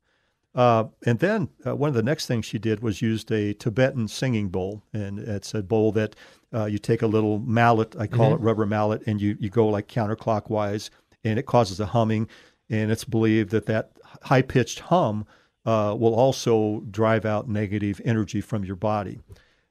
Uh, 0.55 0.85
and 1.05 1.19
then 1.19 1.49
uh, 1.67 1.75
one 1.75 1.87
of 1.87 1.93
the 1.93 2.01
next 2.01 2.25
things 2.25 2.43
she 2.43 2.57
did 2.57 2.81
was 2.81 3.01
used 3.01 3.31
a 3.31 3.53
Tibetan 3.53 4.07
singing 4.07 4.47
bowl, 4.49 4.81
and 4.91 5.19
it's 5.19 5.53
a 5.53 5.61
bowl 5.61 5.91
that 5.91 6.15
uh, 6.51 6.65
you 6.65 6.79
take 6.79 7.03
a 7.03 7.07
little 7.07 7.37
mallet, 7.39 7.95
I 7.99 8.07
call 8.07 8.33
it 8.33 8.39
rubber 8.39 8.65
mallet, 8.65 9.03
and 9.05 9.21
you 9.21 9.37
you 9.39 9.49
go 9.49 9.67
like 9.67 9.87
counterclockwise, 9.87 10.89
and 11.23 11.37
it 11.37 11.45
causes 11.45 11.79
a 11.79 11.85
humming, 11.85 12.27
and 12.69 12.91
it's 12.91 13.03
believed 13.03 13.51
that 13.51 13.65
that 13.67 13.91
high 14.23 14.41
pitched 14.41 14.79
hum 14.79 15.25
uh, 15.65 15.95
will 15.97 16.15
also 16.15 16.81
drive 16.89 17.25
out 17.25 17.49
negative 17.49 18.01
energy 18.05 18.41
from 18.41 18.63
your 18.63 18.75
body. 18.75 19.19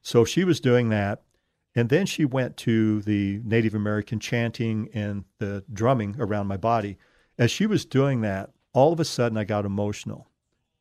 So 0.02 0.24
she 0.24 0.44
was 0.44 0.60
doing 0.60 0.90
that, 0.90 1.22
and 1.74 1.88
then 1.88 2.06
she 2.06 2.24
went 2.24 2.56
to 2.58 3.02
the 3.02 3.40
Native 3.44 3.74
American 3.74 4.20
chanting 4.20 4.88
and 4.94 5.24
the 5.38 5.64
drumming 5.72 6.16
around 6.18 6.46
my 6.46 6.56
body. 6.56 6.98
As 7.38 7.50
she 7.50 7.66
was 7.66 7.84
doing 7.84 8.20
that, 8.22 8.50
all 8.72 8.92
of 8.92 9.00
a 9.00 9.04
sudden 9.04 9.38
I 9.38 9.44
got 9.44 9.64
emotional. 9.64 10.28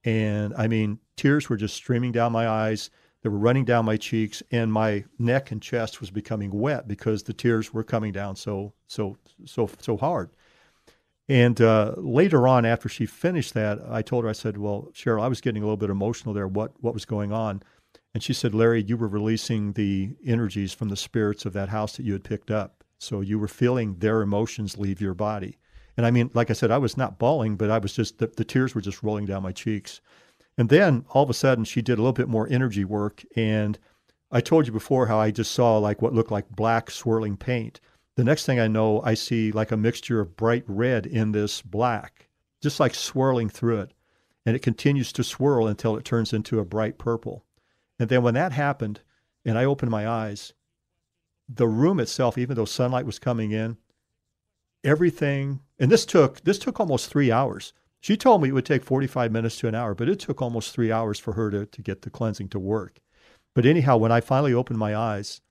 And 0.03 0.53
I 0.55 0.67
mean, 0.67 0.99
tears 1.15 1.49
were 1.49 1.57
just 1.57 1.75
streaming 1.75 2.11
down 2.11 2.31
my 2.31 2.47
eyes. 2.47 2.89
They 3.21 3.29
were 3.29 3.39
running 3.39 3.65
down 3.65 3.85
my 3.85 3.97
cheeks, 3.97 4.43
and 4.51 4.71
my 4.71 5.05
neck 5.17 5.49
and 5.49 5.61
chest 5.61 5.99
was 5.99 6.11
becoming 6.11 6.51
wet 6.51 6.87
because 6.87 7.23
the 7.23 7.33
tears 7.33 7.73
were 7.73 7.83
coming 7.83 8.11
down 8.11 8.35
so 8.35 8.73
so 8.85 9.17
so 9.45 9.67
so 9.79 9.97
hard. 9.97 10.29
And 11.27 11.59
uh, 11.59 11.93
later 11.97 12.47
on, 12.47 12.65
after 12.65 12.87
she 12.87 13.05
finished 13.05 13.53
that, 13.55 13.79
I 13.89 14.01
told 14.01 14.23
her, 14.25 14.29
I 14.29 14.33
said, 14.33 14.57
"Well, 14.57 14.89
Cheryl, 14.93 15.23
I 15.23 15.27
was 15.27 15.41
getting 15.41 15.63
a 15.63 15.65
little 15.65 15.77
bit 15.77 15.89
emotional 15.89 16.33
there. 16.33 16.47
What 16.47 16.73
what 16.81 16.93
was 16.93 17.05
going 17.05 17.31
on?" 17.31 17.63
And 18.13 18.21
she 18.21 18.33
said, 18.33 18.53
"Larry, 18.53 18.83
you 18.83 18.95
were 18.95 19.07
releasing 19.07 19.73
the 19.73 20.15
energies 20.25 20.73
from 20.73 20.89
the 20.89 20.95
spirits 20.95 21.45
of 21.45 21.53
that 21.53 21.69
house 21.69 21.97
that 21.97 22.05
you 22.05 22.13
had 22.13 22.23
picked 22.23 22.51
up. 22.51 22.83
So 22.99 23.21
you 23.21 23.39
were 23.39 23.47
feeling 23.47 23.95
their 23.95 24.21
emotions 24.21 24.77
leave 24.77 25.01
your 25.01 25.15
body." 25.15 25.57
And 25.97 26.05
I 26.05 26.11
mean, 26.11 26.29
like 26.33 26.49
I 26.49 26.53
said, 26.53 26.71
I 26.71 26.77
was 26.77 26.97
not 26.97 27.17
bawling, 27.17 27.55
but 27.55 27.71
I 27.71 27.79
was 27.79 27.93
just 27.93 28.19
the, 28.19 28.27
the 28.27 28.45
tears 28.45 28.75
were 28.75 28.81
just 28.81 29.01
rolling 29.01 29.25
down 29.25 29.43
my 29.43 29.51
cheeks. 29.51 30.01
And 30.57 30.69
then 30.69 31.05
all 31.09 31.23
of 31.23 31.29
a 31.29 31.33
sudden, 31.33 31.65
she 31.65 31.81
did 31.81 31.97
a 31.97 32.01
little 32.01 32.13
bit 32.13 32.29
more 32.29 32.47
energy 32.49 32.85
work, 32.85 33.23
and 33.35 33.77
I 34.31 34.41
told 34.41 34.67
you 34.67 34.73
before 34.73 35.07
how 35.07 35.19
I 35.19 35.31
just 35.31 35.51
saw 35.51 35.77
like 35.77 36.01
what 36.01 36.13
looked 36.13 36.31
like 36.31 36.49
black 36.49 36.91
swirling 36.91 37.37
paint. 37.37 37.79
The 38.15 38.23
next 38.23 38.45
thing 38.45 38.59
I 38.59 38.67
know, 38.67 39.01
I 39.01 39.13
see 39.13 39.51
like 39.51 39.71
a 39.71 39.77
mixture 39.77 40.21
of 40.21 40.37
bright 40.37 40.63
red 40.67 41.05
in 41.05 41.31
this 41.31 41.61
black, 41.61 42.29
just 42.61 42.79
like 42.79 42.95
swirling 42.95 43.49
through 43.49 43.81
it. 43.81 43.93
And 44.45 44.55
it 44.55 44.61
continues 44.61 45.11
to 45.13 45.23
swirl 45.23 45.67
until 45.67 45.97
it 45.97 46.05
turns 46.05 46.31
into 46.31 46.59
a 46.59 46.65
bright 46.65 46.97
purple. 46.97 47.45
And 47.99 48.09
then 48.09 48.21
when 48.21 48.35
that 48.35 48.51
happened, 48.51 49.01
and 49.43 49.57
I 49.57 49.65
opened 49.65 49.91
my 49.91 50.07
eyes, 50.07 50.53
the 51.49 51.67
room 51.67 51.99
itself, 51.99 52.37
even 52.37 52.55
though 52.55 52.65
sunlight 52.65 53.05
was 53.05 53.19
coming 53.19 53.51
in, 53.51 53.77
everything, 54.83 55.61
and 55.79 55.91
this 55.91 56.05
took 56.05 56.41
this 56.41 56.59
took 56.59 56.79
almost 56.79 57.09
three 57.09 57.31
hours. 57.31 57.73
She 57.99 58.15
told 58.15 58.41
me 58.41 58.49
it 58.49 58.51
would 58.53 58.65
take 58.65 58.83
45 58.83 59.31
minutes 59.31 59.57
to 59.59 59.67
an 59.67 59.75
hour, 59.75 59.95
but 59.95 60.07
it 60.07 60.19
took 60.19 60.41
almost 60.41 60.71
three 60.71 60.91
hours 60.91 61.19
for 61.19 61.33
her 61.33 61.49
to, 61.49 61.65
to 61.65 61.81
get 61.81 62.03
the 62.03 62.09
cleansing 62.09 62.49
to 62.49 62.59
work. 62.59 62.99
But 63.55 63.65
anyhow, 63.65 63.97
when 63.97 64.11
I 64.11 64.21
finally 64.21 64.53
opened 64.53 64.77
my 64.77 64.95
eyes, 64.95 65.41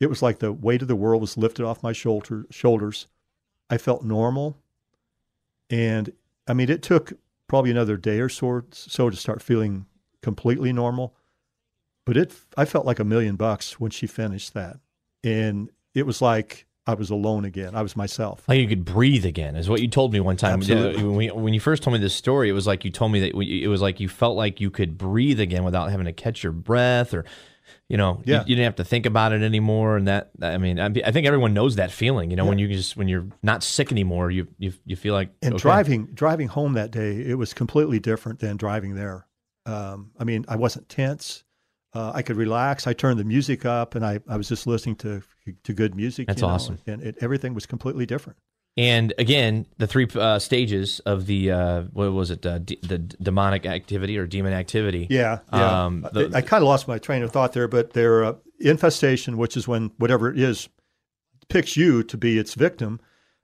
it 0.00 0.08
was 0.08 0.22
like 0.22 0.38
the 0.38 0.52
weight 0.52 0.82
of 0.82 0.88
the 0.88 0.96
world 0.96 1.20
was 1.20 1.36
lifted 1.36 1.64
off 1.64 1.82
my 1.82 1.92
shoulder, 1.92 2.46
shoulders. 2.50 3.06
I 3.70 3.78
felt 3.78 4.04
normal. 4.04 4.56
And 5.70 6.12
I 6.46 6.54
mean, 6.54 6.70
it 6.70 6.82
took 6.82 7.12
probably 7.46 7.70
another 7.70 7.96
day 7.96 8.20
or 8.20 8.28
so, 8.28 8.62
so 8.70 9.10
to 9.10 9.16
start 9.16 9.42
feeling 9.42 9.86
completely 10.22 10.72
normal. 10.72 11.14
But 12.04 12.16
it, 12.16 12.32
I 12.56 12.64
felt 12.64 12.86
like 12.86 12.98
a 12.98 13.04
million 13.04 13.36
bucks 13.36 13.78
when 13.78 13.90
she 13.90 14.06
finished 14.06 14.54
that. 14.54 14.78
And 15.22 15.70
it 15.94 16.06
was 16.06 16.22
like 16.22 16.64
I 16.86 16.94
was 16.94 17.10
alone 17.10 17.44
again. 17.44 17.74
I 17.74 17.82
was 17.82 17.96
myself. 17.96 18.44
Like 18.48 18.60
you 18.60 18.66
could 18.68 18.84
breathe 18.86 19.26
again, 19.26 19.56
is 19.56 19.68
what 19.68 19.82
you 19.82 19.88
told 19.88 20.14
me 20.14 20.20
one 20.20 20.38
time. 20.38 20.54
Absolutely. 20.60 21.02
When, 21.02 21.16
we- 21.16 21.30
when 21.30 21.52
you 21.52 21.60
first 21.60 21.82
told 21.82 21.92
me 21.92 22.00
this 22.00 22.14
story, 22.14 22.48
it 22.48 22.52
was 22.54 22.66
like 22.66 22.82
you 22.84 22.90
told 22.90 23.12
me 23.12 23.20
that 23.20 23.36
it 23.38 23.68
was 23.68 23.82
like 23.82 24.00
you 24.00 24.08
felt 24.08 24.36
like 24.36 24.58
you 24.58 24.70
could 24.70 24.96
breathe 24.96 25.38
again 25.40 25.64
without 25.64 25.90
having 25.90 26.06
to 26.06 26.12
catch 26.14 26.42
your 26.42 26.52
breath, 26.52 27.12
or 27.12 27.26
you 27.88 27.96
know, 27.96 28.22
you- 28.24 28.34
Yeah. 28.34 28.40
you, 28.46 28.54
didn't 28.56 28.64
have 28.64 28.76
to 28.76 28.84
think 28.84 29.06
about 29.06 29.32
it 29.32 29.42
anymore. 29.42 29.96
And 29.96 30.06
that, 30.08 30.30
I 30.42 30.58
mean, 30.58 30.78
I, 30.80 30.86
I 30.86 31.10
think 31.12 31.26
everyone 31.26 31.54
knows 31.54 31.76
that 31.76 31.90
feeling. 31.90 32.30
You 32.30 32.36
know, 32.36 32.44
when 32.44 32.58
you 32.58 32.68
just 32.68 32.96
when 32.96 33.08
you're 33.08 33.26
not 33.42 33.62
sick 33.62 33.90
anymore, 33.92 34.30
you 34.30 34.48
you 34.58 34.72
you 34.84 34.96
feel 34.96 35.14
like 35.14 35.30
And 35.42 35.54
okay. 35.54 35.62
driving 35.62 36.06
driving 36.14 36.48
home 36.48 36.74
that 36.74 36.90
day, 36.90 37.20
it 37.20 37.34
was 37.38 37.54
completely 37.54 37.98
different 38.00 38.38
than 38.40 38.56
driving 38.56 38.94
there. 38.94 39.26
Um, 39.66 40.12
I 40.18 40.24
mean, 40.24 40.44
I 40.48 40.56
wasn't 40.56 40.88
tense. 40.88 41.44
Uh, 41.94 42.12
I 42.14 42.22
could 42.22 42.36
relax. 42.36 42.86
I 42.86 42.92
turned 42.92 43.18
the 43.18 43.24
music 43.24 43.64
up, 43.64 43.94
and 43.94 44.04
I, 44.04 44.20
I 44.28 44.36
was 44.36 44.48
just 44.48 44.66
listening 44.66 44.96
to 44.96 45.22
to 45.64 45.72
good 45.72 45.94
music. 45.94 46.26
That's 46.26 46.42
you 46.42 46.46
know, 46.46 46.52
awesome. 46.54 46.78
And 46.86 47.02
it, 47.02 47.16
everything 47.20 47.54
was 47.54 47.66
completely 47.66 48.04
different. 48.06 48.38
And 48.78 49.12
again, 49.18 49.66
the 49.78 49.88
three 49.88 50.06
uh, 50.14 50.38
stages 50.38 51.00
of 51.00 51.26
the 51.26 51.50
uh, 51.50 51.82
what 51.92 52.12
was 52.12 52.30
it? 52.30 52.46
Uh, 52.46 52.58
d- 52.58 52.78
the 52.80 52.98
demonic 52.98 53.66
activity 53.66 54.16
or 54.16 54.24
demon 54.24 54.52
activity. 54.52 55.08
Yeah, 55.10 55.40
yeah. 55.52 55.84
Um, 55.86 56.06
the- 56.12 56.30
I, 56.32 56.38
I 56.38 56.40
kind 56.42 56.62
of 56.62 56.68
lost 56.68 56.86
my 56.86 56.98
train 56.98 57.24
of 57.24 57.32
thought 57.32 57.54
there, 57.54 57.66
but 57.66 57.92
their 57.94 58.24
uh, 58.24 58.34
infestation, 58.60 59.36
which 59.36 59.56
is 59.56 59.66
when 59.66 59.90
whatever 59.96 60.30
it 60.30 60.38
is 60.38 60.68
picks 61.48 61.76
you 61.76 62.04
to 62.04 62.16
be 62.16 62.38
its 62.38 62.54
victim, 62.54 63.00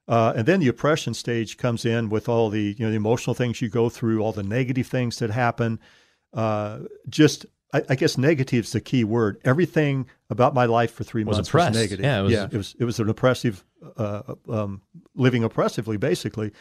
uh, 0.07 0.35
and 0.37 0.47
then 0.47 0.61
the 0.61 0.69
oppression 0.69 1.15
stage 1.15 1.57
comes 1.57 1.85
in 1.85 2.11
with 2.11 2.29
all 2.29 2.49
the 2.49 2.77
you 2.79 2.85
know 2.87 2.91
the 2.91 2.97
emotional 2.97 3.35
things 3.35 3.61
you 3.61 3.69
go 3.69 3.89
through, 3.89 4.21
all 4.23 4.31
the 4.33 4.45
negative 4.45 4.87
things 4.87 5.19
that 5.19 5.31
happen. 5.31 5.81
Uh, 6.33 6.79
just 7.09 7.45
I, 7.75 7.83
I 7.91 7.95
guess 7.97 8.17
negative 8.17 8.65
is 8.65 8.73
the 8.73 8.81
key 8.81 9.05
word. 9.05 9.39
Everything 9.45 10.07
about 10.31 10.55
my 10.55 10.65
life 10.65 10.93
for 10.93 11.05
three 11.05 11.25
Was 11.25 11.37
months 11.39 11.49
oppressed. 11.51 11.71
was 11.73 11.79
negative. 11.83 12.05
Yeah, 12.05 12.21
it 12.21 12.23
was- 12.23 12.33
yeah, 12.33 12.45
it 12.51 12.57
was 12.57 12.77
it 12.79 12.85
was 12.85 12.99
an 13.01 13.09
oppressive, 13.09 13.65
uh, 13.97 14.23
um, 14.49 14.81
living 15.15 15.45
oppressively, 15.45 15.97
basically. 15.97 16.53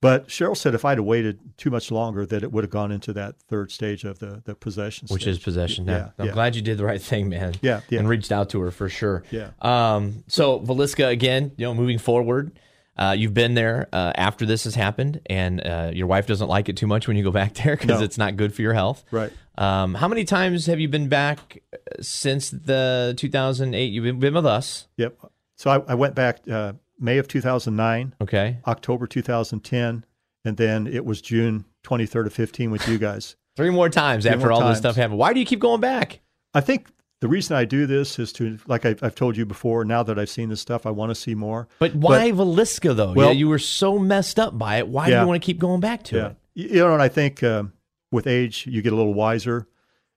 But 0.00 0.28
Cheryl 0.28 0.56
said 0.56 0.74
if 0.74 0.84
I'd 0.84 0.98
have 0.98 1.04
waited 1.06 1.38
too 1.56 1.70
much 1.70 1.90
longer, 1.90 2.26
that 2.26 2.42
it 2.42 2.52
would 2.52 2.62
have 2.64 2.70
gone 2.70 2.92
into 2.92 3.12
that 3.14 3.36
third 3.48 3.70
stage 3.72 4.04
of 4.04 4.18
the 4.18 4.42
the 4.44 4.54
possession, 4.54 5.06
which 5.08 5.22
stage. 5.22 5.36
is 5.36 5.42
possession. 5.42 5.86
Yeah, 5.86 5.96
Yeah, 5.96 6.08
I'm 6.18 6.26
yeah. 6.26 6.32
glad 6.32 6.56
you 6.56 6.62
did 6.62 6.76
the 6.78 6.84
right 6.84 7.00
thing, 7.00 7.28
man. 7.30 7.54
Yeah, 7.62 7.80
yeah. 7.88 8.00
and 8.00 8.08
reached 8.08 8.30
out 8.32 8.50
to 8.50 8.60
her 8.60 8.70
for 8.70 8.88
sure. 8.88 9.22
Yeah. 9.30 9.50
Um. 9.62 10.24
So 10.26 10.60
Villisca, 10.60 11.08
again, 11.10 11.52
you 11.56 11.64
know, 11.64 11.74
moving 11.74 11.98
forward, 11.98 12.52
uh, 12.96 13.14
you've 13.16 13.34
been 13.34 13.54
there 13.54 13.88
uh, 13.92 14.12
after 14.14 14.46
this 14.46 14.64
has 14.64 14.74
happened, 14.74 15.20
and 15.26 15.60
uh, 15.60 15.90
your 15.92 16.06
wife 16.06 16.26
doesn't 16.26 16.48
like 16.48 16.68
it 16.68 16.76
too 16.76 16.86
much 16.86 17.08
when 17.08 17.16
you 17.16 17.24
go 17.24 17.30
back 17.42 17.54
there 17.54 17.76
because 17.76 17.98
No. 18.00 18.04
it's 18.04 18.18
not 18.18 18.36
good 18.36 18.54
for 18.54 18.62
your 18.62 18.74
health. 18.74 19.04
Right. 19.10 19.32
Um. 19.56 19.94
How 19.94 20.08
many 20.08 20.24
times 20.24 20.66
have 20.66 20.80
you 20.80 20.88
been 20.88 21.08
back 21.08 21.62
uh, 21.72 21.76
since 22.02 22.50
the 22.50 23.14
2008? 23.16 23.84
You've 23.92 24.20
been, 24.20 24.34
with 24.34 24.46
us. 24.46 24.88
Yep. 24.96 25.16
So 25.56 25.70
I, 25.70 25.92
I 25.92 25.94
went 25.94 26.14
back 26.16 26.40
uh, 26.50 26.72
May 26.98 27.18
of 27.18 27.28
2009, 27.28 28.14
Okay. 28.20 28.58
October 28.66 29.06
2010, 29.06 30.04
and 30.44 30.56
then 30.56 30.86
it 30.86 31.04
was 31.04 31.20
June 31.20 31.64
23rd 31.84 32.26
of 32.26 32.32
15 32.32 32.70
with 32.70 32.88
you 32.88 32.98
guys. 32.98 33.36
Three 33.56 33.70
more 33.70 33.88
times 33.88 34.26
after 34.26 34.40
more 34.40 34.52
all 34.52 34.60
times. 34.60 34.72
this 34.72 34.78
stuff 34.78 34.96
happened. 34.96 35.18
Why 35.18 35.32
do 35.32 35.38
you 35.38 35.46
keep 35.46 35.60
going 35.60 35.80
back? 35.80 36.20
I 36.52 36.60
think 36.60 36.88
the 37.20 37.28
reason 37.28 37.56
I 37.56 37.64
do 37.64 37.86
this 37.86 38.18
is 38.18 38.32
to, 38.34 38.58
like 38.66 38.84
I've, 38.84 39.02
I've 39.02 39.14
told 39.14 39.36
you 39.36 39.46
before, 39.46 39.84
now 39.84 40.02
that 40.02 40.18
I've 40.18 40.28
seen 40.28 40.48
this 40.50 40.60
stuff, 40.60 40.84
I 40.86 40.90
want 40.90 41.10
to 41.10 41.14
see 41.14 41.34
more. 41.34 41.68
But 41.78 41.94
why 41.94 42.32
Villisca 42.32 42.94
though? 42.94 43.12
Well- 43.12 43.28
yeah, 43.28 43.32
you 43.32 43.48
were 43.48 43.58
so 43.58 43.98
messed 43.98 44.38
up 44.38 44.58
by 44.58 44.76
it. 44.78 44.88
Why 44.88 45.06
do 45.08 45.12
you 45.18 45.26
want 45.26 45.40
to 45.40 45.44
keep 45.46 45.58
going 45.58 45.80
back 45.80 46.02
to 46.04 46.16
Yeah. 46.16 46.26
it? 46.28 46.36
You 46.72 46.80
know, 46.80 46.92
and 46.92 47.02
I 47.02 47.08
think 47.08 47.42
um, 47.42 47.72
with 48.12 48.26
age, 48.26 48.66
you 48.66 48.82
get 48.82 48.92
a 48.92 48.96
little 48.96 49.14
wiser. 49.14 49.66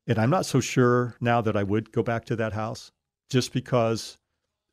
And 0.05 0.19
I'm 0.19 0.29
not 0.29 0.45
so 0.45 0.59
sure 0.59 1.15
now 1.19 1.41
that 1.41 1.57
I 1.57 1.63
would 1.63 1.91
go 1.91 2.01
back 2.03 2.25
to 2.25 2.35
that 2.37 2.53
house 2.53 2.91
just 3.29 3.51
because 3.51 4.17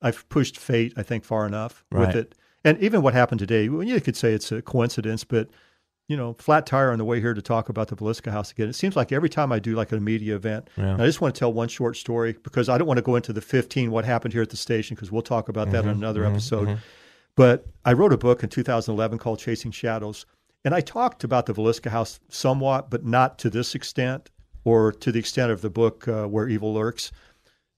I've 0.03 0.29
pushed 0.29 0.57
fate, 0.59 0.93
I 0.97 1.03
think, 1.03 1.25
far 1.25 1.47
enough 1.47 1.85
Right. 1.91 2.07
with 2.09 2.17
it. 2.17 2.35
And 2.65 2.79
even 2.81 3.03
what 3.03 3.15
happened 3.15 3.41
today, 3.41 3.65
you 3.65 4.01
could 4.01 4.17
say 4.17 4.33
it's 4.33 4.53
a 4.53 4.63
coincidence, 4.63 5.25
but, 5.25 5.49
you 6.09 6.17
know, 6.17 6.35
flat 6.39 6.67
tire 6.67 6.91
on 6.91 6.99
the 6.99 7.05
way 7.05 7.21
here 7.21 7.33
to 7.33 7.41
talk 7.41 7.69
about 7.69 7.89
the 7.89 7.97
Villisca 7.97 8.31
house 8.31 8.51
again. 8.51 8.69
It 8.69 8.75
seems 8.75 8.95
like 8.95 9.11
every 9.11 9.31
time 9.31 9.51
I 9.53 9.59
do 9.59 9.75
like 9.75 9.91
a 9.93 9.99
media 9.99 10.37
event, 10.37 10.69
Yeah. 10.77 10.95
I 10.95 11.07
just 11.07 11.21
want 11.21 11.35
to 11.35 11.39
tell 11.39 11.53
one 11.53 11.69
short 11.69 11.97
story 11.97 12.37
because 12.43 12.69
I 12.69 12.77
don't 12.77 12.87
want 12.87 12.99
to 12.99 13.03
go 13.03 13.17
into 13.17 13.33
the 13.33 13.41
15 13.41 13.91
what 13.91 14.05
happened 14.05 14.33
here 14.35 14.43
at 14.43 14.51
the 14.51 14.57
station 14.57 14.95
because 14.95 15.11
we'll 15.11 15.23
talk 15.23 15.49
about 15.49 15.71
that 15.71 15.85
in 15.85 15.91
another 15.91 16.25
episode. 16.25 16.79
But 17.37 17.67
I 17.85 17.95
wrote 17.95 18.13
a 18.13 18.19
book 18.19 18.43
in 18.43 18.49
2011 18.51 19.19
called 19.19 19.39
Chasing 19.39 19.71
Shadows, 19.73 20.25
and 20.65 20.75
I 20.75 20.81
talked 20.81 21.25
about 21.25 21.47
the 21.47 21.55
Villisca 21.55 21.91
House 21.91 22.21
somewhat, 22.29 22.91
but 22.91 23.05
not 23.05 23.39
to 23.41 23.51
this 23.51 23.75
extent 23.75 24.31
or 24.65 24.93
to 24.93 25.11
the 25.11 25.19
extent 25.19 25.51
of 25.51 25.61
the 25.63 25.71
book 25.71 26.07
uh, 26.07 26.27
Where 26.27 26.49
Evil 26.49 26.73
Lurks. 26.75 27.13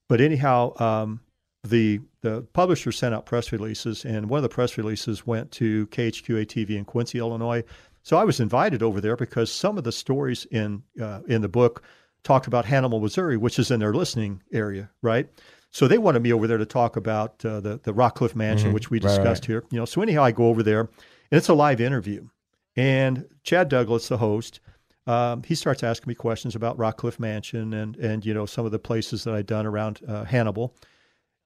But 0.09 0.21
anyhow, 0.21 0.73
um, 0.81 1.21
the 1.63 2.01
the 2.21 2.41
publisher 2.53 2.91
sent 2.91 3.13
out 3.15 3.25
press 3.25 3.51
releases, 3.51 4.05
and 4.05 4.29
one 4.29 4.37
of 4.37 4.43
the 4.43 4.49
press 4.49 4.77
releases 4.77 5.25
went 5.25 5.51
to 5.53 5.87
KHQA 5.87 6.45
TV 6.45 6.71
in 6.77 6.85
Quincy, 6.85 7.19
Illinois. 7.19 7.63
So 8.07 8.15
I 8.15 8.23
was 8.23 8.39
invited 8.39 8.81
over 8.81 9.01
there 9.01 9.17
because 9.17 9.51
some 9.51 9.77
of 9.77 9.83
the 9.83 9.91
stories 9.91 10.45
in 10.45 10.81
uh, 10.97 11.19
in 11.27 11.41
the 11.41 11.49
book 11.49 11.83
talked 12.23 12.47
about 12.47 12.63
Hannibal, 12.63 13.01
Missouri, 13.01 13.35
which 13.35 13.59
is 13.59 13.69
in 13.69 13.81
their 13.81 13.93
listening 13.93 14.41
area, 14.53 14.89
right? 15.01 15.27
So 15.71 15.89
they 15.89 15.97
wanted 15.97 16.23
me 16.23 16.31
over 16.31 16.47
there 16.47 16.57
to 16.57 16.65
talk 16.65 16.95
about 16.95 17.43
uh, 17.43 17.59
the 17.59 17.81
the 17.83 17.93
Rockcliffe 17.93 18.33
Mansion, 18.33 18.71
which 18.71 18.89
we 18.89 18.99
Right, 18.99 19.09
right. 19.09 19.17
discussed 19.17 19.43
here. 19.43 19.65
You 19.71 19.79
know, 19.79 19.83
so 19.83 20.01
anyhow, 20.01 20.23
I 20.23 20.31
go 20.31 20.47
over 20.47 20.63
there, 20.63 20.79
and 20.79 20.89
it's 21.31 21.49
a 21.49 21.53
live 21.53 21.81
interview, 21.81 22.29
and 22.77 23.25
Chad 23.43 23.67
Douglas, 23.67 24.07
the 24.07 24.19
host, 24.19 24.61
um, 25.05 25.43
he 25.43 25.53
starts 25.53 25.83
asking 25.83 26.09
me 26.09 26.15
questions 26.15 26.55
about 26.55 26.77
Rockcliffe 26.77 27.19
Mansion 27.19 27.73
and 27.73 27.97
and 27.97 28.25
you 28.25 28.33
know 28.33 28.45
some 28.45 28.65
of 28.65 28.71
the 28.71 28.79
places 28.79 29.25
that 29.25 29.33
I'd 29.33 29.47
done 29.47 29.65
around 29.65 29.99
uh, 30.07 30.23
Hannibal, 30.23 30.73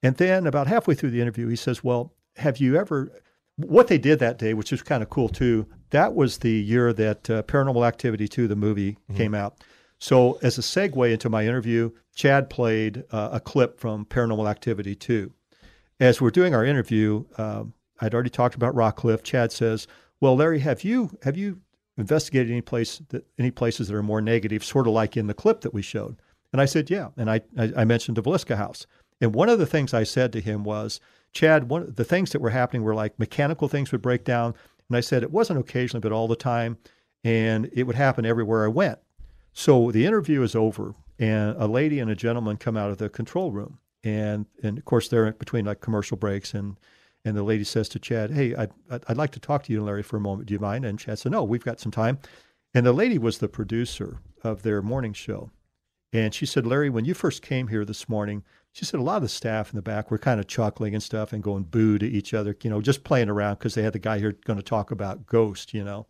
and 0.04 0.16
then 0.18 0.46
about 0.46 0.68
halfway 0.68 0.94
through 0.94 1.10
the 1.10 1.22
interview, 1.22 1.48
he 1.48 1.56
says, 1.56 1.84
"Well, 1.84 2.14
have 2.36 2.60
you 2.60 2.78
ever?" 2.78 3.12
What 3.66 3.88
they 3.88 3.98
did 3.98 4.20
that 4.20 4.38
day, 4.38 4.54
which 4.54 4.72
was 4.72 4.82
kind 4.82 5.04
of 5.04 5.10
cool 5.10 5.30
too, 5.30 5.68
that 5.92 6.16
was 6.16 6.40
the 6.40 6.52
year 6.52 6.94
that 6.94 7.30
uh, 7.30 7.44
Paranormal 7.44 7.88
Activity 7.88 8.28
2, 8.28 8.48
the 8.48 8.56
movie, 8.56 8.98
came 9.16 9.34
out. 9.34 9.64
So, 10.00 10.40
as 10.42 10.58
a 10.58 10.62
segue 10.62 11.12
into 11.12 11.30
my 11.30 11.46
interview, 11.46 11.92
Chad 12.16 12.50
played 12.50 13.04
uh, 13.12 13.30
a 13.34 13.40
clip 13.40 13.80
from 13.80 14.06
Paranormal 14.06 14.50
Activity 14.50 14.96
2. 14.96 15.32
As 16.00 16.20
we're 16.20 16.32
doing 16.32 16.56
our 16.56 16.66
interview, 16.66 17.26
um, 17.38 17.74
I'd 18.00 18.14
already 18.14 18.32
talked 18.32 18.56
about 18.56 18.74
Rockcliffe. 18.74 19.22
Chad 19.22 19.52
says, 19.52 19.88
"Well, 20.20 20.36
Larry, 20.36 20.60
have 20.60 20.84
you 20.84 21.12
have 21.22 21.38
you 21.38 21.62
investigated 21.98 22.50
any 22.50 22.62
place 22.62 23.00
that 23.10 23.28
any 23.38 23.52
places 23.52 23.88
that 23.88 23.96
are 23.96 24.02
more 24.02 24.22
negative, 24.22 24.64
sort 24.64 24.88
of 24.88 24.94
like 24.94 25.16
in 25.16 25.28
the 25.28 25.36
clip 25.36 25.62
that 25.62 25.74
we 25.74 25.84
showed?" 25.84 26.20
And 26.52 26.60
I 26.60 26.66
said, 26.66 26.90
"Yeah." 26.90 27.10
And 27.18 27.30
I 27.30 27.42
I, 27.56 27.72
I 27.78 27.86
mentioned 27.86 28.18
the 28.18 28.24
Villisca 28.24 28.58
house. 28.58 28.88
And 29.22 29.36
one 29.36 29.50
of 29.50 29.60
the 29.60 29.68
things 29.68 29.94
I 29.94 30.04
said 30.04 30.34
to 30.34 30.42
him 30.42 30.64
was, 30.64 31.00
"Chad, 31.34 31.70
one 31.70 31.84
of 31.84 31.96
the 31.96 32.04
things 32.04 32.32
that 32.32 32.42
were 32.42 32.50
happening 32.50 32.84
were 32.84 32.96
like 32.96 33.18
mechanical 33.20 33.68
things 33.68 33.92
would 33.92 34.02
break 34.02 34.24
down." 34.24 34.54
And 34.90 34.98
I 34.98 35.02
said 35.02 35.24
it 35.24 35.32
wasn't 35.32 35.60
occasionally, 35.60 36.02
but 36.02 36.12
all 36.12 36.28
the 36.28 36.36
time, 36.36 36.78
and 37.24 37.70
it 37.74 37.84
would 37.84 37.96
happen 37.96 38.26
everywhere 38.26 38.66
I 38.66 38.70
went. 38.70 39.00
So 39.54 39.92
the 39.92 40.06
interview 40.06 40.42
is 40.42 40.56
over, 40.56 40.96
and 41.20 41.56
a 41.58 41.68
lady 41.68 42.00
and 42.00 42.10
a 42.10 42.16
gentleman 42.16 42.58
come 42.58 42.78
out 42.78 42.90
of 42.92 42.98
the 42.98 43.10
control 43.10 43.52
room, 43.52 43.80
and 44.04 44.46
and 44.64 44.78
of 44.78 44.86
course 44.86 45.08
they're 45.08 45.32
between 45.34 45.66
like 45.66 45.82
commercial 45.82 46.18
breaks, 46.18 46.54
and 46.54 46.78
and 47.24 47.38
the 47.38 47.44
lady 47.44 47.64
says 47.64 47.88
to 47.90 48.00
Chad, 48.00 48.32
"Hey, 48.32 48.56
I'd 48.56 48.72
I'd 48.90 49.18
like 49.18 49.32
to 49.32 49.40
talk 49.40 49.64
to 49.64 49.72
you, 49.72 49.80
and 49.80 49.86
Larry, 49.86 50.04
for 50.04 50.18
a 50.18 50.22
moment. 50.22 50.48
Do 50.48 50.54
you 50.54 50.60
mind?" 50.60 50.86
And 50.86 50.98
Chad 50.98 51.20
said, 51.20 51.32
"No, 51.32 51.44
we've 51.44 51.64
got 51.64 51.80
some 51.80 51.92
time." 51.92 52.18
And 52.74 52.86
the 52.86 52.94
lady 52.94 53.18
was 53.18 53.38
the 53.38 53.50
producer 53.50 54.20
of 54.44 54.64
their 54.64 54.82
morning 54.82 55.14
show, 55.14 55.52
and 56.12 56.34
she 56.34 56.46
said, 56.46 56.66
"Larry, 56.66 56.90
when 56.90 57.06
you 57.06 57.14
first 57.14 57.42
came 57.42 57.68
here 57.68 57.86
this 57.86 58.10
morning." 58.10 58.44
She 58.74 58.86
said 58.86 59.00
a 59.00 59.04
lot 59.04 59.18
of 59.18 59.24
the 59.24 59.30
staff 59.30 59.70
in 59.70 59.76
the 59.76 59.82
back 59.82 60.10
were 60.10 60.18
kind 60.18 60.40
of 60.40 60.48
chuckling 60.48 60.94
and 60.94 61.04
stuff 61.04 61.34
and 61.34 61.44
going 61.44 61.64
boo 61.64 61.98
to 61.98 62.06
each 62.06 62.34
other, 62.34 62.56
you 62.64 62.70
know, 62.70 62.82
just 62.82 63.04
playing 63.04 63.30
around 63.30 63.56
because 63.56 63.76
they 63.76 63.84
had 63.84 63.94
the 63.94 64.00
guy 64.00 64.20
here 64.20 64.38
going 64.46 64.58
to 64.58 64.64
talk 64.64 64.92
about 64.92 65.26
Ghost, 65.26 65.74
you 65.74 65.84
know. 65.84 66.08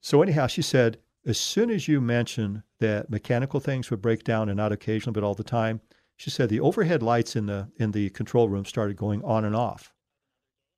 So 0.00 0.22
anyhow, 0.22 0.46
she 0.46 0.62
said, 0.62 0.98
as 1.26 1.38
soon 1.38 1.70
as 1.70 1.88
you 1.88 2.00
mentioned 2.00 2.62
that 2.78 3.10
mechanical 3.10 3.60
things 3.60 3.90
would 3.90 4.00
break 4.00 4.24
down 4.24 4.48
and 4.48 4.56
not 4.56 4.72
occasionally, 4.72 5.14
but 5.14 5.24
all 5.24 5.34
the 5.34 5.44
time, 5.44 5.80
she 6.16 6.30
said 6.30 6.48
the 6.48 6.60
overhead 6.60 7.02
lights 7.02 7.36
in 7.36 7.46
the 7.46 7.68
in 7.76 7.90
the 7.90 8.08
control 8.10 8.48
room 8.48 8.64
started 8.64 8.96
going 8.96 9.22
on 9.22 9.44
and 9.44 9.54
off. 9.54 9.92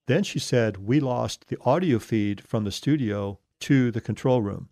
Then 0.06 0.24
she 0.24 0.38
said 0.38 0.78
we 0.78 0.98
lost 1.00 1.46
the 1.48 1.58
audio 1.64 1.98
feed 1.98 2.40
from 2.40 2.64
the 2.64 2.72
studio 2.72 3.38
to 3.60 3.90
the 3.90 4.00
control 4.00 4.42
room. 4.42 4.70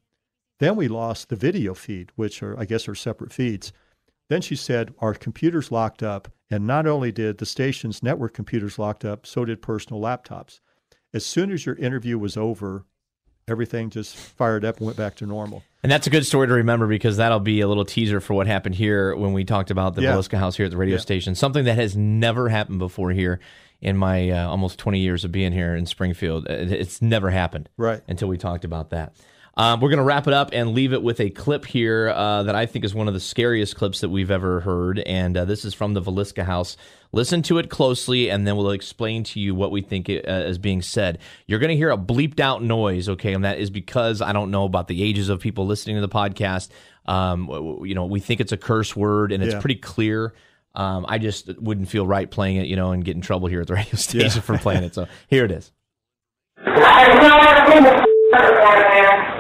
Then 0.58 0.74
we 0.74 0.88
lost 0.88 1.28
the 1.28 1.36
video 1.36 1.74
feed, 1.74 2.10
which 2.16 2.42
are 2.42 2.58
I 2.58 2.64
guess 2.64 2.88
are 2.88 2.94
separate 2.94 3.32
feeds. 3.32 3.72
Then 4.28 4.40
she 4.42 4.56
said 4.56 4.92
our 4.98 5.14
computers 5.14 5.70
locked 5.70 6.02
up, 6.02 6.28
and 6.50 6.66
not 6.66 6.86
only 6.86 7.12
did 7.12 7.38
the 7.38 7.46
station's 7.46 8.02
network 8.02 8.34
computers 8.34 8.78
locked 8.78 9.04
up, 9.04 9.26
so 9.26 9.44
did 9.44 9.62
personal 9.62 10.00
laptops. 10.00 10.60
As 11.14 11.24
soon 11.24 11.50
as 11.52 11.64
your 11.64 11.76
interview 11.76 12.18
was 12.18 12.36
over, 12.36 12.84
everything 13.48 13.90
just 13.90 14.16
fired 14.16 14.64
up 14.64 14.78
and 14.78 14.86
went 14.86 14.98
back 14.98 15.14
to 15.16 15.26
normal. 15.26 15.62
And 15.82 15.92
that's 15.92 16.08
a 16.08 16.10
good 16.10 16.26
story 16.26 16.48
to 16.48 16.52
remember 16.54 16.88
because 16.88 17.16
that'll 17.18 17.38
be 17.38 17.60
a 17.60 17.68
little 17.68 17.84
teaser 17.84 18.20
for 18.20 18.34
what 18.34 18.48
happened 18.48 18.74
here 18.74 19.14
when 19.14 19.32
we 19.32 19.44
talked 19.44 19.70
about 19.70 19.94
the 19.94 20.02
Yeah. 20.02 20.14
Villisca 20.14 20.36
House 20.38 20.56
here 20.56 20.66
at 20.66 20.72
the 20.72 20.76
radio 20.76 20.96
Yeah. 20.96 21.00
station. 21.00 21.36
Something 21.36 21.64
that 21.66 21.76
has 21.76 21.96
never 21.96 22.48
happened 22.48 22.80
before 22.80 23.12
here 23.12 23.38
in 23.80 23.96
my 23.96 24.30
uh, 24.30 24.48
almost 24.48 24.80
20 24.80 24.98
years 24.98 25.24
of 25.24 25.30
being 25.30 25.52
here 25.52 25.76
in 25.76 25.86
Springfield. 25.86 26.46
It's 26.48 27.00
never 27.00 27.30
happened 27.30 27.68
Right. 27.76 28.00
until 28.08 28.26
we 28.26 28.36
talked 28.36 28.64
about 28.64 28.90
that. 28.90 29.14
Um, 29.59 29.81
we're 29.81 29.88
going 29.88 29.99
to 29.99 30.05
wrap 30.05 30.27
it 30.27 30.35
up 30.35 30.51
and 30.53 30.75
leave 30.75 30.92
it 30.92 31.03
with 31.03 31.19
a 31.19 31.31
clip 31.31 31.64
here 31.64 32.11
uh, 32.11 32.42
that 32.42 32.55
I 32.55 32.66
think 32.66 32.85
is 32.85 32.95
one 32.95 33.09
of 33.09 33.14
the 33.14 33.21
scariest 33.21 33.75
clips 33.75 34.01
that 34.01 34.11
we've 34.11 34.31
ever 34.31 34.61
heard. 34.61 34.99
And 35.01 35.35
uh, 35.35 35.47
this 35.47 35.64
is 35.64 35.73
from 35.73 35.95
the 35.95 36.03
Villisca 36.03 36.45
House. 36.45 36.77
Listen 37.12 37.40
to 37.45 37.57
it 37.57 37.71
closely, 37.71 38.31
and 38.31 38.47
then 38.47 38.57
we'll 38.57 38.71
explain 38.73 39.25
to 39.25 39.40
you 39.40 39.55
what 39.55 39.71
we 39.71 39.81
think 39.81 40.11
it, 40.11 40.29
uh, 40.29 40.33
is 40.47 40.59
being 40.59 40.83
said. 40.83 41.21
You're 41.47 41.59
going 41.59 41.71
to 41.71 41.77
hear 41.77 41.90
a 41.90 41.97
bleeped 41.97 42.38
out 42.38 42.62
noise, 42.62 43.09
okay? 43.09 43.33
And 43.33 43.47
that 43.47 43.59
is 43.59 43.71
because 43.71 44.21
I 44.21 44.35
don't 44.35 44.51
know 44.51 44.64
about 44.64 44.88
the 44.88 45.03
ages 45.03 45.31
of 45.31 45.40
people 45.40 45.64
listening 45.64 45.97
to 45.97 46.03
the 46.03 46.09
podcast. 46.11 46.69
Um, 47.07 47.47
w- 47.47 47.66
w- 47.73 47.88
you 47.88 47.95
know, 47.95 48.05
we 48.05 48.21
think 48.21 48.42
it's 48.42 48.53
a 48.53 48.59
curse 48.59 48.95
word, 48.95 49.33
and 49.33 49.42
it's 49.42 49.55
Yeah. 49.55 49.61
pretty 49.61 49.77
clear. 49.77 50.35
Um, 50.75 51.07
I 51.09 51.16
just 51.16 51.59
wouldn't 51.59 51.88
feel 51.88 52.07
right 52.07 52.31
playing 52.31 52.57
it, 52.57 52.66
you 52.66 52.77
know, 52.77 52.90
and 52.92 53.03
get 53.03 53.14
in 53.16 53.23
trouble 53.23 53.49
here 53.49 53.62
at 53.62 53.69
the 53.69 53.75
radio 53.75 53.95
station 53.95 54.42
for 54.42 54.59
playing 54.59 54.83
it. 54.83 54.95
So 54.95 55.07
here 55.29 55.47
it 55.47 55.53
is. 55.53 55.73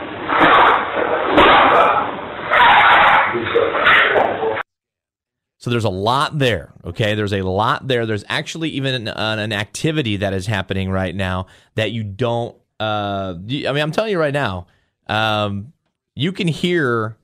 So 5.66 5.70
there's 5.70 5.82
a 5.82 5.90
lot 5.90 6.38
there. 6.38 6.72
Okay, 6.84 7.16
there's 7.16 7.32
a 7.32 7.42
lot 7.42 7.88
there. 7.88 8.06
There's 8.06 8.22
actually 8.28 8.68
even 8.68 9.08
an, 9.08 9.08
an, 9.08 9.52
activity 9.52 10.18
that 10.18 10.32
is 10.32 10.46
happening 10.46 10.92
right 10.92 11.12
now 11.12 11.48
that 11.74 11.90
you 11.90 12.04
don't. 12.04 12.54
Uh, 12.78 13.34
I 13.34 13.42
mean, 13.42 13.78
I'm 13.78 13.90
telling 13.90 14.12
you 14.12 14.18
right 14.20 14.32
now, 14.32 14.68
um, 15.08 15.72
you 16.14 16.30
can 16.30 16.46
hear 16.46 17.16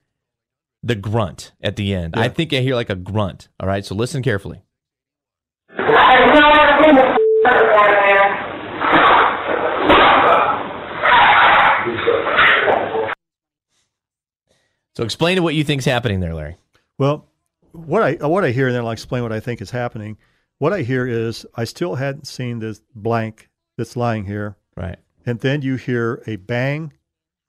the 0.82 0.96
grunt 0.96 1.52
at 1.62 1.76
the 1.76 1.94
end. 1.94 2.14
I 2.16 2.28
think 2.30 2.52
I 2.52 2.56
hear 2.62 2.74
like 2.74 2.90
a 2.90 2.96
grunt. 2.96 3.46
All 3.60 3.68
right, 3.68 3.84
so 3.84 3.94
listen 3.94 4.24
carefully. 4.24 4.64
So 14.96 15.04
explain 15.04 15.36
to 15.36 15.42
what 15.44 15.54
you 15.54 15.62
think's 15.62 15.84
happening 15.84 16.18
there, 16.18 16.34
Larry. 16.34 16.56
Well, 16.98 17.28
what 17.72 18.02
I 18.02 18.26
what 18.26 18.44
I 18.44 18.50
hear, 18.50 18.66
and 18.68 18.76
then 18.76 18.84
I'll 18.84 18.90
explain 18.90 19.22
what 19.22 19.32
I 19.32 19.40
think 19.40 19.60
is 19.60 19.70
happening. 19.70 20.16
What 20.58 20.72
I 20.72 20.82
hear 20.82 21.06
is 21.06 21.44
I 21.54 21.64
still 21.64 21.96
hadn't 21.96 22.26
seen 22.26 22.60
this 22.60 22.80
blank 22.94 23.48
that's 23.76 23.96
lying 23.96 24.24
here, 24.26 24.56
Right. 24.76 24.98
and 25.26 25.40
then 25.40 25.62
you 25.62 25.76
hear 25.76 26.22
a 26.26 26.36
bang, 26.36 26.92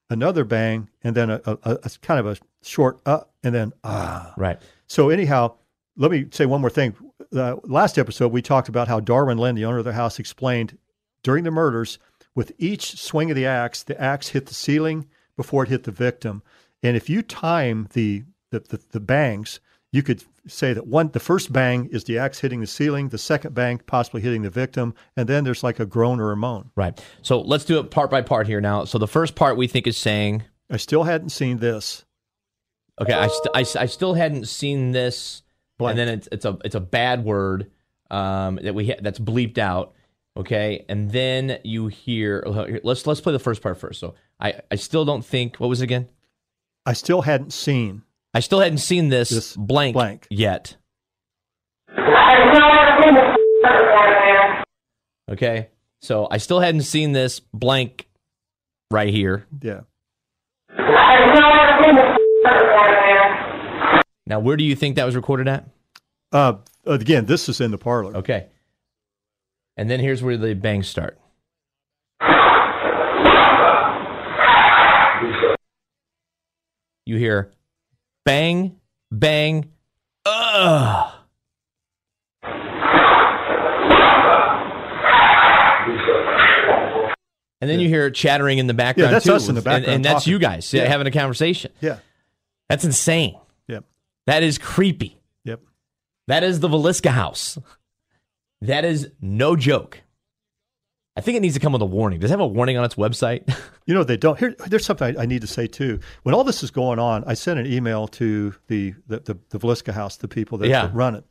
another 0.09 0.43
bang, 0.43 0.89
and 1.03 1.15
then 1.15 1.29
a, 1.29 1.41
a, 1.45 1.57
a- 1.63 1.89
kind 2.01 2.19
of 2.19 2.25
a 2.25 2.37
short 2.63 2.99
uh, 3.05 3.21
and 3.43 3.53
then 3.53 3.73
ah. 3.83 4.33
Right. 4.37 4.59
So 4.87 5.09
anyhow, 5.09 5.55
let 5.97 6.09
me 6.11 6.25
say 6.31 6.45
one 6.45 6.61
more 6.61 6.69
thing. 6.69 6.95
The 7.31 7.59
last 7.63 7.97
episode 7.97 8.31
we 8.31 8.41
talked 8.41 8.69
about 8.69 8.87
how 8.87 8.99
Darwin 8.99 9.37
Linn, 9.37 9.55
the 9.55 9.65
owner 9.65 9.79
of 9.79 9.85
the 9.85 9.93
house, 9.93 10.19
explained 10.19 10.77
during 11.23 11.43
the 11.43 11.51
murders, 11.51 11.99
with 12.35 12.51
each 12.57 12.97
swing 12.99 13.29
of 13.31 13.35
the 13.35 13.45
axe, 13.45 13.83
the 13.83 13.99
axe 14.01 14.29
hit 14.29 14.45
the 14.47 14.53
ceiling 14.53 15.07
before 15.35 15.63
it 15.63 15.69
hit 15.69 15.83
the 15.83 15.91
victim. 15.91 16.41
And 16.81 16.95
if 16.97 17.09
you 17.09 17.21
time 17.21 17.87
the 17.93 18.23
the, 18.51 18.59
the, 18.59 18.79
the 18.91 18.99
bangs, 18.99 19.59
you 19.93 20.03
could 20.03 20.23
say 20.47 20.73
that 20.73 20.87
one 20.87 21.09
the 21.13 21.19
first 21.19 21.53
bang 21.53 21.87
is 21.91 22.03
the 22.03 22.17
axe 22.17 22.39
hitting 22.39 22.59
the 22.59 22.67
ceiling, 22.67 23.09
the 23.09 23.17
second 23.17 23.53
bang 23.53 23.77
possibly 23.85 24.19
hitting 24.21 24.41
the 24.41 24.49
victim, 24.49 24.93
and 25.15 25.29
then 25.29 25.45
there's 25.45 25.63
like 25.63 25.79
a 25.79 25.85
groan 25.85 26.19
or 26.19 26.31
a 26.31 26.35
moan. 26.35 26.71
Right. 26.75 26.99
So 27.21 27.39
let's 27.39 27.63
do 27.63 27.79
it 27.79 27.91
part 27.91 28.09
by 28.09 28.21
part 28.23 28.47
here 28.47 28.59
now. 28.59 28.83
So 28.83 28.97
the 28.97 29.07
first 29.07 29.35
part 29.35 29.55
we 29.55 29.67
think 29.67 29.87
is 29.87 29.95
saying, 29.95 30.43
I 30.69 30.77
still 30.77 31.03
hadn't 31.03 31.29
seen 31.29 31.59
this. 31.59 32.03
okay, 32.99 33.13
I, 33.13 33.27
st- 33.27 33.49
I, 33.53 33.83
I 33.83 33.85
still 33.85 34.15
hadn't 34.15 34.47
seen 34.47 34.91
this 34.91 35.43
Blank. 35.77 35.91
and 35.91 35.99
then 35.99 36.17
it's 36.17 36.27
it's 36.31 36.45
a 36.45 36.57
it's 36.65 36.75
a 36.75 36.79
bad 36.81 37.23
word 37.23 37.69
um, 38.09 38.59
that 38.63 38.73
we 38.73 38.87
ha- 38.87 38.99
that's 39.01 39.19
bleeped 39.19 39.59
out. 39.59 39.93
Okay, 40.35 40.85
and 40.89 41.11
then 41.11 41.59
you 41.63 41.87
hear. 41.87 42.43
Let's 42.83 43.05
let's 43.05 43.21
play 43.21 43.33
the 43.33 43.39
first 43.39 43.61
part 43.61 43.77
first. 43.77 43.99
So 43.99 44.15
I 44.39 44.55
I 44.71 44.75
still 44.75 45.05
don't 45.05 45.23
think 45.23 45.57
what 45.57 45.67
was 45.69 45.81
it 45.81 45.83
again? 45.85 46.09
I 46.85 46.93
still 46.93 47.21
hadn't 47.21 47.53
seen. 47.53 48.01
I 48.33 48.39
still 48.39 48.59
hadn't 48.59 48.79
seen 48.79 49.09
this, 49.09 49.29
This 49.29 49.55
blank, 49.55 49.93
blank. 49.93 50.27
yet. 50.29 50.75
Okay, 55.29 55.69
so 56.01 56.27
I 56.29 56.37
still 56.37 56.59
hadn't 56.59 56.81
seen 56.81 57.11
this 57.11 57.39
blank 57.39 58.07
right 58.91 59.09
here. 59.09 59.45
Yeah. 59.61 59.81
Now, 64.25 64.39
where 64.39 64.57
do 64.57 64.63
you 64.63 64.75
think 64.75 64.95
that 64.95 65.05
was 65.05 65.15
recorded 65.15 65.47
at? 65.47 65.67
Uh, 66.31 66.55
again, 66.85 67.25
this 67.25 67.47
is 67.49 67.61
in 67.61 67.71
the 67.71 67.77
parlor. 67.77 68.15
Okay, 68.17 68.47
and 69.77 69.89
then 69.89 69.99
here's 69.99 70.23
where 70.23 70.37
the 70.37 70.53
bangs 70.55 70.87
start. 70.87 71.19
You 77.05 77.17
hear 77.17 77.51
bang, 78.25 78.79
bang, 79.11 79.71
ugh. 80.25 81.13
And 87.61 87.69
then 87.69 87.79
you 87.79 87.87
hear 87.87 88.09
chattering 88.11 88.57
in 88.57 88.67
the 88.67 88.73
background. 88.73 89.13
that's 89.13 89.25
too, 89.25 89.33
us 89.33 89.47
in 89.47 89.55
the 89.55 89.61
with- 89.61 89.67
and- 89.67 89.85
and, 89.85 90.05
that's 90.05 90.27
you 90.27 90.37
guys 90.37 90.73
yeah, 90.73 90.83
Yeah. 90.83 90.89
having 90.89 91.07
a 91.07 91.11
conversation. 91.11 91.71
Yeah. 91.79 91.99
That's 92.67 92.83
insane. 92.83 93.37
Yep. 93.69 93.85
That 94.27 94.43
is 94.43 94.57
creepy. 94.57 95.17
Yep. 95.45 95.61
That 96.27 96.43
is 96.43 96.59
the 96.59 96.67
Villisca 96.67 97.11
house. 97.11 97.57
That 98.61 98.83
is 98.83 99.11
no 99.21 99.55
joke. 99.55 100.01
I 101.15 101.21
think 101.21 101.37
it 101.37 101.41
needs 101.41 101.53
to 101.53 101.59
come 101.59 101.73
with 101.73 101.81
a 101.81 101.85
warning. 101.85 102.19
Does 102.19 102.31
it 102.31 102.33
have 102.33 102.39
a 102.39 102.47
warning 102.47 102.77
on 102.77 102.83
its 102.85 102.95
website? 102.95 103.43
You 103.85 103.93
know, 103.93 104.05
they 104.05 104.15
don't. 104.15 104.39
Here, 104.39 104.55
there's 104.67 104.85
something 104.85 105.17
I, 105.17 105.23
I 105.23 105.25
need 105.25 105.41
to 105.41 105.47
say 105.47 105.67
too. 105.67 105.99
When 106.21 106.33
all 106.33 106.45
this 106.45 106.63
is 106.63 106.71
going 106.71 106.99
on, 106.99 107.25
I 107.27 107.33
sent 107.33 107.59
an 107.59 107.65
email 107.65 108.07
to 108.07 108.55
the 108.67 108.93
the, 109.07 109.19
the, 109.19 109.37
the 109.49 109.59
Villisca 109.59 109.91
House, 109.91 110.15
the 110.15 110.29
people 110.29 110.57
that, 110.59 110.69
Yeah. 110.69 110.85
that 110.85 110.95
run 110.95 111.15
it, 111.15 111.25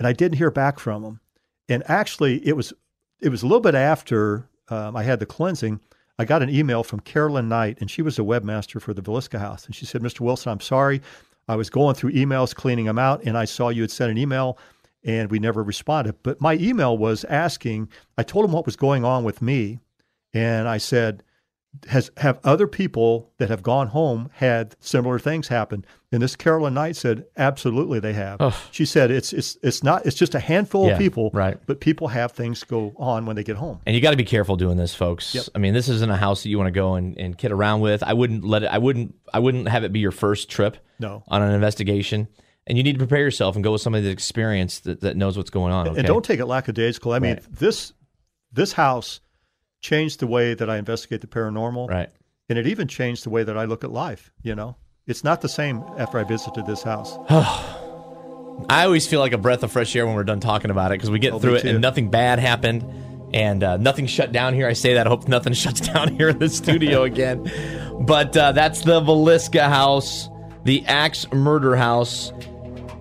and 0.00 0.08
I 0.08 0.12
didn't 0.12 0.36
hear 0.38 0.50
back 0.50 0.80
from 0.80 1.04
them. 1.04 1.20
And 1.68 1.84
actually, 1.88 2.44
it 2.44 2.56
was 2.56 2.72
it 3.20 3.28
was 3.28 3.44
a 3.44 3.46
little 3.46 3.60
bit 3.60 3.76
after 3.76 4.48
um, 4.70 4.96
I 4.96 5.04
had 5.04 5.20
the 5.20 5.26
cleansing. 5.26 5.78
I 6.18 6.24
got 6.24 6.42
an 6.42 6.50
email 6.50 6.82
from 6.82 6.98
Carolyn 6.98 7.48
Knight, 7.48 7.78
and 7.80 7.88
she 7.88 8.02
was 8.02 8.18
a 8.18 8.22
webmaster 8.22 8.82
for 8.82 8.92
the 8.92 9.00
Villisca 9.00 9.38
House, 9.38 9.64
and 9.66 9.72
she 9.72 9.86
said, 9.86 10.02
"Mr. 10.02 10.18
Wilson, 10.22 10.50
I'm 10.50 10.58
sorry. 10.58 11.00
I 11.46 11.54
was 11.54 11.70
going 11.70 11.94
through 11.94 12.10
emails, 12.14 12.52
cleaning 12.52 12.86
them 12.86 12.98
out, 12.98 13.22
and 13.22 13.38
I 13.38 13.44
saw 13.44 13.68
you 13.68 13.82
had 13.82 13.92
sent 13.92 14.10
an 14.10 14.18
email." 14.18 14.58
And 15.04 15.30
we 15.30 15.38
never 15.38 15.62
responded. 15.62 16.16
But 16.22 16.40
my 16.40 16.54
email 16.54 16.96
was 16.96 17.24
asking, 17.24 17.88
I 18.16 18.22
told 18.22 18.44
him 18.46 18.52
what 18.52 18.64
was 18.66 18.76
going 18.76 19.04
on 19.04 19.22
with 19.24 19.42
me. 19.42 19.80
And 20.32 20.66
I 20.68 20.78
said, 20.78 21.22
has 21.88 22.08
have 22.18 22.38
other 22.44 22.68
people 22.68 23.32
that 23.38 23.48
have 23.50 23.60
gone 23.62 23.88
home 23.88 24.30
had 24.34 24.76
similar 24.80 25.18
things 25.18 25.48
happen? 25.48 25.84
And 26.12 26.22
this 26.22 26.36
Carolyn 26.36 26.72
Knight 26.74 26.94
said, 26.96 27.24
absolutely 27.36 27.98
they 28.00 28.12
have. 28.12 28.40
Ugh. 28.40 28.54
She 28.70 28.84
said 28.86 29.10
it's 29.10 29.32
it's 29.32 29.58
it's 29.62 29.82
not 29.82 30.06
it's 30.06 30.16
just 30.16 30.34
a 30.36 30.40
handful 30.40 30.86
Yeah, 30.86 30.92
of 30.92 30.98
people, 30.98 31.30
right. 31.34 31.58
But 31.66 31.80
people 31.80 32.06
have 32.08 32.30
things 32.32 32.62
go 32.62 32.92
on 32.96 33.26
when 33.26 33.34
they 33.36 33.42
get 33.44 33.56
home. 33.56 33.80
and 33.86 33.94
you 33.96 34.00
got 34.00 34.12
to 34.12 34.16
be 34.16 34.24
careful 34.24 34.56
doing 34.56 34.76
this, 34.76 34.94
folks. 34.94 35.34
Yep. 35.34 35.46
I 35.54 35.58
mean, 35.58 35.74
this 35.74 35.88
isn't 35.88 36.10
a 36.10 36.16
house 36.16 36.44
that 36.44 36.48
you 36.48 36.58
want 36.58 36.68
to 36.68 36.72
go 36.72 36.94
and, 36.94 37.18
and 37.18 37.36
kid 37.36 37.50
around 37.50 37.80
with. 37.80 38.02
I 38.04 38.12
wouldn't 38.12 38.44
let 38.44 38.62
it. 38.62 38.66
I 38.68 38.78
wouldn't. 38.78 39.14
I 39.34 39.40
wouldn't 39.40 39.68
have 39.68 39.82
it 39.84 39.92
be 39.92 39.98
your 40.00 40.12
first 40.12 40.48
trip 40.48 40.76
No. 41.00 41.24
on 41.28 41.42
an 41.42 41.52
investigation. 41.52 42.28
And 42.66 42.78
you 42.78 42.84
need 42.84 42.92
to 42.94 42.98
prepare 42.98 43.20
yourself 43.20 43.56
and 43.56 43.62
go 43.64 43.72
with 43.72 43.82
somebody 43.82 44.04
that's 44.04 44.12
experienced 44.14 44.84
that, 44.84 45.00
that 45.02 45.16
knows 45.16 45.36
what's 45.36 45.50
going 45.50 45.72
on. 45.72 45.88
Okay? 45.88 45.98
And 45.98 46.06
don't 46.06 46.24
take 46.24 46.40
it 46.40 46.46
lackadaisical. 46.46 47.12
I 47.12 47.18
mean, 47.18 47.34
Right. 47.34 47.42
this 47.58 47.92
this 48.52 48.72
house 48.72 49.20
changed 49.82 50.20
the 50.20 50.26
way 50.26 50.54
that 50.54 50.70
I 50.70 50.78
investigate 50.78 51.20
the 51.20 51.26
paranormal, 51.26 51.90
right. 51.90 52.08
and 52.48 52.58
it 52.58 52.66
even 52.66 52.88
changed 52.88 53.24
the 53.26 53.30
way 53.30 53.42
that 53.44 53.58
I 53.58 53.64
look 53.66 53.84
at 53.84 53.90
life. 53.92 54.32
You 54.42 54.54
know, 54.54 54.76
it's 55.06 55.22
not 55.24 55.40
the 55.42 55.48
same 55.48 55.82
after 55.98 56.18
I 56.18 56.24
visited 56.24 56.64
this 56.66 56.82
house. 56.82 57.18
I 58.70 58.84
always 58.84 59.06
feel 59.06 59.20
like 59.20 59.32
a 59.32 59.38
breath 59.38 59.62
of 59.62 59.72
fresh 59.72 59.94
air 59.96 60.06
when 60.06 60.14
we're 60.14 60.24
done 60.24 60.40
talking 60.40 60.70
about 60.70 60.90
it 60.92 60.94
because 60.94 61.10
we 61.10 61.18
get 61.18 61.32
Oh, 61.32 61.38
through 61.38 61.56
it 61.56 61.62
too. 61.62 61.68
and 61.70 61.80
nothing 61.80 62.08
bad 62.10 62.38
happened 62.38 62.84
and 63.34 63.64
uh, 63.64 63.76
nothing 63.78 64.06
shut 64.06 64.30
down 64.32 64.54
here. 64.54 64.68
I 64.68 64.74
say 64.74 64.94
that. 64.94 65.06
I 65.06 65.10
hope 65.10 65.26
nothing 65.28 65.52
shuts 65.64 65.80
down 65.80 66.14
here 66.16 66.28
in 66.30 66.38
the 66.38 66.48
studio 66.48 67.02
again. 67.12 67.50
But 68.00 68.36
uh, 68.36 68.52
that's 68.52 68.82
the 68.82 69.00
Villisca 69.00 69.68
house, 69.68 70.28
the 70.64 70.84
Axe 70.86 71.30
Murder 71.32 71.74
House, 71.76 72.32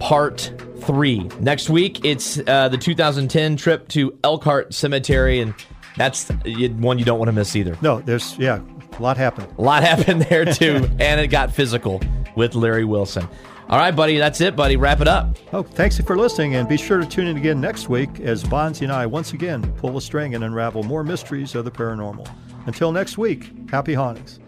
part 0.04 0.52
three. 0.82 1.20
Next 1.40 1.70
week, 1.70 2.04
it's 2.04 2.38
uh, 2.46 2.68
the 2.68 2.78
2010 2.78 3.56
trip 3.56 3.88
to 3.90 4.18
Elkhart 4.22 4.74
Cemetery, 4.74 5.40
and 5.40 5.54
that's 5.96 6.28
one 6.28 7.00
you 7.00 7.06
don't 7.06 7.20
want 7.20 7.30
to 7.30 7.34
miss 7.34 7.56
either. 7.56 7.78
No, 7.82 8.02
there's 8.02 8.38
yeah, 8.38 8.60
a 9.00 9.02
lot 9.02 9.16
happened. 9.16 9.48
A 9.58 9.62
lot 9.62 9.82
happened 9.92 10.24
there 10.24 10.44
too, 10.44 10.90
and 11.00 11.22
it 11.22 11.28
got 11.28 11.54
physical 11.54 12.02
with 12.36 12.54
Larry 12.54 12.84
Wilson. 12.84 13.26
All 13.70 13.80
right, 13.80 13.96
buddy, 13.96 14.18
that's 14.18 14.42
it, 14.42 14.58
buddy. 14.58 14.76
Wrap 14.76 15.00
it 15.00 15.08
up. 15.08 15.38
Oh, 15.54 15.64
thanks 15.64 15.98
for 16.02 16.18
listening, 16.18 16.56
and 16.56 16.68
be 16.68 16.76
sure 16.76 16.98
to 16.98 17.06
tune 17.06 17.28
in 17.28 17.38
again 17.38 17.62
next 17.62 17.88
week 17.88 18.20
as 18.20 18.44
Bonzi 18.44 18.82
and 18.82 18.92
I 18.92 19.06
once 19.06 19.32
again 19.32 19.72
pull 19.78 19.96
a 19.96 20.02
string 20.02 20.36
and 20.36 20.44
unravel 20.44 20.84
more 20.84 21.06
mysteries 21.06 21.56
of 21.56 21.64
the 21.64 21.72
paranormal. 21.72 22.30
Until 22.66 22.92
next 22.92 23.18
week, 23.18 23.70
happy 23.70 23.94
hauntings. 23.94 24.42